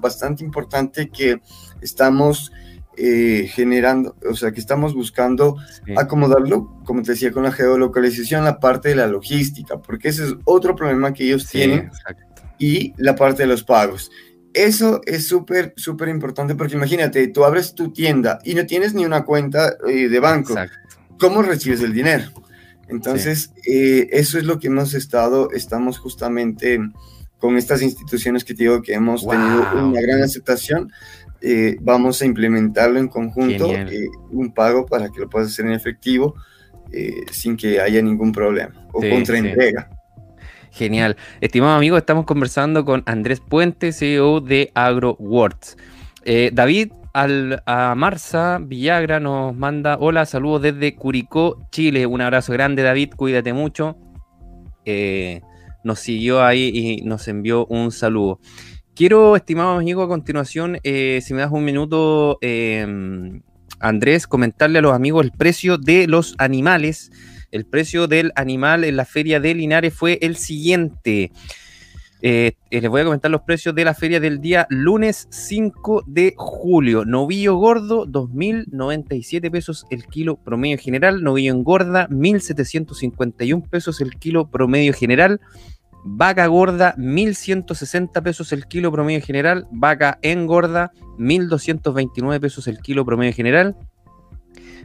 bastante 0.00 0.44
importante 0.44 1.10
que 1.10 1.40
estamos 1.82 2.52
eh, 2.96 3.50
generando, 3.52 4.16
o 4.26 4.34
sea, 4.34 4.52
que 4.52 4.60
estamos 4.60 4.94
buscando 4.94 5.56
acomodarlo, 5.96 6.80
como 6.84 7.02
te 7.02 7.12
decía, 7.12 7.30
con 7.30 7.42
la 7.42 7.52
geolocalización, 7.52 8.44
la 8.44 8.58
parte 8.58 8.88
de 8.88 8.96
la 8.96 9.06
logística, 9.06 9.76
porque 9.76 10.08
ese 10.08 10.24
es 10.24 10.34
otro 10.44 10.74
problema 10.74 11.12
que 11.12 11.24
ellos 11.24 11.46
tienen 11.46 11.90
y 12.58 12.92
la 12.96 13.14
parte 13.14 13.42
de 13.42 13.48
los 13.48 13.62
pagos. 13.62 14.10
Eso 14.52 15.00
es 15.04 15.28
súper, 15.28 15.74
súper 15.76 16.08
importante 16.08 16.54
porque 16.54 16.76
imagínate, 16.76 17.28
tú 17.28 17.44
abres 17.44 17.74
tu 17.74 17.92
tienda 17.92 18.38
y 18.44 18.54
no 18.54 18.64
tienes 18.64 18.94
ni 18.94 19.04
una 19.04 19.24
cuenta 19.24 19.76
eh, 19.86 20.08
de 20.08 20.20
banco. 20.20 20.54
¿Cómo 21.18 21.42
recibes 21.42 21.82
el 21.82 21.92
dinero? 21.92 22.24
Entonces, 22.88 23.52
eh, 23.66 24.08
eso 24.12 24.38
es 24.38 24.44
lo 24.44 24.58
que 24.58 24.68
hemos 24.68 24.94
estado, 24.94 25.50
estamos 25.50 25.98
justamente 25.98 26.78
con 27.38 27.58
estas 27.58 27.82
instituciones 27.82 28.44
que 28.44 28.54
te 28.54 28.62
digo 28.62 28.80
que 28.80 28.94
hemos 28.94 29.26
tenido 29.26 29.66
una 29.74 30.00
gran 30.00 30.22
aceptación 30.22 30.90
eh, 31.40 31.76
vamos 31.80 32.22
a 32.22 32.24
implementarlo 32.24 32.98
en 32.98 33.08
conjunto, 33.08 33.70
eh, 33.72 34.08
un 34.30 34.52
pago 34.54 34.86
para 34.86 35.10
que 35.10 35.20
lo 35.20 35.28
puedas 35.28 35.48
hacer 35.48 35.66
en 35.66 35.72
efectivo 35.72 36.34
eh, 36.90 37.24
sin 37.30 37.56
que 37.56 37.80
haya 37.80 38.00
ningún 38.00 38.32
problema 38.32 38.88
o 38.92 39.00
contra 39.00 39.38
entrega. 39.38 39.90
Genial. 40.76 41.16
Estimado 41.40 41.74
amigo, 41.74 41.96
estamos 41.96 42.26
conversando 42.26 42.84
con 42.84 43.02
Andrés 43.06 43.40
Puente, 43.40 43.92
CEO 43.92 44.42
de 44.42 44.72
AgroWords. 44.74 45.78
David 46.52 46.92
al, 47.14 47.62
a 47.64 47.94
Marza 47.94 48.58
Villagra 48.60 49.18
nos 49.18 49.56
manda 49.56 49.96
hola, 49.98 50.26
saludos 50.26 50.60
desde 50.60 50.94
Curicó, 50.94 51.66
Chile. 51.70 52.04
Un 52.04 52.20
abrazo 52.20 52.52
grande, 52.52 52.82
David, 52.82 53.14
cuídate 53.16 53.54
mucho. 53.54 53.96
nos 55.82 55.98
siguió 55.98 56.44
ahí 56.44 56.70
y 56.74 57.02
nos 57.06 57.26
envió 57.26 57.64
un 57.66 57.90
saludo. 57.90 58.38
Quiero, 58.94 59.34
estimado 59.34 59.78
amigo, 59.78 60.02
a 60.02 60.08
continuación, 60.08 60.78
eh, 60.82 61.20
si 61.22 61.32
me 61.32 61.40
das 61.40 61.52
un 61.52 61.64
minuto, 61.64 62.38
Andrés, 63.80 64.26
comentarle 64.26 64.80
a 64.80 64.82
los 64.82 64.92
amigos 64.92 65.24
el 65.24 65.32
precio 65.32 65.78
de 65.78 66.06
los 66.06 66.34
animales. 66.36 67.10
El 67.56 67.64
precio 67.64 68.06
del 68.06 68.32
animal 68.36 68.84
en 68.84 68.96
la 68.96 69.06
feria 69.06 69.40
de 69.40 69.54
Linares 69.54 69.94
fue 69.94 70.18
el 70.20 70.36
siguiente. 70.36 71.32
Eh, 72.20 72.52
eh, 72.70 72.80
les 72.82 72.90
voy 72.90 73.00
a 73.00 73.04
comentar 73.04 73.30
los 73.30 73.40
precios 73.42 73.74
de 73.74 73.84
la 73.84 73.94
feria 73.94 74.20
del 74.20 74.42
día 74.42 74.66
lunes 74.68 75.26
5 75.30 76.04
de 76.06 76.34
julio. 76.36 77.06
Novillo 77.06 77.56
gordo, 77.56 78.06
2.097 78.06 79.50
pesos 79.50 79.86
el 79.88 80.04
kilo 80.04 80.36
promedio 80.36 80.76
general. 80.76 81.22
Novillo 81.22 81.54
engorda, 81.54 82.08
1.751 82.10 83.68
pesos 83.70 84.02
el 84.02 84.10
kilo 84.16 84.50
promedio 84.50 84.92
general. 84.92 85.40
Vaca 86.04 86.46
gorda, 86.48 86.94
1.160 86.96 88.22
pesos 88.22 88.52
el 88.52 88.66
kilo 88.66 88.92
promedio 88.92 89.22
general. 89.22 89.66
Vaca 89.72 90.18
engorda, 90.20 90.92
1.229 91.18 92.38
pesos 92.38 92.68
el 92.68 92.80
kilo 92.80 93.06
promedio 93.06 93.32
general. 93.32 93.76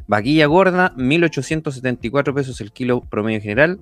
Vaquilla 0.08 0.45
gorda, 0.45 0.93
1.874 0.95 2.34
pesos 2.34 2.62
el 2.62 2.72
kilo 2.72 3.02
promedio 3.02 3.41
general. 3.41 3.80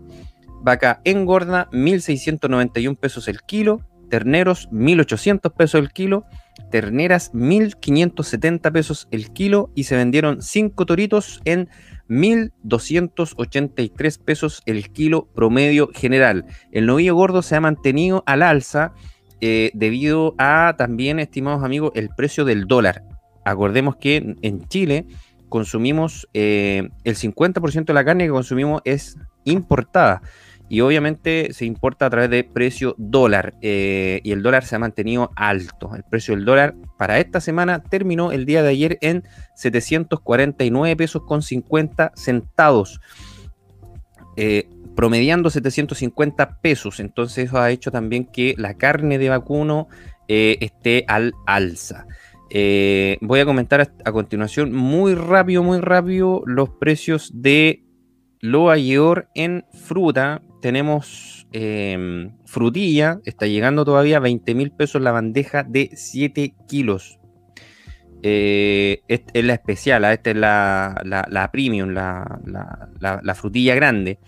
Vaca 0.62 1.02
engorda, 1.06 1.70
1.691 1.72 2.98
pesos 2.98 3.28
el 3.28 3.42
kilo. 3.42 3.82
Terneros, 4.10 4.70
1.800 4.72 5.56
pesos 5.56 5.80
el 5.80 5.92
kilo. 5.92 6.26
Terneras, 6.72 7.32
1.570 7.34 8.72
pesos 8.72 9.08
el 9.12 9.32
kilo. 9.32 9.72
Y 9.76 9.84
se 9.86 9.96
vendieron 9.96 10.42
5 10.42 10.86
toritos 10.86 11.42
en 11.46 11.70
1.283 12.10 14.24
pesos 14.24 14.62
el 14.66 14.92
kilo 14.92 15.28
promedio 15.34 15.90
general. 15.94 16.46
El 16.72 16.88
novillo 16.88 17.16
gordo 17.16 17.42
se 17.42 17.56
ha 17.56 17.62
mantenido 17.62 18.24
al 18.26 18.42
alza 18.42 18.94
eh, 19.42 19.72
debido 19.74 20.36
a 20.38 20.76
también, 20.78 21.20
estimados 21.20 21.64
amigos, 21.64 21.92
el 21.96 22.10
precio 22.10 22.44
del 22.46 22.66
dólar. 22.66 23.04
Acordemos 23.46 23.96
que 23.96 24.36
en 24.42 24.68
Chile 24.68 25.06
consumimos 25.50 26.30
eh, 26.34 26.90
el 27.04 27.16
50% 27.16 27.86
de 27.86 27.94
la 27.94 28.06
carne 28.06 28.26
que 28.26 28.32
consumimos 28.32 28.82
es 28.86 29.18
importada 29.44 30.22
y 30.70 30.82
obviamente 30.82 31.52
se 31.52 31.66
importa 31.66 32.06
a 32.06 32.10
través 32.12 32.30
de 32.30 32.44
precio 32.44 32.94
dólar 33.00 33.56
eh, 33.62 34.22
y 34.24 34.32
el 34.32 34.44
dólar 34.44 34.64
se 34.64 34.76
ha 34.76 34.80
mantenido 34.80 35.32
alto. 35.36 35.96
El 35.96 36.04
precio 36.04 36.36
del 36.36 36.46
dólar 36.46 36.76
para 36.98 37.20
esta 37.20 37.42
semana 37.42 37.82
terminó 37.82 38.32
el 38.32 38.46
día 38.46 38.62
de 38.62 38.70
ayer 38.70 38.98
en 39.02 39.24
749 39.56 40.96
pesos 40.96 41.24
con 41.24 41.42
50 41.42 42.12
centavos. 42.16 43.02
Eh, 44.38 44.70
promediando 44.96 45.50
750 45.50 46.60
pesos. 46.62 47.00
Entonces 47.00 47.46
eso 47.46 47.60
ha 47.60 47.72
hecho 47.72 47.90
también 47.90 48.26
que 48.26 48.54
la 48.58 48.76
carne 48.76 49.18
de 49.18 49.30
vacuno 49.30 49.88
esté 50.28 51.06
al 51.08 51.34
alza. 51.48 52.06
Voy 53.22 53.40
a 53.40 53.46
comentar 53.46 53.82
a, 54.04 54.12
continuación 54.12 54.74
muy 54.74 55.16
rápido, 55.16 55.64
muy 55.64 55.80
rápido 55.80 56.42
los 56.46 56.70
precios 56.70 57.32
de 57.34 57.84
Loa 58.42 58.78
York 58.78 59.30
en 59.36 59.66
fruta 59.74 60.42
tenemos 60.62 61.48
em, 61.52 62.32
frutilla, 62.46 63.20
está 63.26 63.48
llegando 63.48 63.86
todavía 63.86 64.18
a 64.18 64.22
20 64.22 64.56
mil 64.56 64.72
pesos 64.72 65.02
la 65.02 65.12
bandeja 65.12 65.64
de 65.64 65.92
7 65.94 66.54
kilos. 66.68 67.20
Eh, 68.22 69.02
es, 69.08 69.22
la 69.34 69.54
especial, 69.54 70.04
¿ah? 70.04 70.14
esta 70.14 70.32
es 70.32 70.36
la, 70.36 71.50
premium, 71.52 71.92
la, 71.92 73.36
frutilla 73.36 73.76
grande. 73.76 74.20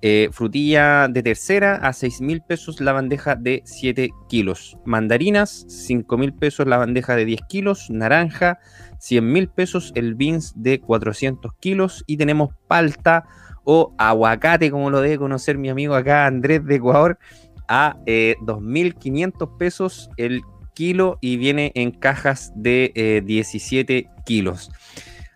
Eh, 0.00 0.28
frutilla 0.30 1.08
de 1.08 1.24
tercera 1.24 1.74
a 1.74 1.92
6 1.92 2.20
mil 2.20 2.40
pesos 2.40 2.80
la 2.80 2.92
bandeja 2.92 3.34
de 3.34 3.62
7 3.64 4.10
kilos. 4.28 4.78
Mandarinas, 4.84 5.66
5 5.68 6.16
mil 6.16 6.32
pesos 6.32 6.68
la 6.68 6.76
bandeja 6.76 7.16
de 7.16 7.24
10 7.24 7.40
kilos. 7.48 7.90
Naranja, 7.90 8.60
100 9.00 9.32
mil 9.32 9.48
pesos 9.48 9.92
el 9.96 10.14
beans 10.14 10.52
de 10.54 10.80
400 10.80 11.52
kilos. 11.58 12.04
Y 12.06 12.16
tenemos 12.16 12.50
palta 12.68 13.24
o 13.64 13.92
aguacate, 13.98 14.70
como 14.70 14.90
lo 14.90 15.00
debe 15.00 15.18
conocer 15.18 15.58
mi 15.58 15.68
amigo 15.68 15.96
acá 15.96 16.26
Andrés 16.26 16.64
de 16.64 16.76
Ecuador, 16.76 17.18
a 17.66 17.96
2.500 18.06 19.58
pesos 19.58 20.10
el 20.16 20.42
kilo 20.74 21.18
y 21.20 21.36
viene 21.36 21.72
en 21.74 21.90
cajas 21.90 22.52
de 22.54 23.22
17 23.26 24.08
kilos. 24.24 24.70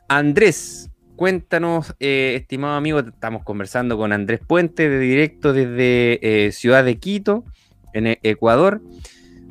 Andrés, 0.09 0.92
cuéntanos, 1.17 1.95
estimado 1.99 2.75
amigo, 2.75 3.01
estamos 3.01 3.43
conversando 3.45 3.97
con 3.97 4.13
Andrés 4.13 4.41
Puente 4.47 4.89
de 4.89 4.99
directo 4.99 5.53
desde 5.53 6.51
Ciudad 6.53 6.85
de 6.85 6.99
Quito, 6.99 7.45
en 7.93 8.07
e-, 8.07 8.19
Ecuador. 8.23 8.83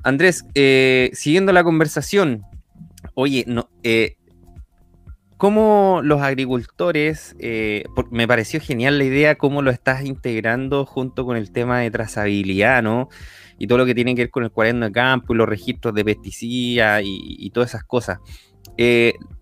Andrés, 0.04 0.46
siguiendo 1.14 1.54
la 1.54 1.64
conversación, 1.64 2.44
oye, 3.14 3.46
cómo 5.42 6.02
los 6.04 6.22
agricultores, 6.22 7.36
eh, 7.40 7.86
me 8.12 8.28
pareció 8.28 8.62
genial 8.62 9.00
la 9.00 9.06
idea, 9.06 9.40
cómo 9.40 9.64
lo 9.64 9.72
estás 9.72 10.06
integrando 10.06 10.86
junto 10.86 11.26
con 11.26 11.36
el 11.36 11.52
tema 11.52 11.80
de 11.80 11.90
trazabilidad, 11.90 12.84
¿no? 12.84 13.10
Y 13.58 13.66
todo 13.66 13.80
lo 13.80 13.88
que 13.88 13.96
tiene 13.96 14.14
que 14.14 14.22
ver 14.22 14.30
con 14.30 14.44
el 14.44 14.52
cuaderno 14.52 14.86
de 14.86 14.92
campo 14.92 15.34
y 15.34 15.38
los 15.38 15.50
registros 15.50 15.96
de 15.96 16.06
pesticidas 16.06 17.02
y, 17.04 17.50
todas 17.50 17.72
esas 17.72 17.84
cosas. 17.84 18.20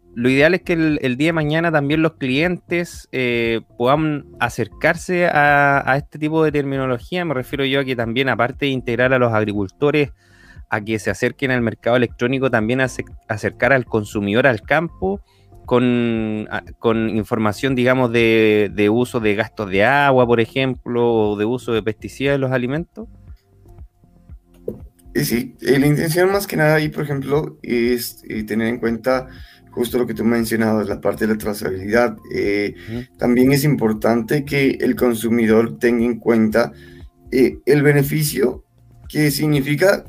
Eh, 0.10 0.14
lo 0.16 0.30
ideal 0.30 0.53
es 0.53 0.62
que 0.62 0.74
el, 0.74 1.18
día 1.18 1.28
de 1.28 1.34
mañana 1.34 1.72
también 1.72 2.01
los 2.01 2.14
clientes 2.14 3.07
eh, 3.12 3.62
puedan 3.78 4.26
acercarse 4.39 5.28
a, 5.28 5.95
este 5.97 6.20
tipo 6.20 6.43
de 6.43 6.51
terminología. 6.51 7.26
Me 7.26 7.34
refiero 7.34 7.66
yo 7.66 7.82
a 7.82 7.86
que 7.86 7.95
también, 7.95 8.30
aparte 8.30 8.66
de 8.66 8.72
integrar 8.72 9.14
a 9.14 9.20
los 9.20 9.34
agricultores 9.34 10.12
a 10.72 10.82
que 10.82 10.99
se 10.99 11.10
acerquen 11.10 11.51
al 11.51 11.62
mercado 11.62 11.95
electrónico, 11.95 12.51
también 12.51 12.80
acercar 12.80 13.74
al 13.74 13.86
consumidor 13.86 14.45
al 14.45 14.62
campo 14.62 15.22
con, 15.66 17.10
información, 17.16 17.76
digamos, 17.76 18.12
de, 18.12 18.89
uso 18.91 19.20
de 19.20 19.36
gastos 19.36 19.70
de 19.70 19.84
agua, 19.84 20.26
por 20.26 20.39
ejemplo, 20.39 21.14
o 21.14 21.38
de 21.38 21.45
uso 21.45 21.74
de 21.74 21.84
pesticidas 21.84 22.36
en 22.36 22.41
los 22.41 22.51
alimentos? 22.51 23.07
Sí, 25.14 25.55
eh, 25.62 25.78
la 25.80 25.88
intención 25.88 26.32
más 26.32 26.47
que 26.47 26.55
nada 26.55 26.76
ahí, 26.76 26.89
por 26.89 27.03
ejemplo, 27.03 27.60
es 27.62 28.24
eh, 28.28 28.43
tener 28.43 28.68
en 28.68 28.80
cuenta 28.80 29.28
justo 29.72 29.97
lo 29.97 30.07
que 30.07 30.13
tú 30.13 30.24
mencionabas, 30.24 30.88
la 30.88 31.01
parte 31.01 31.26
de 31.26 31.34
la 31.34 31.38
trazabilidad. 31.38 32.17
Eh, 32.34 32.76
también 33.17 33.51
es 33.51 33.63
importante 33.63 34.45
que 34.45 34.72
el 34.82 34.95
consumidor 34.95 35.78
tenga 35.78 36.05
en 36.05 36.20
cuenta 36.20 36.72
el 37.32 37.84
beneficio 37.84 38.63
que 39.07 39.32
significa 39.32 40.03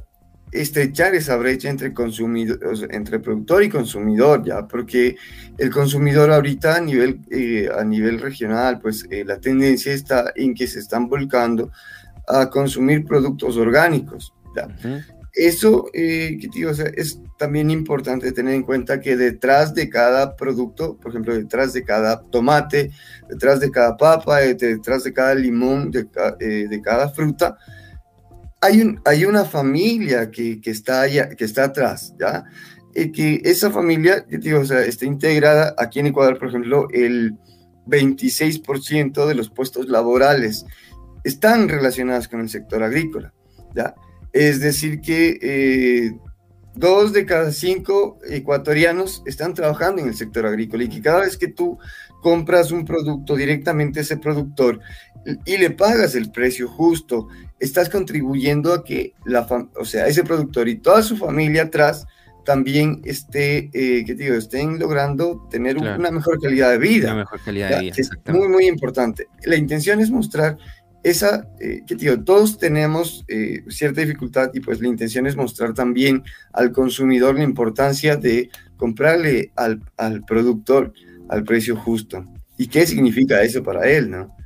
estrechar 0.53 1.15
esa 1.15 1.37
brecha 1.37 1.69
entre, 1.69 1.95
consumidor, 1.95 2.59
entre 2.91 3.21
productor 3.21 3.63
y 3.63 3.69
consumidor, 3.69 4.45
ya, 4.45 4.67
porque 4.67 5.17
el 5.59 5.71
consumidor 5.71 6.33
ahorita 6.33 6.77
a 6.77 6.81
nivel, 6.81 7.21
eh, 7.31 7.69
a 7.77 7.85
nivel 7.85 8.21
regional, 8.21 8.81
pues 8.81 9.07
eh, 9.11 9.25
la 9.25 9.39
tendencia 9.39 9.93
está 9.93 10.33
en 10.35 10.55
que 10.55 10.67
se 10.67 10.81
están 10.81 11.09
volcando 11.09 11.71
a 12.27 12.51
consumir 12.51 13.05
productos 13.05 13.57
orgánicos. 13.57 14.33
¿ya? 14.57 14.69
Eso, 15.33 15.87
eh, 15.93 16.39
o 16.69 16.75
sea, 16.75 16.87
es 16.95 17.21
también 17.39 17.71
importante 17.71 18.33
tener 18.33 18.55
en 18.55 18.63
cuenta 18.63 19.01
que 19.01 19.17
detrás 19.17 19.75
de 19.75 19.89
cada 19.89 20.37
producto, 20.37 20.97
por 20.97 21.13
ejemplo, 21.13 21.35
detrás 21.35 21.73
de 21.73 21.85
cada 21.85 22.21
tomate, 22.21 22.91
detrás 23.29 23.61
de 23.61 23.71
cada 23.71 23.97
papa, 23.97 24.41
detrás 24.41 25.05
de 25.05 25.13
cada 25.13 25.35
limón, 25.35 25.91
de, 25.91 26.07
de 26.69 26.83
cada 26.83 27.09
fruta, 27.11 27.57
hay, 28.61 28.83
un, 28.83 29.01
hay 29.05 29.25
una 29.25 29.45
familia 29.45 30.31
que, 30.31 30.61
que, 30.61 30.71
está 30.71 31.03
allá, 31.03 31.31
que 31.31 31.45
está 31.45 31.65
atrás, 31.65 32.15
¿ya? 32.19 32.45
Y 32.95 33.13
que 33.13 33.41
esa 33.45 33.71
familia, 33.71 34.27
yo 34.29 34.39
digo, 34.39 34.61
está 34.61 35.05
integrada 35.05 35.75
aquí 35.79 36.01
en 36.01 36.09
Ecuador, 36.09 36.39
por 36.39 36.49
ejemplo, 36.49 36.89
el 36.93 37.37
26% 37.87 39.27
de 39.27 39.35
los 39.35 39.49
puestos 39.51 39.89
laborales 39.89 40.67
están 41.25 41.69
relacionados 41.69 42.29
con 42.29 42.41
el 42.41 42.49
sector 42.49 42.83
agrícola, 42.83 43.33
¿ya? 43.75 43.95
Es 44.33 44.61
decir, 44.61 45.01
que 45.01 45.39
eh, 45.43 46.13
dos 46.75 47.13
de 47.13 47.27
cada 47.27 47.53
cinco 47.53 48.19
ecuatorianos 48.29 49.23
están 49.27 49.55
trabajando 49.55 50.03
en 50.03 50.09
el 50.09 50.15
sector 50.15 50.47
agrícola 50.47 50.85
y 50.85 50.89
que 50.89 51.03
cada 51.03 51.21
vez 51.21 51.37
que 51.37 51.49
tú 51.49 51.79
compras 52.23 52.71
un 52.71 52.85
producto 52.85 53.35
directamente 53.35 53.99
a 53.99 54.03
ese 54.03 54.17
productor 54.17 54.81
y 55.45 55.57
le 55.57 55.71
pagas 55.71 56.15
el 56.15 56.31
precio 56.31 56.69
justo, 56.69 57.29
estás 57.59 57.89
contribuyendo 57.89 58.73
a 58.73 58.85
que 58.85 59.15
la 59.25 59.47
o 59.79 59.85
sea, 59.85 60.07
ese 60.07 60.25
productor 60.25 60.69
y 60.69 60.77
toda 60.77 61.03
su 61.03 61.17
familia 61.17 61.65
atrás 61.65 62.07
también 62.45 63.03
esté, 63.05 63.71
eh, 63.73 64.05
¿qué 64.05 64.15
digo? 64.15 64.35
estén 64.35 64.79
logrando 64.79 65.47
tener 65.51 65.77
una 65.77 66.11
mejor 66.11 66.41
calidad 66.41 66.71
de 66.71 66.79
vida. 66.79 67.09
Una 67.13 67.21
mejor 67.21 67.41
calidad 67.45 67.69
de 67.71 67.81
vida. 67.81 67.95
Es 67.97 68.11
muy, 68.27 68.49
muy 68.49 68.67
importante. 68.67 69.29
La 69.45 69.57
intención 69.57 70.01
es 70.01 70.11
mostrar 70.11 70.57
esa, 71.03 71.49
eh, 71.61 71.83
¿qué 71.87 71.95
digo? 71.95 72.23
Todos 72.23 72.59
tenemos 72.59 73.25
eh, 73.29 73.65
cierta 73.69 74.01
dificultad 74.03 74.51
y 74.53 74.61
pues 74.61 74.81
la 74.81 74.89
intención 74.89 75.27
es 75.27 75.37
mostrar 75.37 75.75
también 75.75 76.23
al 76.53 76.73
consumidor 76.73 77.37
la 77.37 77.45
importancia 77.45 78.17
de 78.17 78.51
comprarle 78.77 79.53
al, 79.57 79.81
al 79.97 80.25
productor 80.25 80.93
al 81.31 81.45
precio 81.45 81.77
justo. 81.77 82.25
¿Y 82.59 82.67
qué 82.67 82.87
significa 82.87 83.41
eso 83.43 83.63
para 83.63 83.89
él, 83.89 84.11
no? 84.11 84.37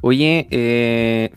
Oye, 0.00 0.46
eh, 0.50 1.30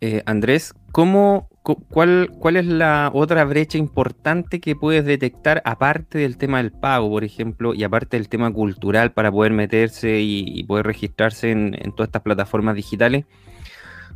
eh, 0.00 0.22
Andrés, 0.26 0.74
¿cómo, 0.90 1.48
cuál, 1.62 2.30
¿cuál 2.38 2.56
es 2.56 2.66
la 2.66 3.10
otra 3.14 3.44
brecha 3.44 3.78
importante 3.78 4.60
que 4.60 4.74
puedes 4.74 5.04
detectar 5.04 5.62
aparte 5.64 6.18
del 6.18 6.36
tema 6.36 6.58
del 6.58 6.72
pago, 6.72 7.08
por 7.08 7.24
ejemplo, 7.24 7.74
y 7.74 7.84
aparte 7.84 8.16
del 8.16 8.28
tema 8.28 8.52
cultural 8.52 9.12
para 9.12 9.30
poder 9.30 9.52
meterse 9.52 10.20
y, 10.20 10.64
poder 10.64 10.86
registrarse 10.86 11.50
en, 11.52 11.72
todas 11.94 12.08
estas 12.08 12.22
plataformas 12.22 12.74
digitales? 12.74 13.26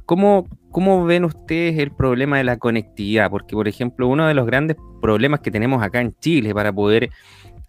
¿Cómo, 0.08 0.48
¿Cómo, 0.70 1.04
ven 1.04 1.26
ustedes 1.26 1.78
el 1.78 1.90
problema 1.90 2.38
de 2.38 2.44
la 2.44 2.56
conectividad? 2.56 3.28
Porque, 3.28 3.54
por 3.54 3.68
ejemplo, 3.68 4.08
uno 4.08 4.26
de 4.26 4.32
los 4.32 4.46
grandes 4.46 4.78
problemas 5.02 5.40
que 5.40 5.50
tenemos 5.50 5.82
acá 5.82 6.00
en 6.00 6.14
Chile 6.18 6.54
para 6.54 6.72
poder 6.72 7.10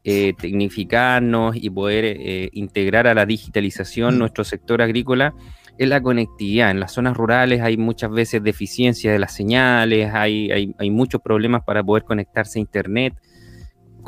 eh, 0.05 0.31
tecnificarnos 0.39 1.57
y 1.57 1.69
poder 1.69 2.05
eh, 2.05 2.49
integrar 2.53 3.07
a 3.07 3.13
la 3.13 3.25
digitalización 3.25 4.15
mm. 4.15 4.19
nuestro 4.19 4.45
sector 4.45 4.81
agrícola 4.81 5.33
es 5.77 5.89
la 5.89 6.01
conectividad. 6.01 6.71
En 6.71 6.79
las 6.79 6.93
zonas 6.93 7.17
rurales 7.17 7.59
hay 7.59 7.75
muchas 7.75 8.09
veces 8.09 8.41
deficiencia 8.41 9.11
de 9.11 9.19
las 9.19 9.33
señales, 9.33 10.09
hay, 10.13 10.73
hay, 10.77 10.89
muchos 10.89 11.19
problemas 11.19 11.65
para 11.65 11.83
poder 11.83 12.05
conectarse 12.05 12.57
a 12.57 12.61
Internet. 12.61 13.15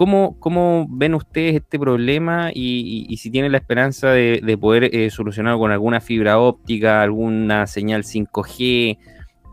¿Cómo, 0.02 0.40
cómo 0.40 0.88
ven 0.90 1.14
ustedes 1.14 1.58
este 1.58 1.78
problema 1.78 2.50
y, 2.52 3.16
si 3.22 3.30
tienen 3.30 3.52
la 3.52 3.60
esperanza 3.60 4.10
de, 4.10 4.58
poder 4.60 4.90
eh, 4.96 5.12
solucionarlo 5.12 5.60
con 5.60 5.70
alguna 5.70 6.02
fibra 6.02 6.40
óptica, 6.40 7.04
alguna 7.04 7.68
señal 7.68 8.02
5G? 8.02 8.58
¿Qué 8.58 8.98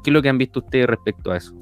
es 0.06 0.10
lo 0.10 0.22
que 0.22 0.30
han 0.30 0.38
visto 0.38 0.60
ustedes 0.60 0.86
respecto 0.86 1.32
a 1.32 1.36
eso? 1.36 1.54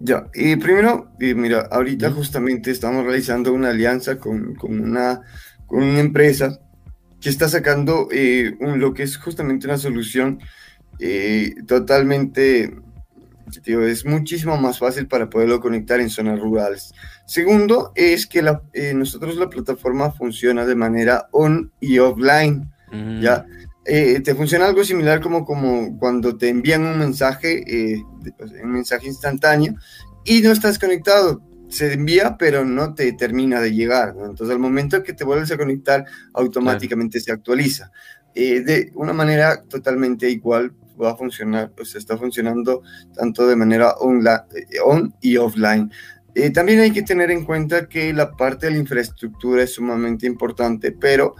Ya, 0.00 0.26
y 0.34 0.56
primero, 0.56 1.12
mira, 1.20 1.68
ahorita 1.70 2.10
justamente 2.10 2.72
estamos 2.72 3.04
realizando 3.04 3.52
una 3.52 3.70
alianza 3.70 4.18
con, 4.18 4.56
con, 4.56 4.80
una, 4.80 5.20
con 5.66 5.84
una 5.84 6.00
empresa 6.00 6.58
que 7.20 7.28
está 7.28 7.48
sacando 7.48 8.08
eh, 8.10 8.56
un, 8.58 8.80
lo 8.80 8.94
que 8.94 9.04
es 9.04 9.16
justamente 9.16 9.68
una 9.68 9.78
solución 9.78 10.40
eh, 10.98 11.54
totalmente, 11.68 12.74
es 13.64 14.04
muchísimo 14.04 14.56
más 14.56 14.78
fácil 14.78 15.06
para 15.06 15.28
poderlo 15.28 15.60
conectar 15.60 16.00
en 16.00 16.10
zonas 16.10 16.40
rurales. 16.40 16.92
Segundo, 17.26 17.92
es 17.94 18.26
que 18.26 18.42
la, 18.42 18.62
eh, 18.72 18.94
nosotros 18.94 19.36
la 19.36 19.48
plataforma 19.48 20.10
funciona 20.12 20.66
de 20.66 20.74
manera 20.74 21.28
on 21.32 21.72
y 21.80 21.98
offline, 21.98 22.70
¿ya? 23.20 23.46
te 23.84 24.34
funciona 24.34 24.66
algo 24.66 24.84
similar 24.84 25.20
como, 25.20 25.44
como 25.44 25.98
cuando 25.98 26.36
te 26.36 26.48
envían 26.48 26.86
un 26.86 26.98
mensaje, 26.98 27.64
pues, 28.38 28.52
un 28.62 28.70
mensaje 28.70 29.06
instantáneo 29.08 29.74
y 30.24 30.40
no 30.40 30.52
estás 30.52 30.78
conectado 30.78 31.42
se 31.72 31.94
envía, 31.94 32.36
pero 32.38 32.64
no 32.66 32.94
te 32.94 33.12
termina 33.14 33.60
de 33.60 33.72
llegar. 33.72 34.10
Entonces, 34.10 34.50
al 34.50 34.58
momento 34.58 35.02
que 35.02 35.14
te 35.14 35.24
vuelves 35.24 35.50
a 35.52 35.56
conectar, 35.56 36.04
automáticamente 36.34 37.18
se 37.18 37.32
actualiza. 37.32 37.90
Eh, 38.34 38.60
de 38.60 38.92
una 38.94 39.12
manera 39.12 39.62
totalmente 39.64 40.28
igual 40.28 40.74
va 41.00 41.12
a 41.12 41.16
funcionar, 41.16 41.72
pues 41.76 41.94
está 41.94 42.16
funcionando 42.16 42.82
tanto 43.14 43.46
de 43.46 43.56
manera 43.56 43.94
eh, 44.54 44.78
on 44.84 45.14
y 45.20 45.36
offline. 45.36 45.90
Eh, 46.34 46.50
también 46.50 46.80
hay 46.80 46.90
que 46.92 47.02
tener 47.02 47.30
en 47.30 47.44
cuenta 47.44 47.88
que 47.88 48.12
la 48.12 48.32
parte 48.32 48.66
de 48.66 48.72
la 48.72 48.78
infraestructura 48.78 49.62
es 49.62 49.74
sumamente 49.74 50.26
importante, 50.26 50.90
pero, 50.90 51.34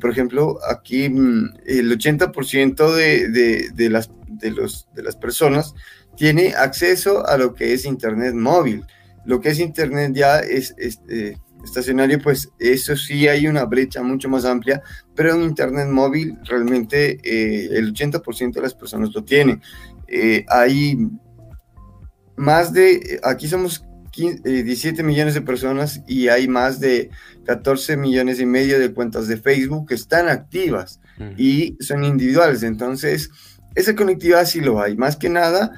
por 0.00 0.10
ejemplo, 0.10 0.58
aquí 0.68 1.08
mm, 1.08 1.54
el 1.66 1.96
80% 1.96 2.94
de, 2.94 3.28
de, 3.28 3.68
de, 3.72 3.90
las, 3.90 4.10
de, 4.26 4.50
los, 4.50 4.88
de 4.92 5.04
las 5.04 5.14
personas 5.14 5.74
tiene 6.16 6.54
acceso 6.54 7.26
a 7.26 7.36
lo 7.36 7.54
que 7.54 7.72
es 7.72 7.84
Internet 7.84 8.34
móvil. 8.34 8.84
Lo 9.24 9.40
que 9.40 9.50
es 9.50 9.60
Internet 9.60 10.12
ya 10.14 10.40
es, 10.40 10.74
este 10.78 11.38
estacionario, 11.64 12.20
pues 12.20 12.50
eso 12.58 12.96
sí 12.96 13.26
hay 13.26 13.46
una 13.46 13.64
brecha 13.64 14.02
mucho 14.02 14.28
más 14.28 14.44
amplia, 14.44 14.82
pero 15.14 15.34
en 15.34 15.42
Internet 15.42 15.88
móvil 15.88 16.36
realmente 16.44 17.18
eh, 17.22 17.68
el 17.72 17.92
80% 17.92 18.52
de 18.52 18.60
las 18.60 18.74
personas 18.74 19.10
lo 19.14 19.24
tienen. 19.24 19.60
Eh, 20.06 20.44
hay 20.48 20.98
más 22.36 22.72
de, 22.72 23.20
aquí 23.22 23.48
somos 23.48 23.84
17 24.16 25.00
eh, 25.00 25.04
millones 25.04 25.34
de 25.34 25.40
personas 25.40 26.02
y 26.06 26.28
hay 26.28 26.46
más 26.46 26.78
de 26.78 27.10
14 27.46 27.96
millones 27.96 28.40
y 28.40 28.46
medio 28.46 28.78
de 28.78 28.92
cuentas 28.92 29.26
de 29.26 29.36
Facebook 29.36 29.88
que 29.88 29.94
están 29.94 30.28
activas 30.28 31.00
y 31.36 31.76
son 31.80 32.04
individuales. 32.04 32.62
Entonces, 32.62 33.30
esa 33.74 33.94
conectividad 33.94 34.44
sí 34.46 34.60
lo 34.60 34.80
hay. 34.80 34.96
Más 34.96 35.16
que 35.16 35.28
nada, 35.28 35.72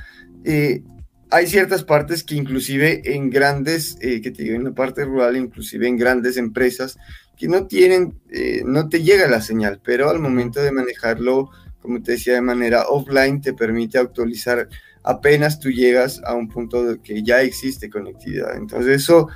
eh, 0.45 0.83
hay 1.31 1.47
ciertas 1.47 1.85
partes 1.85 2.23
que 2.23 2.35
inclusive 2.35 3.15
en 3.15 3.31
grandes, 3.31 3.97
eh, 4.01 4.21
que 4.21 4.31
te 4.31 4.45
digo, 4.45 4.57
en 4.57 4.65
la 4.65 4.73
parte 4.73 5.05
rural, 5.05 5.37
inclusive 5.37 5.89
en 5.89 5.97
grandes 5.97 6.37
empresas, 6.37 6.99
que 7.37 7.49
no 7.49 7.67
tienen, 7.67 8.19
no 8.65 8.89
te 8.89 9.03
llega 9.03 9.29
la 9.29 9.43
señal, 9.43 9.79
pero 9.85 10.09
al 10.09 10.21
momento 10.21 10.63
de 10.63 10.73
manejarlo, 10.73 11.51
como 11.83 12.03
te 12.03 12.13
decía, 12.13 12.33
de 12.33 12.41
manera 12.41 12.85
offline, 12.89 13.43
te 13.43 13.53
permite 13.53 13.99
actualizar 13.99 14.69
apenas 15.07 15.61
tú 15.61 15.71
llegas 15.71 16.21
a 16.25 16.35
un 16.35 16.49
punto 16.49 16.85
de 16.85 17.01
que 17.01 17.23
ya 17.23 17.41
existe 17.41 17.89
conectividad. 17.89 18.57
Entonces 18.57 19.03
eso, 19.03 19.29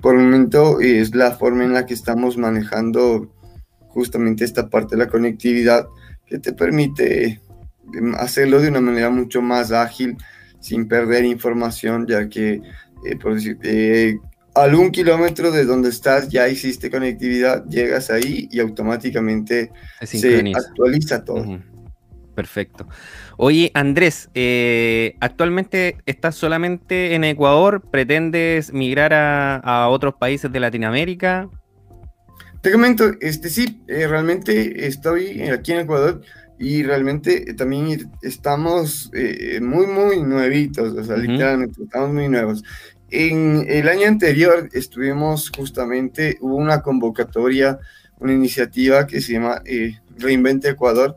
por 0.00 0.14
el 0.14 0.22
momento, 0.22 0.80
es 0.80 1.14
la 1.14 1.32
forma 1.32 1.64
en 1.64 1.74
la 1.74 1.84
que 1.84 1.94
estamos 1.94 2.38
manejando 2.38 3.34
justamente 3.88 4.44
esta 4.44 4.70
parte 4.70 4.94
de 4.94 5.04
la 5.04 5.10
conectividad 5.10 5.88
que 6.26 6.38
te 6.38 6.52
permite 6.52 7.40
em, 7.92 8.14
hacerlo 8.14 8.60
de 8.60 8.68
una 8.68 8.80
manera 8.80 9.10
mucho 9.10 9.42
más 9.42 9.72
ágil, 9.72 10.16
sin 10.66 10.88
perder 10.88 11.24
información, 11.24 12.06
ya 12.08 12.28
que, 12.28 12.60
eh, 13.04 13.16
por 13.22 13.34
decir, 13.34 13.56
eh, 13.62 14.16
un 14.76 14.90
kilómetro 14.90 15.52
de 15.52 15.64
donde 15.64 15.90
estás 15.90 16.28
ya 16.28 16.48
existe 16.48 16.90
conectividad, 16.90 17.64
llegas 17.68 18.10
ahí 18.10 18.48
y 18.50 18.58
automáticamente 18.58 19.70
se 20.02 20.52
actualiza 20.54 21.24
todo. 21.24 21.60
Perfecto. 22.34 22.86
Oye, 23.36 23.70
Andrés, 23.74 24.28
eh, 24.34 25.16
actualmente 25.20 25.98
estás 26.04 26.34
solamente 26.34 27.14
en 27.14 27.24
Ecuador, 27.24 27.82
¿pretendes 27.90 28.72
migrar 28.72 29.12
a, 29.14 29.88
otros 29.88 30.14
países 30.14 30.50
de 30.50 30.60
Latinoamérica? 30.60 31.48
Te 32.60 32.72
comento, 32.72 33.12
este 33.20 33.48
sí, 33.48 33.82
eh, 33.86 34.08
realmente 34.08 34.86
estoy 34.86 35.42
aquí 35.42 35.72
en 35.72 35.80
Ecuador 35.80 36.22
y 36.58 36.82
realmente 36.82 37.54
también 37.54 38.10
estamos 38.22 39.10
eh, 39.12 39.60
muy, 39.60 39.86
muy 39.86 40.22
nuevitos, 40.22 40.96
o 40.96 41.04
sea, 41.04 41.16
literalmente 41.16 41.82
estamos 41.82 42.12
muy 42.12 42.28
nuevos. 42.28 42.62
En 43.10 43.64
el 43.68 43.88
año 43.88 44.08
anterior 44.08 44.68
estuvimos 44.72 45.50
justamente, 45.56 46.38
hubo 46.40 46.56
una 46.56 46.82
convocatoria, 46.82 47.78
una 48.18 48.32
iniciativa 48.32 49.06
que 49.06 49.20
se 49.20 49.34
llama 49.34 49.62
Reinvente 50.18 50.70
Ecuador, 50.70 51.16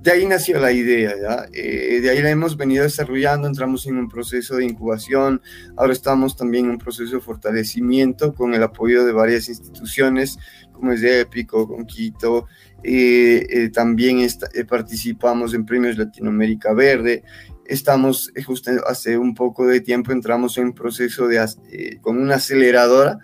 de 0.00 0.12
ahí 0.12 0.24
nació 0.24 0.58
la 0.58 0.72
idea, 0.72 1.12
¿ya? 1.20 1.46
Eh, 1.52 2.00
de 2.00 2.08
ahí 2.08 2.22
la 2.22 2.30
hemos 2.30 2.56
venido 2.56 2.84
desarrollando, 2.84 3.46
entramos 3.46 3.86
en 3.86 3.98
un 3.98 4.08
proceso 4.08 4.56
de 4.56 4.64
incubación, 4.64 5.42
ahora 5.76 5.92
estamos 5.92 6.36
también 6.36 6.64
en 6.64 6.70
un 6.72 6.78
proceso 6.78 7.16
de 7.16 7.20
fortalecimiento 7.20 8.34
con 8.34 8.54
el 8.54 8.62
apoyo 8.62 9.04
de 9.04 9.12
varias 9.12 9.50
instituciones, 9.50 10.38
como 10.72 10.92
es 10.92 11.02
de 11.02 11.20
Épico, 11.20 11.68
con 11.68 11.84
Quito, 11.84 12.46
eh, 12.82 13.46
eh, 13.50 13.70
también 13.70 14.26
participamos 14.68 15.54
en 15.54 15.66
Premios 15.66 15.98
Latinoamérica 15.98 16.72
Verde, 16.72 17.22
estamos 17.66 18.32
justo 18.44 18.70
hace 18.86 19.16
un 19.16 19.34
poco 19.34 19.66
de 19.66 19.80
tiempo 19.80 20.12
entramos 20.12 20.58
en 20.58 20.72
proceso 20.72 21.28
de, 21.28 21.98
con 22.00 22.18
una 22.18 22.36
aceleradora, 22.36 23.18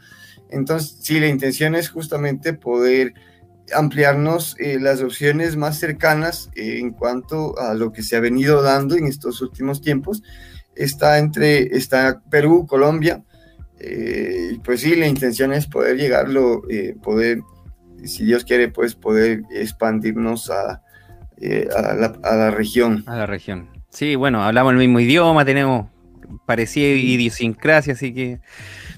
entonces 0.51 0.99
sí, 1.01 1.19
la 1.21 1.29
intención 1.29 1.75
es 1.75 1.89
justamente 1.89 2.53
poder 2.53 3.15
ampliarnos 3.75 4.57
eh, 4.59 4.79
las 4.81 5.03
opciones 5.03 5.57
más 5.57 5.79
cercanas 5.79 6.51
eh, 6.55 6.79
en 6.79 6.93
cuanto 6.93 7.59
a 7.59 7.75
lo 7.75 7.93
que 7.93 8.03
se 8.03 8.17
ha 8.17 8.21
venido 8.21 8.63
dando 8.63 8.97
en 8.97 9.07
estos 9.07 9.41
últimos 9.41 9.81
tiempos. 9.81 10.23
Está 10.75 11.19
entre 11.19 11.77
está 11.77 12.23
Perú, 12.31 12.67
Colombia, 12.67 13.23
eh, 13.79 14.59
pues 14.65 14.83
sí, 14.83 14.95
la 14.95 15.07
intención 15.07 15.53
es 15.53 15.67
poder 15.67 15.97
llegarlo, 15.97 16.63
poder, 17.03 17.41
si 18.05 18.25
Dios 18.25 18.45
quiere, 18.45 18.69
pues 18.69 18.95
poder 18.95 19.43
expandirnos 19.51 20.51
a, 20.51 20.83
a, 21.75 22.35
la, 22.37 22.51
región. 22.51 23.05
A 23.07 23.17
la 23.17 23.27
región. 23.27 23.69
Sí, 23.91 24.15
bueno, 24.15 24.43
hablamos 24.43 24.73
el 24.73 24.79
mismo 24.79 25.01
idioma, 25.01 25.45
tenemos 25.45 25.89
parecida 26.45 26.89
idiosincrasia, 26.89 27.95
así 27.95 28.13
que 28.13 28.41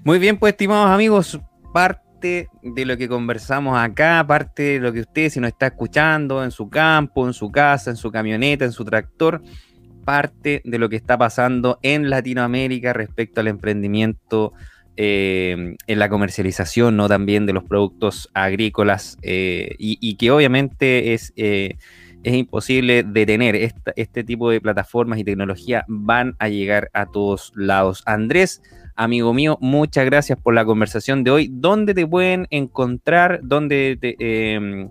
muy 0.05 0.19
bien, 0.19 0.39
pues 0.39 0.53
estimados 0.53 0.91
amigos, 0.91 1.41
parte 1.73 2.49
de 2.63 2.85
lo 2.85 2.97
que 2.97 3.09
conversamos 3.09 3.79
acá, 3.79 4.25
parte 4.27 4.63
de 4.63 4.81
lo 4.81 4.93
que 4.93 5.01
usted, 5.01 5.29
si 5.29 5.41
nos 5.41 5.49
está 5.49 5.69
escuchando 5.69 6.43
en 6.43 6.51
su 6.51 6.69
campo, 6.69 7.27
en 7.27 7.35
su 7.35 7.51
casa, 7.51 7.91
en 7.91 7.97
su 7.97 8.11
camioneta, 8.11 8.65
en 8.65 8.73
su 8.73 8.85
tractor, 8.85 9.43
parte 10.05 10.63
de 10.65 10.79
lo 10.79 10.89
que 10.89 10.97
está 10.97 11.19
pasando 11.19 11.79
en 11.83 12.09
Latinoamérica 12.09 12.93
respecto 12.93 13.41
al 13.41 13.49
emprendimiento 13.49 14.55
eh, 15.01 15.77
en 15.87 15.99
la 16.01 16.09
comercialización, 16.09 16.97
¿no? 16.97 17.07
También 17.07 17.47
de 17.47 17.53
los 17.53 17.63
productos 17.63 18.29
agrícolas 18.35 19.17
eh, 19.23 19.77
y, 19.79 20.17
que 20.17 20.33
obviamente 20.33 21.15
es, 21.15 21.33
eh, 21.37 21.77
es 22.25 22.35
imposible 22.35 23.05
detener. 23.05 23.55
este 23.95 24.25
tipo 24.25 24.51
de 24.51 24.61
plataformas 24.61 25.21
y 25.21 25.25
tecnología 25.25 25.85
van 25.87 26.35
a 26.41 26.49
llegar 26.49 26.91
a 26.95 27.07
todos 27.07 27.53
lados. 27.55 28.03
Andrés, 28.07 28.61
Amigo 28.97 29.33
mío, 29.33 29.57
muchas 29.61 30.05
gracias 30.05 30.37
por 30.41 30.55
la 30.55 30.65
conversación 30.65 31.23
de 31.23 31.31
hoy. 31.31 31.49
¿Dónde 31.53 31.95
te 31.95 32.05
pueden 32.05 32.49
encontrar? 32.51 33.39
¿Dónde 33.45 33.97
te, 34.01 34.17
em, 34.19 34.91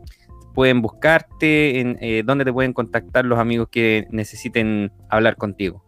pueden 0.55 0.81
buscarte? 0.81 2.23
¿Dónde 2.25 2.45
te 2.45 2.53
pueden 2.53 2.71
contactar 2.71 3.25
los 3.25 3.39
amigos 3.39 3.67
que 3.69 4.07
necesiten 4.09 4.93
hablar 5.09 5.35
contigo? 5.35 5.86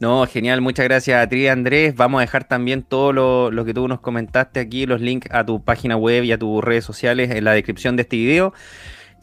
No, 0.00 0.26
genial, 0.26 0.60
muchas 0.60 0.84
gracias 0.84 1.22
a 1.22 1.28
ti, 1.28 1.46
Andrés. 1.46 1.94
Vamos 1.94 2.20
a 2.20 2.22
dejar 2.22 2.44
también 2.44 2.82
todo 2.82 3.12
lo, 3.12 3.64
que 3.64 3.74
tú 3.74 3.86
nos 3.86 4.00
comentaste 4.00 4.60
aquí, 4.60 4.86
los 4.86 5.00
links 5.00 5.28
a 5.30 5.44
tu 5.44 5.62
página 5.62 5.96
web 5.96 6.24
y 6.24 6.32
a 6.32 6.38
tus 6.38 6.64
redes 6.64 6.84
sociales 6.84 7.30
en 7.30 7.44
la 7.44 7.52
descripción 7.52 7.96
de 7.96 8.02
este 8.02 8.16
video. 8.16 8.54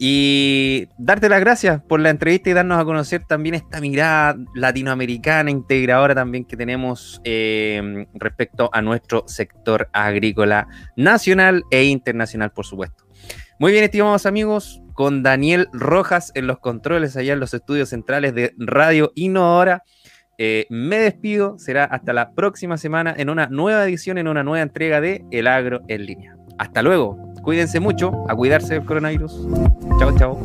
Y 0.00 0.88
darte 0.96 1.28
las 1.28 1.40
gracias 1.40 1.82
por 1.82 1.98
la 1.98 2.10
entrevista 2.10 2.50
y 2.50 2.52
darnos 2.52 2.78
a 2.78 2.84
conocer 2.84 3.24
también 3.24 3.56
esta 3.56 3.80
mirada 3.80 4.36
latinoamericana 4.54 5.50
integradora 5.50 6.14
también 6.14 6.44
que 6.44 6.56
tenemos 6.56 7.20
eh, 7.24 8.06
respecto 8.14 8.70
a 8.72 8.80
nuestro 8.80 9.24
sector 9.26 9.88
agrícola 9.92 10.68
nacional 10.96 11.64
e 11.72 11.84
internacional, 11.84 12.52
por 12.52 12.64
supuesto. 12.64 13.08
Muy 13.58 13.72
bien, 13.72 13.82
estimados 13.82 14.24
amigos, 14.24 14.80
con 14.94 15.24
Daniel 15.24 15.68
Rojas 15.72 16.30
en 16.36 16.46
los 16.46 16.60
controles 16.60 17.16
allá 17.16 17.32
en 17.32 17.40
los 17.40 17.54
estudios 17.54 17.88
centrales 17.88 18.34
de 18.34 18.54
Radio 18.56 19.10
Innovadora. 19.16 19.82
Eh, 20.38 20.66
me 20.70 20.98
despido, 20.98 21.58
será 21.58 21.84
hasta 21.84 22.12
la 22.12 22.32
próxima 22.32 22.78
semana 22.78 23.12
en 23.16 23.30
una 23.30 23.48
nueva 23.48 23.84
edición, 23.84 24.18
en 24.18 24.28
una 24.28 24.44
nueva 24.44 24.62
entrega 24.62 25.00
de 25.00 25.24
El 25.32 25.48
Agro 25.48 25.82
en 25.88 26.06
línea. 26.06 26.36
Hasta 26.58 26.82
luego, 26.82 27.27
Cuídense 27.42 27.80
mucho, 27.80 28.24
a 28.28 28.34
cuidarse 28.34 28.74
del 28.74 28.84
coronavirus. 28.84 29.46
Chao, 29.98 30.16
chao. 30.18 30.38